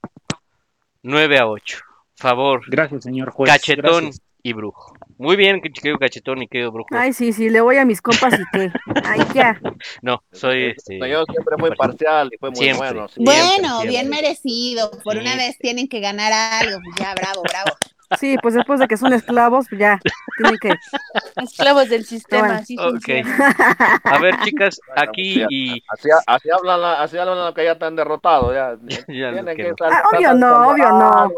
[1.02, 1.78] 9 a 8.
[2.18, 3.50] Favor, Gracias, señor juez.
[3.52, 4.22] cachetón gracias.
[4.42, 4.92] y brujo.
[5.18, 6.88] Muy bien, querido cachetón y querido brujo.
[6.92, 8.72] Ay, sí, sí, le voy a mis compas y que.
[9.04, 9.60] Ay, ya.
[10.02, 10.98] No, soy este.
[10.98, 12.92] Yo siempre fui parcial y fue muy Siempre.
[12.92, 13.08] bueno.
[13.08, 13.22] sí.
[13.24, 13.88] Bueno, siempre.
[13.88, 14.90] bien merecido.
[15.04, 15.38] Por una Sí.
[15.38, 16.78] vez tienen que ganar algo.
[16.84, 17.70] Pues ya, bravo, bravo.
[18.18, 20.00] Sí, pues después de que son esclavos, pues ya.
[20.38, 20.74] Tienen que.
[21.42, 22.60] Esclavos del sistema, Bueno.
[22.60, 22.90] así Ok.
[22.90, 23.56] funciona.
[24.04, 25.82] A ver, chicas, aquí y.
[25.88, 28.54] Así, así hablan, la- así hablan los que ya están derrotados.
[28.54, 28.76] Ya,
[29.08, 31.30] Ya que que Ah, obvio no, obvio no.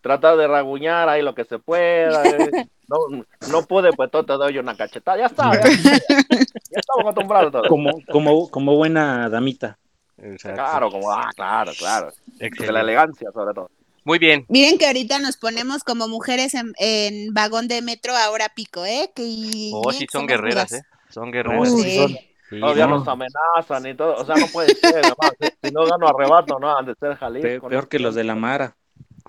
[0.00, 2.22] Tratar de raguñar ahí lo que se pueda.
[2.24, 2.68] eh.
[2.88, 5.18] No, no pude, pues todo te doy una cachetada.
[5.18, 7.68] Ya está, ya, ya estamos acostumbrados todos.
[7.68, 9.78] Como, como, como buena damita.
[10.18, 10.56] Exacto.
[10.62, 12.10] Claro, como, ah, claro, claro.
[12.38, 13.70] De la elegancia, sobre todo.
[14.04, 14.44] Muy bien.
[14.48, 18.84] Miren que ahorita nos ponemos como mujeres en, en vagón de metro a hora pico,
[18.84, 19.12] ¿eh?
[19.14, 20.82] Que Oh, sí, son guerreras, ¿eh?
[21.10, 21.70] Son guerreras.
[21.70, 21.82] Uy.
[21.82, 22.16] sí son.
[22.48, 22.98] Sí, Todavía no.
[22.98, 24.16] nos amenazan y todo.
[24.16, 25.04] O sea, no puede ser.
[25.04, 27.68] Si, si no gano arrebato, no han de ser Jalisco.
[27.68, 28.74] peor que los de la Mara.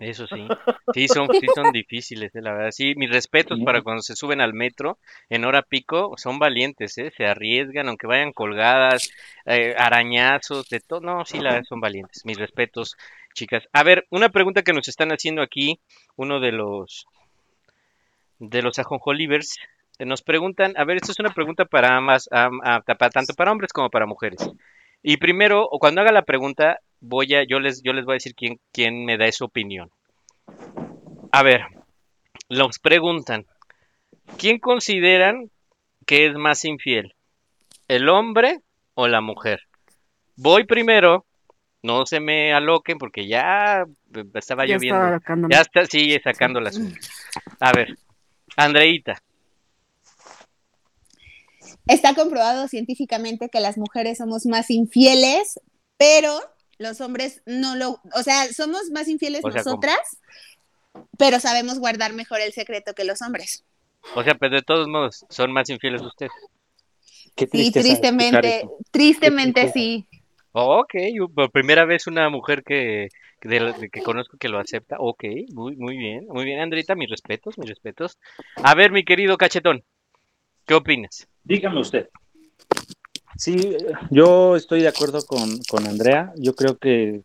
[0.02, 0.48] Eso sí.
[0.94, 2.72] Sí son, sí son difíciles, eh, la verdad.
[2.72, 3.64] Sí, mis respetos Sí.
[3.64, 4.98] para cuando se suben al metro
[5.30, 7.14] en hora pico, son valientes, ¿eh?
[7.16, 9.10] Se arriesgan, aunque vayan colgadas,
[9.46, 11.00] eh, arañazos, de todo.
[11.00, 12.26] No, sí, la verdad, son valientes.
[12.26, 12.98] Mis respetos,
[13.34, 13.64] chicas.
[13.72, 15.80] A ver, una pregunta que nos están haciendo aquí,
[16.18, 17.06] uno de los
[18.40, 19.58] de los ajonjolivers,
[20.00, 23.72] nos preguntan, a ver, esto es una pregunta para ambas, am- a- tanto para hombres
[23.72, 24.42] como para mujeres.
[25.04, 28.16] Y primero, o cuando haga la pregunta, voy a, yo les, yo les voy a
[28.16, 29.90] decir quién, quién me da su opinión.
[31.32, 31.62] A ver,
[32.50, 33.46] los preguntan,
[34.38, 35.50] ¿quién consideran
[36.06, 37.14] que es más infiel?
[37.88, 38.60] ¿El hombre
[38.94, 39.62] o la mujer?
[40.36, 41.26] Voy primero,
[41.84, 45.16] no se me aloquen porque ya eh, estaba Ya lloviendo.
[45.16, 45.48] estaba.
[45.50, 47.10] Ya está, sigue sacando las uñas.
[47.60, 47.96] A ver,
[48.56, 49.22] Andreita,
[51.92, 55.60] Está comprobado científicamente que las mujeres somos más infieles,
[55.98, 56.40] pero
[56.78, 59.76] los hombres no lo, o sea, somos más infieles O sea, ¿cómo?
[59.76, 60.00] nosotras,
[61.18, 63.66] pero sabemos guardar mejor el secreto que los hombres.
[64.16, 66.32] O sea, pero de todos modos, son más infieles ustedes.
[67.36, 70.08] Qué Sí, tristemente, tristemente Qué sí.
[70.54, 70.94] Ok,
[71.34, 73.10] por primera vez una mujer que,
[73.42, 74.98] de la- de que conozco que lo acepta.
[75.00, 75.24] Ok,
[75.54, 78.18] muy, muy bien, muy bien, Andrita, mis respetos, mis respetos.
[78.64, 79.84] A ver, mi querido cachetón,
[80.72, 81.28] ¿qué opinas?
[81.44, 82.08] Dígame usted.
[83.36, 83.76] Sí,
[84.10, 86.32] yo estoy de acuerdo con, con Andrea.
[86.38, 87.24] Yo creo que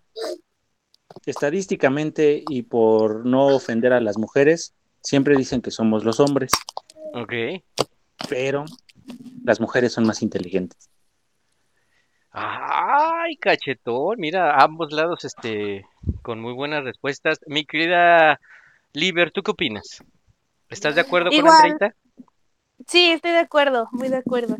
[1.26, 6.50] estadísticamente y por no ofender a las mujeres, siempre dicen que somos los hombres,
[7.14, 7.62] Ok.
[8.28, 8.64] pero
[9.44, 10.90] las mujeres son más inteligentes.
[12.32, 15.86] Ay, cachetón, mira, ambos lados, este,
[16.22, 17.38] con muy buenas respuestas.
[17.46, 18.40] Mi querida
[18.92, 20.02] Liber, ¿tú qué opinas?
[20.68, 21.48] ¿Estás de acuerdo con.
[21.48, 21.94] Andreita?
[22.86, 24.56] Sí, estoy de acuerdo, muy de acuerdo.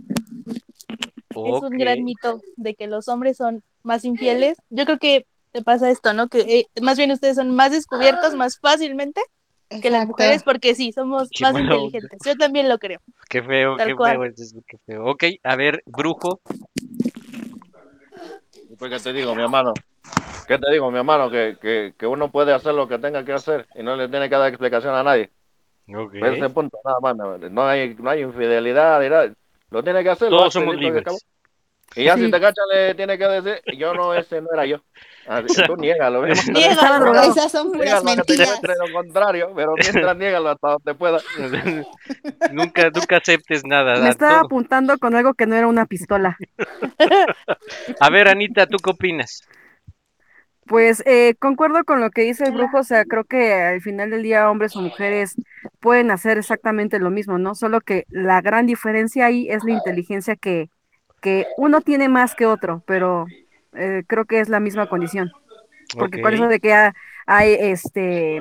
[1.31, 4.59] Es un gran mito de que los hombres son más infieles.
[4.71, 6.29] Yo creo que te pasa esto, ¿no?
[6.29, 9.21] Que eh, más bien ustedes son más descubiertos más fácilmente
[9.83, 12.19] que las mujeres porque sí, somos Qué más inteligentes.
[12.25, 13.01] Yo también lo creo.
[13.29, 14.17] Qué feo, Tal qué cual.
[14.17, 15.07] feo, es eso, qué feo.
[15.07, 16.41] Ok, a ver, brujo.
[18.79, 19.73] Pues, ¿qué te digo, mi hermano?
[20.47, 21.31] ¿Qué te digo, mi hermano?
[21.31, 24.29] Que, que, que uno puede hacer lo que tenga que hacer y no le tiene
[24.29, 25.31] que dar explicación a nadie.
[25.95, 26.15] Ok.
[26.15, 27.17] Ese punto, nada más.
[27.17, 29.33] No, no hay, no hay infidelidad, nada.
[29.71, 30.29] Lo tiene que hacer.
[30.31, 31.05] Todos somos libres.
[31.95, 32.25] Y ya Sí.
[32.25, 34.79] si te cachan, le tiene que decir, yo no, ese no era yo.
[35.27, 36.23] Así, tú niégalo.
[36.23, 36.47] ¿ves?
[36.49, 37.31] Estaba drogado.
[37.31, 38.61] Esas son puras Niégalo, que te mentiras.
[38.63, 41.19] demuestre lo contrario, pero mientras niégalo hasta donde pueda.
[42.53, 44.01] nunca, nunca aceptes nada.
[44.01, 44.47] Me estaba todo.
[44.47, 46.37] apuntando con algo que no era una pistola.
[48.01, 49.43] A ver, Anita, ¿tú qué opinas?
[50.67, 54.11] Pues eh, concuerdo con lo que dice el brujo, o sea, creo que al final
[54.11, 55.37] del día hombres o mujeres
[55.81, 57.55] pueden hacer exactamente lo mismo, ¿no?
[57.55, 60.69] Solo que la gran diferencia ahí es la inteligencia que,
[61.21, 63.27] que uno tiene más que otro, pero
[63.75, 65.31] eh, creo que es la misma condición.
[65.97, 66.35] Porque con Ok.
[66.35, 66.95] eso de que ha-
[67.27, 68.39] hay este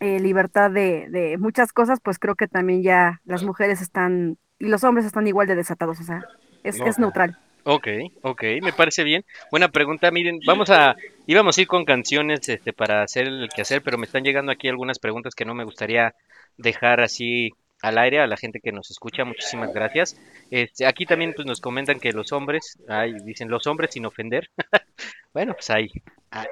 [0.00, 4.66] eh, libertad de, de muchas cosas, pues creo que también ya las mujeres están y
[4.68, 6.26] los hombres están igual de desatados, o sea,
[6.62, 7.36] es, es neutral.
[7.64, 7.86] Ok,
[8.22, 9.24] ok, me parece bien.
[9.50, 10.10] Buena pregunta.
[10.10, 14.06] Miren, vamos a, íbamos a ir con canciones este, para hacer el quehacer, pero me
[14.06, 16.14] están llegando aquí algunas preguntas que no me gustaría
[16.56, 19.24] dejar así al aire a la gente que nos escucha.
[19.24, 20.16] Muchísimas gracias.
[20.50, 24.48] Este, aquí también pues, nos comentan que los hombres, ay, dicen los hombres sin ofender.
[25.32, 25.88] bueno, pues hay,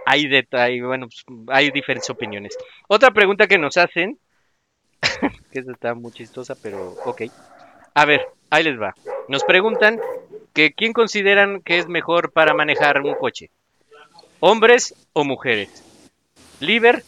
[0.07, 0.47] hay, de-
[0.85, 2.57] bueno, pues, hay diferentes opiniones.
[2.89, 4.19] Otra pregunta que nos hacen,
[5.51, 7.23] que esta está muy chistosa, pero ok.
[7.95, 8.95] A ver, ahí les va.
[9.29, 10.01] Nos preguntan
[10.53, 13.51] que quién consideran que es mejor para manejar un coche.
[14.41, 15.85] ¿Hombres o mujeres?
[16.61, 17.05] Liber,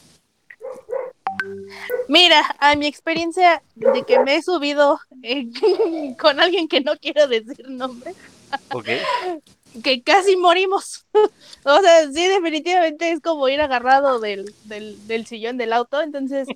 [2.09, 5.47] Mira, a mi experiencia de que me he subido eh,
[6.21, 8.15] con alguien que no quiero decir nombre,
[8.73, 8.89] ok.
[9.83, 11.07] que casi morimos.
[11.65, 16.03] o sea, sí, definitivamente es como ir agarrado del, del, del sillón del auto.
[16.03, 16.49] Entonces,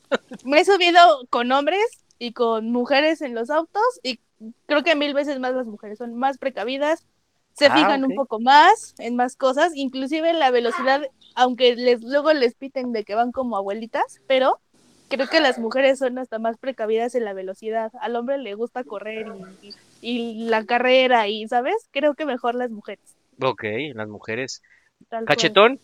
[0.44, 1.86] me he subido con hombres
[2.18, 4.20] y con mujeres en los autos y
[4.66, 7.06] creo que mil veces más las mujeres son más precavidas,
[7.54, 11.02] se Ah, fijan un poco más en más cosas, inclusive la velocidad,
[11.34, 14.60] aunque les luego les piten de que van como abuelitas, pero
[15.08, 17.92] creo que las mujeres son hasta más precavidas en la velocidad.
[18.00, 21.74] Al hombre le gusta correr y, y- y la carrera y, ¿sabes?
[21.92, 23.16] Creo que mejor las mujeres.
[23.40, 23.64] Ok,
[23.94, 24.62] las mujeres.
[25.08, 25.80] tal cual, ¿Cachetón?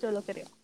[0.00, 0.55] yo lo creo.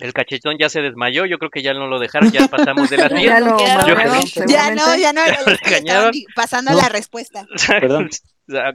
[0.00, 2.96] El cachetón ya se desmayó, yo creo que ya no lo dejaron, ya pasamos de
[2.96, 3.40] las Ya 10.
[3.40, 5.20] lo Yo- madrearon, Ya no, ya no,
[5.70, 6.78] Ya estaban pasando No.
[6.78, 7.46] la respuesta.
[7.68, 8.10] Perdón.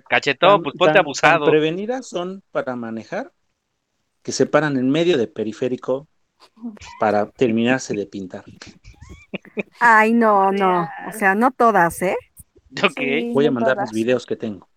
[0.09, 1.43] Cachetón, Tan- pues ponte tan- abusado.
[1.45, 3.31] tan prevenidas son para manejar
[4.23, 6.07] que se paran en medio de periférico
[6.99, 8.43] para terminarse de pintar.
[9.79, 12.15] Ay, no, no, o sea, no todas, ¿eh?
[12.81, 12.93] Ok.
[12.97, 13.89] Sí, Voy a no mandar todas.
[13.89, 14.69] los videos que tengo.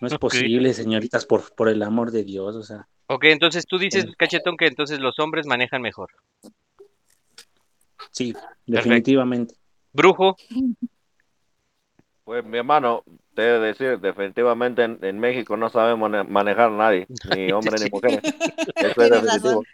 [0.00, 2.56] No es posible, señoritas, por, por el amor de Dios.
[2.56, 4.12] O sea, Ok, entonces tú dices, Sí.
[4.18, 6.10] cachetón, que entonces los hombres manejan mejor.
[8.10, 8.34] sí,
[8.66, 9.54] definitivamente.
[9.92, 10.36] Brujo,
[12.24, 13.02] Pues mi hermano,
[13.34, 17.82] te he de decir, definitivamente en, en México no sabemos mane- manejar nadie, ni hombres
[17.82, 18.20] ni mujeres.
[18.76, 19.64] Eso es definitivo.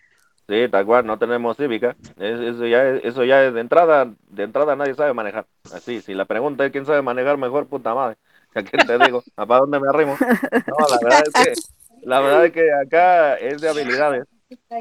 [0.48, 1.94] Sí, tal cual, no tenemos cívica.
[2.16, 5.46] Es- eso ya es, eso ya es de entrada, de entrada nadie sabe manejar.
[5.74, 8.16] Así, si la pregunta es quién sabe manejar mejor, puta madre.
[8.54, 9.22] ¿A quién te digo?
[9.36, 10.16] ¿A para dónde me arrimo?
[10.20, 14.24] No, la verdad es que, la verdad es que acá es de habilidades.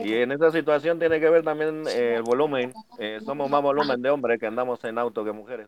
[0.04, 2.74] Y en esa situación tiene que ver también eh, el volumen.
[3.00, 5.68] Eh, somos más volumen de hombres que andamos en auto que mujeres.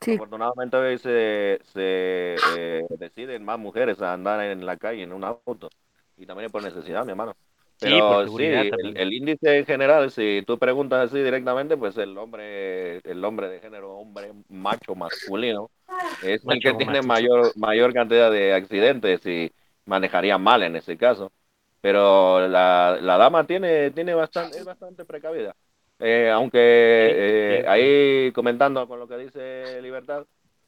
[0.00, 0.14] Sí.
[0.14, 5.24] Afortunadamente hoy se, se eh, deciden más mujeres a andar en la calle en un
[5.24, 5.70] auto.
[6.16, 7.36] Y también es por necesidad, mi hermano.
[7.78, 12.98] Pero sí, seguridad el, índice en general, si tú preguntas así directamente, pues el hombre,
[12.98, 15.70] el hombre de género, hombre macho masculino,
[16.22, 17.06] es el que tiene macho.
[17.06, 19.52] mayor, mayor cantidad de accidentes y
[19.84, 21.32] manejaría mal en ese caso.
[21.82, 25.54] pero la, la dama tiene, tiene bastante, es bastante precavida.
[25.98, 30.26] Eh, aunque eh, ahí comentando con lo que dice Libertad,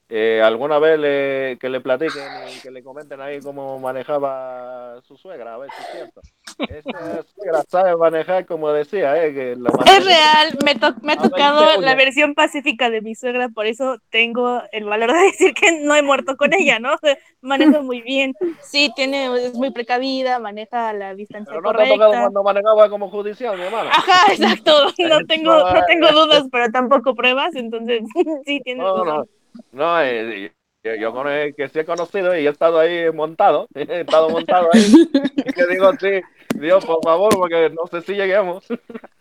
[0.08, 5.16] eh, alguna vez le- que le platiquen y que le comenten ahí cómo manejaba su
[5.16, 6.22] suegra, a ver si es cierto.
[6.66, 11.16] Esta suegra sabe manejar como decía, eh, que lo Es real, me, to- me ha
[11.16, 15.80] tocado la versión pacífica de mi suegra, por eso tengo el valor de decir que
[15.80, 16.90] no he muerto con ella, ¿no?
[17.40, 21.88] Maneja muy bien, sí, tiene, es muy precavida, maneja la distancia Pero no te ha
[21.88, 22.20] tocado correcta.
[22.22, 23.88] cuando manejaba como judicial, mi hermano.
[23.90, 24.72] Ajá, exacto,
[25.08, 28.02] no tengo, no tengo dudas, pero tampoco pruebas, entonces
[28.44, 29.24] sí tienes No, razón.
[29.24, 29.28] no,
[29.72, 30.52] no, eh,
[30.84, 34.30] yo, yo con el que sí he conocido y he estado ahí montado, he estado
[34.30, 36.20] montado ahí, y que digo, sí,
[36.54, 38.64] Dios, por favor, porque no sé si lleguemos.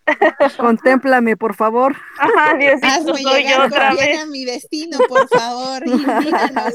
[0.57, 1.95] Contémplame, por favor.
[2.17, 4.19] Ajá, Diosito, Hazme soy yo llegar otra vez.
[4.19, 5.83] a mi destino, por favor.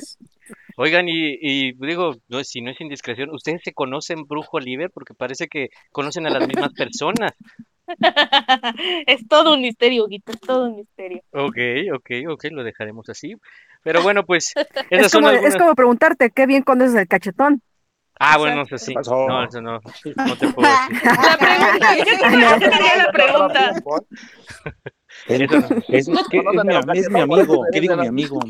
[0.77, 4.91] Oigan, y, y digo, no, si no es indiscreción, ¿ustedes se conocen Brujo Oliver?
[4.91, 7.33] Porque parece que conocen a las mismas personas.
[9.07, 11.23] es todo un misterio, Guito, es todo un misterio.
[11.33, 11.57] Ok,
[11.95, 13.35] ok, ok, lo dejaremos así.
[13.83, 14.53] Pero bueno, pues
[14.91, 15.55] esas Es son como, algunas...
[15.55, 17.63] es como preguntarte qué bien conoces el cachetón.
[18.19, 18.95] Ah, bueno, eso sí.
[18.95, 19.81] No, eso no,
[20.15, 21.03] no te puedo decir.
[21.13, 23.73] La pregunta, yo la pregunta.
[25.27, 28.41] Es, es- es mi, es amigo, ¿qué digo mi amigo?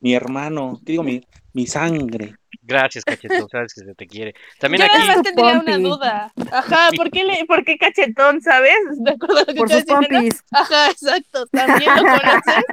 [0.00, 1.20] Mi hermano, ¿qué digo mi,
[1.52, 2.34] mi sangre?
[2.62, 4.34] Gracias, cachetón, sabes que se te quiere.
[4.60, 6.32] También Yo aquí, nada más tendría una duda.
[6.52, 8.74] Ajá, ¿por qué, le, ¿por qué cachetón, sabes?
[8.98, 10.06] ¿De acuerdo a lo que Por sus diciendo?
[10.08, 10.44] pompis.
[10.52, 11.46] Ajá, exacto.
[11.46, 12.64] ¿También lo conoces?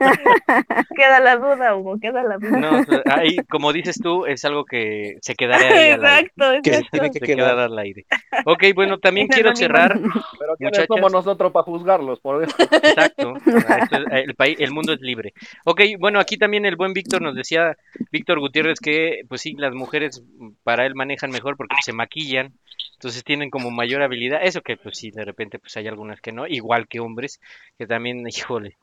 [0.96, 2.58] queda la duda, Hugo, queda la duda.
[2.58, 2.84] no,
[3.14, 6.30] ahí, como dices tú, es algo que se quedará ahí al aire.
[6.36, 6.88] Exacto, Que exacto.
[6.92, 7.36] tiene que Se quedar.
[7.38, 8.06] quedará al aire.
[8.46, 9.66] Ok, bueno, también quiero anónimo.
[9.66, 9.92] cerrar,
[10.38, 10.86] Pero ¿quiénes Muchachas.
[10.88, 12.20] somos nosotros para juzgarlos?
[12.20, 12.56] Por eso?
[12.58, 13.64] exacto, es-
[14.12, 15.32] el, país, el mundo es libre.
[15.64, 17.76] Ok, bueno, aquí también el buen Víctor nos decía,
[18.10, 20.22] Víctor Gutiérrez, que pues sí, las mujeres
[20.62, 22.52] para él manejan mejor porque se maquillan,
[22.94, 26.32] entonces tienen como mayor habilidad, eso que pues sí, de repente pues hay algunas que
[26.32, 27.40] no, igual que hombres,
[27.78, 28.76] que también, híjole,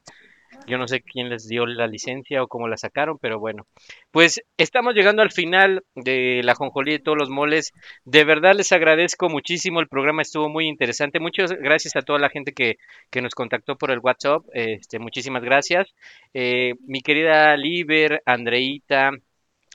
[0.65, 3.67] yo no sé quién les dio la licencia o cómo la sacaron, pero bueno.
[4.11, 7.71] Pues estamos llegando al final de la jonjolí de todos los moles.
[8.05, 9.79] De verdad les agradezco muchísimo.
[9.79, 11.19] El programa estuvo muy interesante.
[11.19, 12.77] Muchas gracias a toda la gente que,
[13.09, 14.43] que nos contactó por el WhatsApp.
[14.53, 15.93] Este, muchísimas gracias.
[16.33, 19.11] Eh, mi querida Liber, Andreita,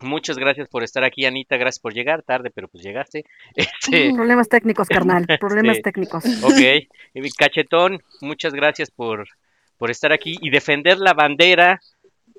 [0.03, 1.25] muchas gracias por estar aquí.
[1.25, 3.25] Anita, gracias por llegar tarde, pero pues llegaste.
[3.55, 5.27] Este, Problemas técnicos, carnal.
[5.41, 6.25] Problemas técnicos.
[6.43, 6.89] Ok,
[7.37, 9.27] Cachetón, muchas gracias por,
[9.83, 11.81] por estar aquí y defender la bandera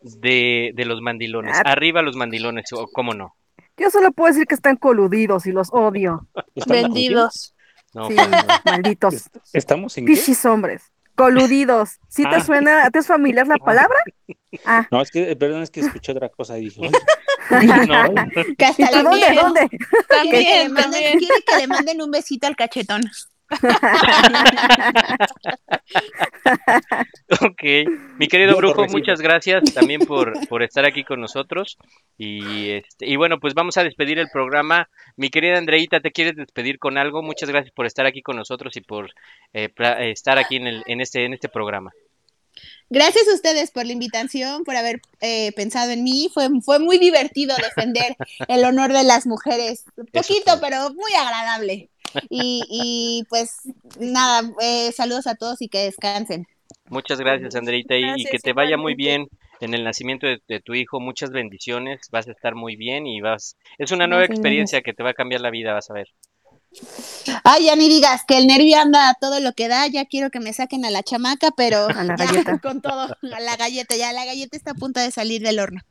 [0.02, 1.58] de, de los mandilones.
[1.58, 1.72] Ah.
[1.72, 3.36] Arriba los mandilones, o cómo no.
[3.76, 6.26] Yo solo puedo decir que están coludidos y los odio.
[6.56, 7.54] ¿Están bajo Vendidos.
[7.94, 8.38] No, Sí, pues, no.
[8.64, 9.30] malditos.
[9.52, 10.14] ¿Estamos en qué?
[10.14, 10.84] Pichis hombres.
[11.16, 12.00] Coludidos.
[12.08, 12.44] ¿Sí te Ah.
[12.46, 13.98] suena, te es familiar la palabra?
[14.64, 16.80] Ah, No, es que, eh, perdón, es que escuché otra cosa y dije,
[17.52, 18.14] No,
[18.58, 19.36] Que hasta ¿y le ¿dónde?
[19.36, 19.68] ¿Dónde?
[19.68, 21.20] quiere que le También, manden- también.
[21.20, 23.02] quiere que le manden un besito al cachetón.
[27.42, 27.64] Ok.
[28.18, 31.78] Mi querido Yo Brujo, muchas gracias también por, por estar aquí con nosotros.
[32.18, 34.90] Y, este, y bueno, pues vamos a despedir el programa.
[35.16, 37.22] Mi querida Andreita, ¿te quieres despedir con algo?
[37.22, 39.12] Muchas gracias por estar aquí con nosotros y por
[39.54, 39.70] eh,
[40.00, 41.92] estar aquí en, el, en, este, en este programa.
[42.90, 46.30] Gracias a ustedes por la invitación, por haber eh, pensado en mí.
[46.34, 48.16] Fue, fue muy divertido defender
[48.48, 49.86] el honor de las mujeres.
[50.12, 50.62] Poquito, todo.
[50.62, 51.90] pero muy agradable.
[52.30, 53.58] Y, y, pues
[54.00, 56.46] nada, eh, saludos a todos y que descansen.
[56.90, 59.28] Muchas gracias, Andreita, y, que te vaya muy bien
[59.62, 61.00] en el nacimiento de, de tu hijo.
[61.00, 63.58] Muchas bendiciones, vas a estar muy bien y vas.
[63.78, 66.08] Es una nueva Gracias, experiencia que te va a cambiar la vida, vas a ver.
[67.44, 69.88] Ay, ya ni digas que el nervio anda a todo lo que da.
[69.88, 72.58] Ya quiero que me saquen a la chamaca, pero A la ya, galleta.
[72.62, 73.96] con todo, a la galleta.
[73.96, 75.82] Ya la galleta está a punto de salir del horno.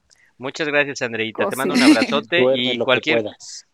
[0.43, 1.39] Muchas gracias, Andreita.
[1.39, 1.56] Te Cosita.
[1.64, 3.24] mando un abrazote y cualquier,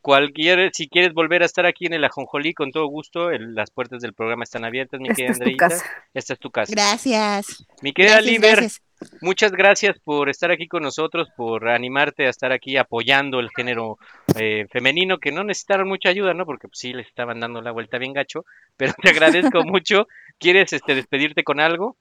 [0.01, 3.71] cualquier, si quieres volver a estar aquí en el Ajonjolí, con todo gusto, el- las
[3.71, 5.69] puertas del programa están abiertas, mi querida Andreita.
[6.15, 6.73] Esta es tu casa.
[6.73, 7.65] Gracias.
[7.83, 8.83] Mi querida Gracias, Liber, gracias.
[9.21, 13.99] muchas gracias por estar aquí con nosotros, por animarte a estar aquí apoyando el género
[14.37, 16.45] eh, femenino, que no necesitaron mucha ayuda, ¿no?
[16.47, 18.45] Porque pues, sí les estaban dando la vuelta bien gacho,
[18.77, 20.07] pero te agradezco mucho.
[20.39, 21.97] ¿Quieres este, despedirte con algo?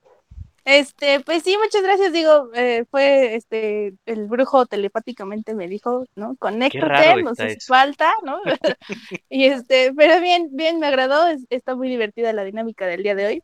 [0.68, 2.12] Este, pues sí, muchas gracias.
[2.12, 6.36] Digo, eh, fue este, el brujo telepáticamente me dijo, ¿no?
[6.36, 8.42] Conéctate, nos hace falta, ¿no?
[9.30, 11.26] y este, pero bien, bien, me agradó.
[11.28, 13.44] es- está muy divertida la dinámica del día de hoy.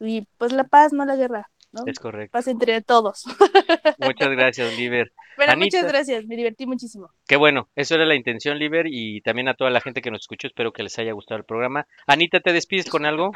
[0.00, 1.82] Y pues la paz, no la guerra, ¿no?
[1.84, 2.32] Es correcto.
[2.32, 3.24] Paz entre todos.
[3.98, 5.12] Muchas gracias, Liber.
[5.36, 5.76] Pero Anita.
[5.78, 7.10] muchas gracias, me divertí muchísimo.
[7.26, 10.22] Qué bueno, eso era la intención, Liber, y también a toda la gente que nos
[10.22, 11.86] escuchó, espero que les haya gustado el programa.
[12.06, 13.32] Anita, ¿te despides con algo?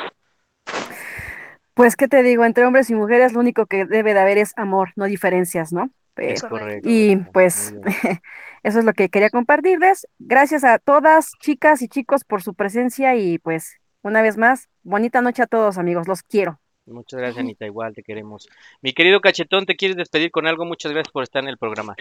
[1.77, 2.47] Pues, ¿qué te digo?
[2.47, 5.91] Entre hombres y mujeres lo único que debe de haber es amor, no diferencias, ¿no?
[6.15, 6.89] Pero- correcto.
[6.91, 7.75] Y pues
[8.63, 10.09] eso es lo que quería compartirles.
[10.19, 15.21] Gracias a todas, chicas y chicos, por su presencia y pues una vez más, bonita
[15.21, 16.09] noche a todos, amigos.
[16.09, 16.59] Los quiero.
[16.87, 17.67] Muchas gracias, Anita.
[17.67, 18.49] Igual te queremos.
[18.81, 20.65] Mi querido Cachetón, ¿te quieres despedir con algo?
[20.65, 21.95] Muchas gracias por estar en el programa.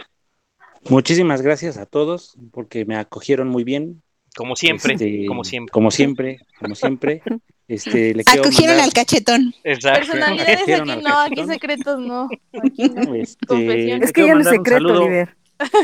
[0.89, 4.03] Muchísimas gracias a todos porque me acogieron muy bien.
[4.37, 5.71] Como siempre, Este, como siempre.
[5.73, 7.21] Como siempre, como siempre.
[7.67, 9.53] Este, le Acogieron mandar, al cachetón.
[9.63, 9.99] Exacto.
[10.11, 12.29] Personalidades aquí no, aquí secretos no.
[12.63, 13.15] Aquí no.
[13.15, 15.35] este, Es que ya no es mandar un secreto, saludo- Oliver.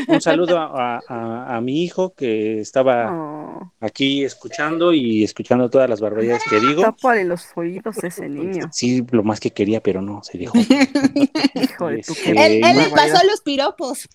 [0.06, 5.88] Un saludo a, a- a mi hijo que estaba Oh, aquí escuchando y escuchando todas
[5.88, 6.82] las barbaridades que digo.
[6.82, 8.68] tápale los oídos a ese niño.
[8.70, 10.52] Sí, lo más que quería, pero no, se dijo.
[10.58, 14.06] Hijo de tu Este, Él, él le pasó los piropos.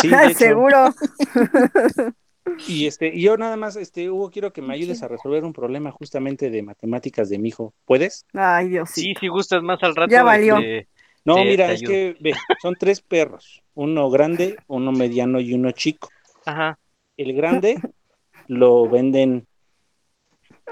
[0.00, 0.38] Sí, hecho.
[0.38, 0.94] Seguro.
[2.66, 5.52] Y este, y yo nada más, este, Hugo, quiero que me ayudes a resolver un
[5.52, 7.72] problema justamente de matemáticas de mi hijo.
[7.84, 8.26] ¿Puedes?
[8.34, 8.90] Ay, Dios.
[8.90, 10.10] Sí, si gustas más al rato.
[10.10, 10.56] Ya valió.
[10.58, 10.88] este,
[11.24, 15.54] No, te- mira, te es que ve, son tres perros, uno grande, uno mediano y
[15.54, 16.08] uno chico.
[16.44, 16.78] Ajá.
[17.16, 17.80] El grande
[18.48, 19.46] lo venden,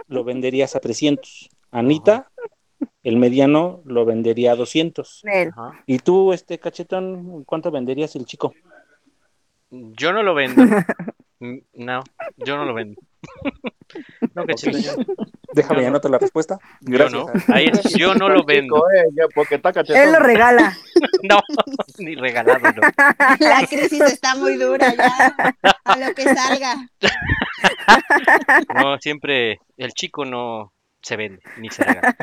[0.08, 1.50] lo venderías a 300.
[1.70, 2.30] Anita,
[3.04, 5.20] el mediano lo vendería a 200.
[5.24, 5.48] Nel.
[5.50, 5.82] Ajá.
[5.86, 8.52] Y tú, este cachetón, ¿cuánto venderías el chico?
[9.70, 10.62] Yo no lo vendo.
[11.40, 12.02] No,
[12.36, 13.00] yo no lo vendo.
[14.36, 14.92] No, Cachetón, yo,
[15.52, 15.88] Déjame Yo no.
[15.88, 16.58] anotar la respuesta.
[16.80, 17.26] yo no.
[17.48, 18.76] Ahí es, yo no lo vendo.
[18.88, 20.00] Eh, ya, porque está cachetón.
[20.00, 20.76] Él lo regala.
[21.22, 21.40] No,
[21.98, 22.80] ni regalado, no.
[23.40, 25.54] La crisis está muy dura ya.
[25.84, 26.76] A lo que salga.
[28.74, 30.72] No, siempre el chico no
[31.02, 32.16] se vende, ni se regala.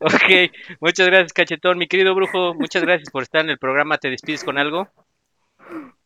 [0.00, 1.78] ok, muchas gracias, Cachetón.
[1.78, 3.96] Mi querido brujo, muchas gracias por estar en el programa.
[3.98, 4.88] ¿Te despides con algo?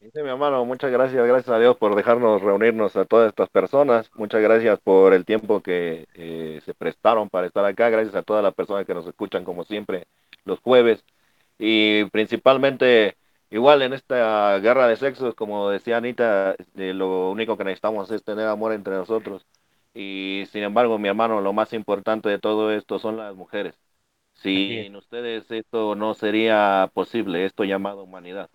[0.00, 4.10] Sí, mi hermano, muchas gracias, gracias a Dios por dejarnos reunirnos a todas estas personas.
[4.14, 7.90] Muchas gracias por el tiempo que eh, se prestaron para estar acá.
[7.90, 10.06] Gracias a todas las personas que nos escuchan como siempre
[10.44, 11.04] los jueves.
[11.58, 13.16] Y principalmente,
[13.50, 18.22] igual en esta guerra de sexos, como decía Anita, eh, lo único que necesitamos es
[18.24, 19.46] tener amor entre nosotros.
[19.94, 23.78] Y sin embargo, mi hermano, lo más importante de todo esto son las mujeres.
[24.34, 28.50] Sin ustedes esto no sería posible, esto llamado humanidad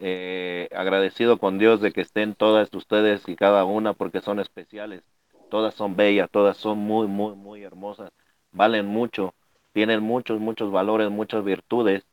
[0.00, 5.02] eh, agradecido con Dios de que estén todas ustedes y cada una porque son especiales.
[5.50, 8.10] Todas son bellas, todas son muy, muy, muy hermosas.
[8.52, 9.34] Valen mucho,
[9.72, 12.04] tienen muchos, muchos valores, muchas virtudes.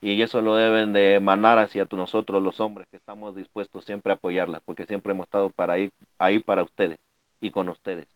[0.00, 4.16] Y eso lo deben de emanar hacia nosotros los hombres que estamos dispuestos siempre a
[4.16, 6.98] apoyarlas, porque siempre hemos estado para ahí, ahí para ustedes
[7.40, 8.08] y con ustedes.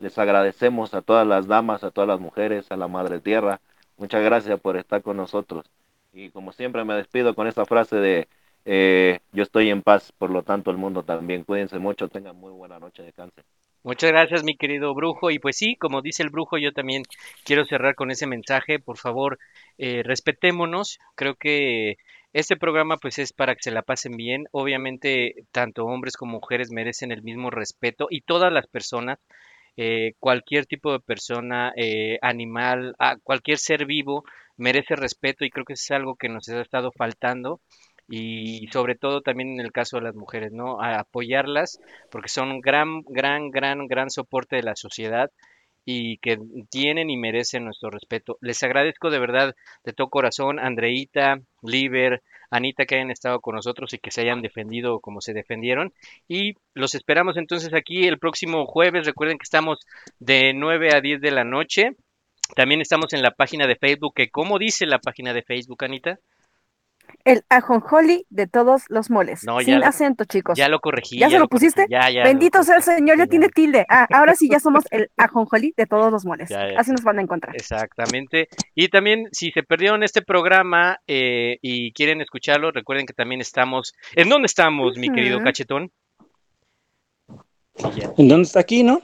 [0.00, 3.60] Les agradecemos a todas las damas, a todas las mujeres, a la Madre Tierra.
[3.96, 5.66] Muchas gracias por estar con nosotros.
[6.12, 8.28] Y como siempre me despido con esta frase de
[8.72, 11.42] eh, yo estoy en paz, por lo tanto el mundo también.
[11.42, 13.42] Cuídense mucho, tengan muy buena noche de cáncer.
[13.82, 15.32] Muchas gracias, mi querido brujo.
[15.32, 17.02] Y pues sí, como dice el brujo, yo también
[17.44, 18.78] quiero cerrar con ese mensaje.
[18.78, 19.40] Por favor,
[19.76, 21.00] eh, respetémonos.
[21.16, 21.96] Creo que
[22.32, 24.44] este programa pues es para que se la pasen bien.
[24.52, 29.18] Obviamente, tanto hombres como mujeres merecen el mismo respeto y todas las personas,
[29.76, 32.94] eh, cualquier tipo de persona, eh, animal,
[33.24, 34.22] cualquier ser vivo
[34.60, 37.60] merece respeto y creo que eso es algo que nos ha estado faltando.
[38.10, 40.82] Y sobre todo también en el caso de las mujeres, ¿no?
[40.82, 41.78] A apoyarlas
[42.10, 45.30] porque son un gran, gran, gran, gran soporte de la sociedad
[45.84, 46.38] y que
[46.70, 48.36] tienen y merecen nuestro respeto.
[48.40, 49.54] Les agradezco de verdad
[49.84, 54.42] de todo corazón, Andreita, Liber, Anita, que hayan estado con nosotros y que se hayan
[54.42, 55.92] defendido como se defendieron.
[56.28, 59.06] Y los esperamos entonces aquí el próximo jueves.
[59.06, 59.78] Recuerden que estamos
[60.18, 61.92] de 9 a 10 de la noche.
[62.56, 66.18] También estamos en la página de Facebook, que ¿cómo dice la página de Facebook, Anita?
[67.24, 69.42] El ajonjoli de todos los moles.
[69.44, 70.56] No, ya sin lo- acento, chicos.
[70.58, 71.18] Ya lo corregí.
[71.18, 71.86] ¿Ya se lo pusiste?
[71.90, 72.20] Ya, ya.
[72.20, 73.84] lo Bendito sea el Señor, ya tiene tilde.
[73.88, 76.48] Ah, ahora sí ya somos el ajonjolí de todos los moles.
[76.48, 76.80] Ya, ya.
[76.80, 77.54] Así nos van a encontrar.
[77.56, 78.48] Exactamente.
[78.74, 83.92] Y también, si se perdieron este programa eh, y quieren escucharlo, recuerden que también estamos.
[84.16, 85.92] ¿En dónde estamos, mi querido cachetón?
[88.18, 89.00] ¿En dónde está aquí, no?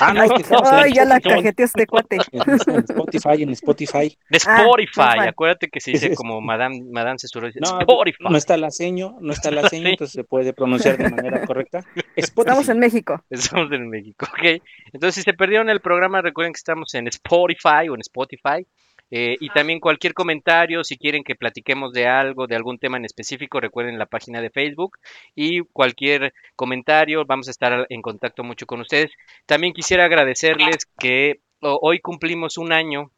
[0.00, 1.36] Ah, no, que Ay, ya la Spotify.
[1.42, 2.18] cajeteó este cuate.
[2.32, 4.18] En Spotify, en Spotify.
[4.28, 5.28] De Ah, Spotify.
[5.28, 7.46] Acuérdate que se dice como Madame, Madame Cesuro.
[7.46, 8.24] dice No, Spotify.
[8.28, 11.84] no está la seño, no está la seño, entonces se puede pronunciar de manera correcta.
[12.16, 13.22] Estamos en México.
[13.30, 14.62] Estamos en México, ok.
[14.92, 18.66] Entonces, si se perdieron el programa, recuerden que estamos en Spotify o en Spotify.
[19.10, 23.04] Eh, y también cualquier comentario, si quieren que platiquemos de algo, de algún tema en
[23.04, 24.98] específico, recuerden la página de Facebook.
[25.34, 29.10] Y cualquier comentario, vamos a estar en contacto mucho con ustedes.
[29.46, 33.10] También quisiera agradecerles que ho- hoy cumplimos un año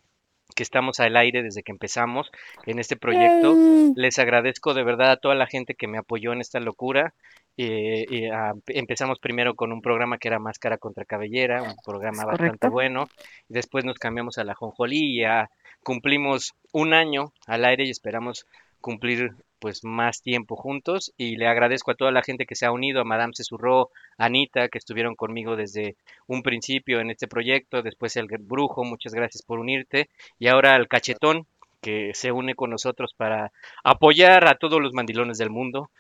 [0.55, 2.31] que estamos al aire desde que empezamos
[2.67, 3.55] en este proyecto.
[3.97, 7.15] Les agradezco de verdad a toda la gente que me apoyó en esta locura.
[7.57, 12.25] Eh, y, ah, empezamos primero con un programa que era Máscara contra Cabellera, un programa
[12.25, 13.09] bastante bueno.
[13.49, 15.51] Y después nos cambiamos a la Jonjolí y ya
[15.83, 18.47] cumplimos un año al aire y esperamos
[18.81, 22.73] cumplir pues más tiempo juntos y le agradezco a toda la gente que se ha
[22.73, 25.95] unido, a Madame Cesurró, a Anita, que estuvieron conmigo desde
[26.27, 30.09] un principio en este proyecto, después el Brujo, muchas gracias por unirte,
[30.41, 31.47] y ahora al Cachetón,
[31.81, 33.53] que se une con nosotros para
[33.85, 35.91] apoyar a todos los mandilones del mundo.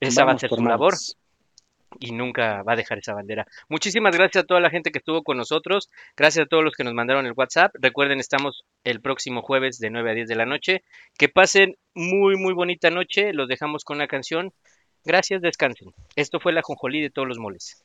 [0.00, 0.94] Esa va a ser su labor
[1.98, 3.46] y nunca va a dejar esa bandera.
[3.68, 6.84] Muchísimas gracias a toda la gente que estuvo con nosotros, gracias a todos los que
[6.84, 7.74] nos mandaron el WhatsApp.
[7.74, 10.82] Recuerden, estamos el próximo jueves de 9 a 10 de la noche.
[11.18, 13.32] Que pasen muy, muy bonita noche.
[13.32, 14.52] Los dejamos con la canción.
[15.04, 15.92] Gracias, descansen.
[16.16, 17.84] Esto fue la jonjolí de todos los moles.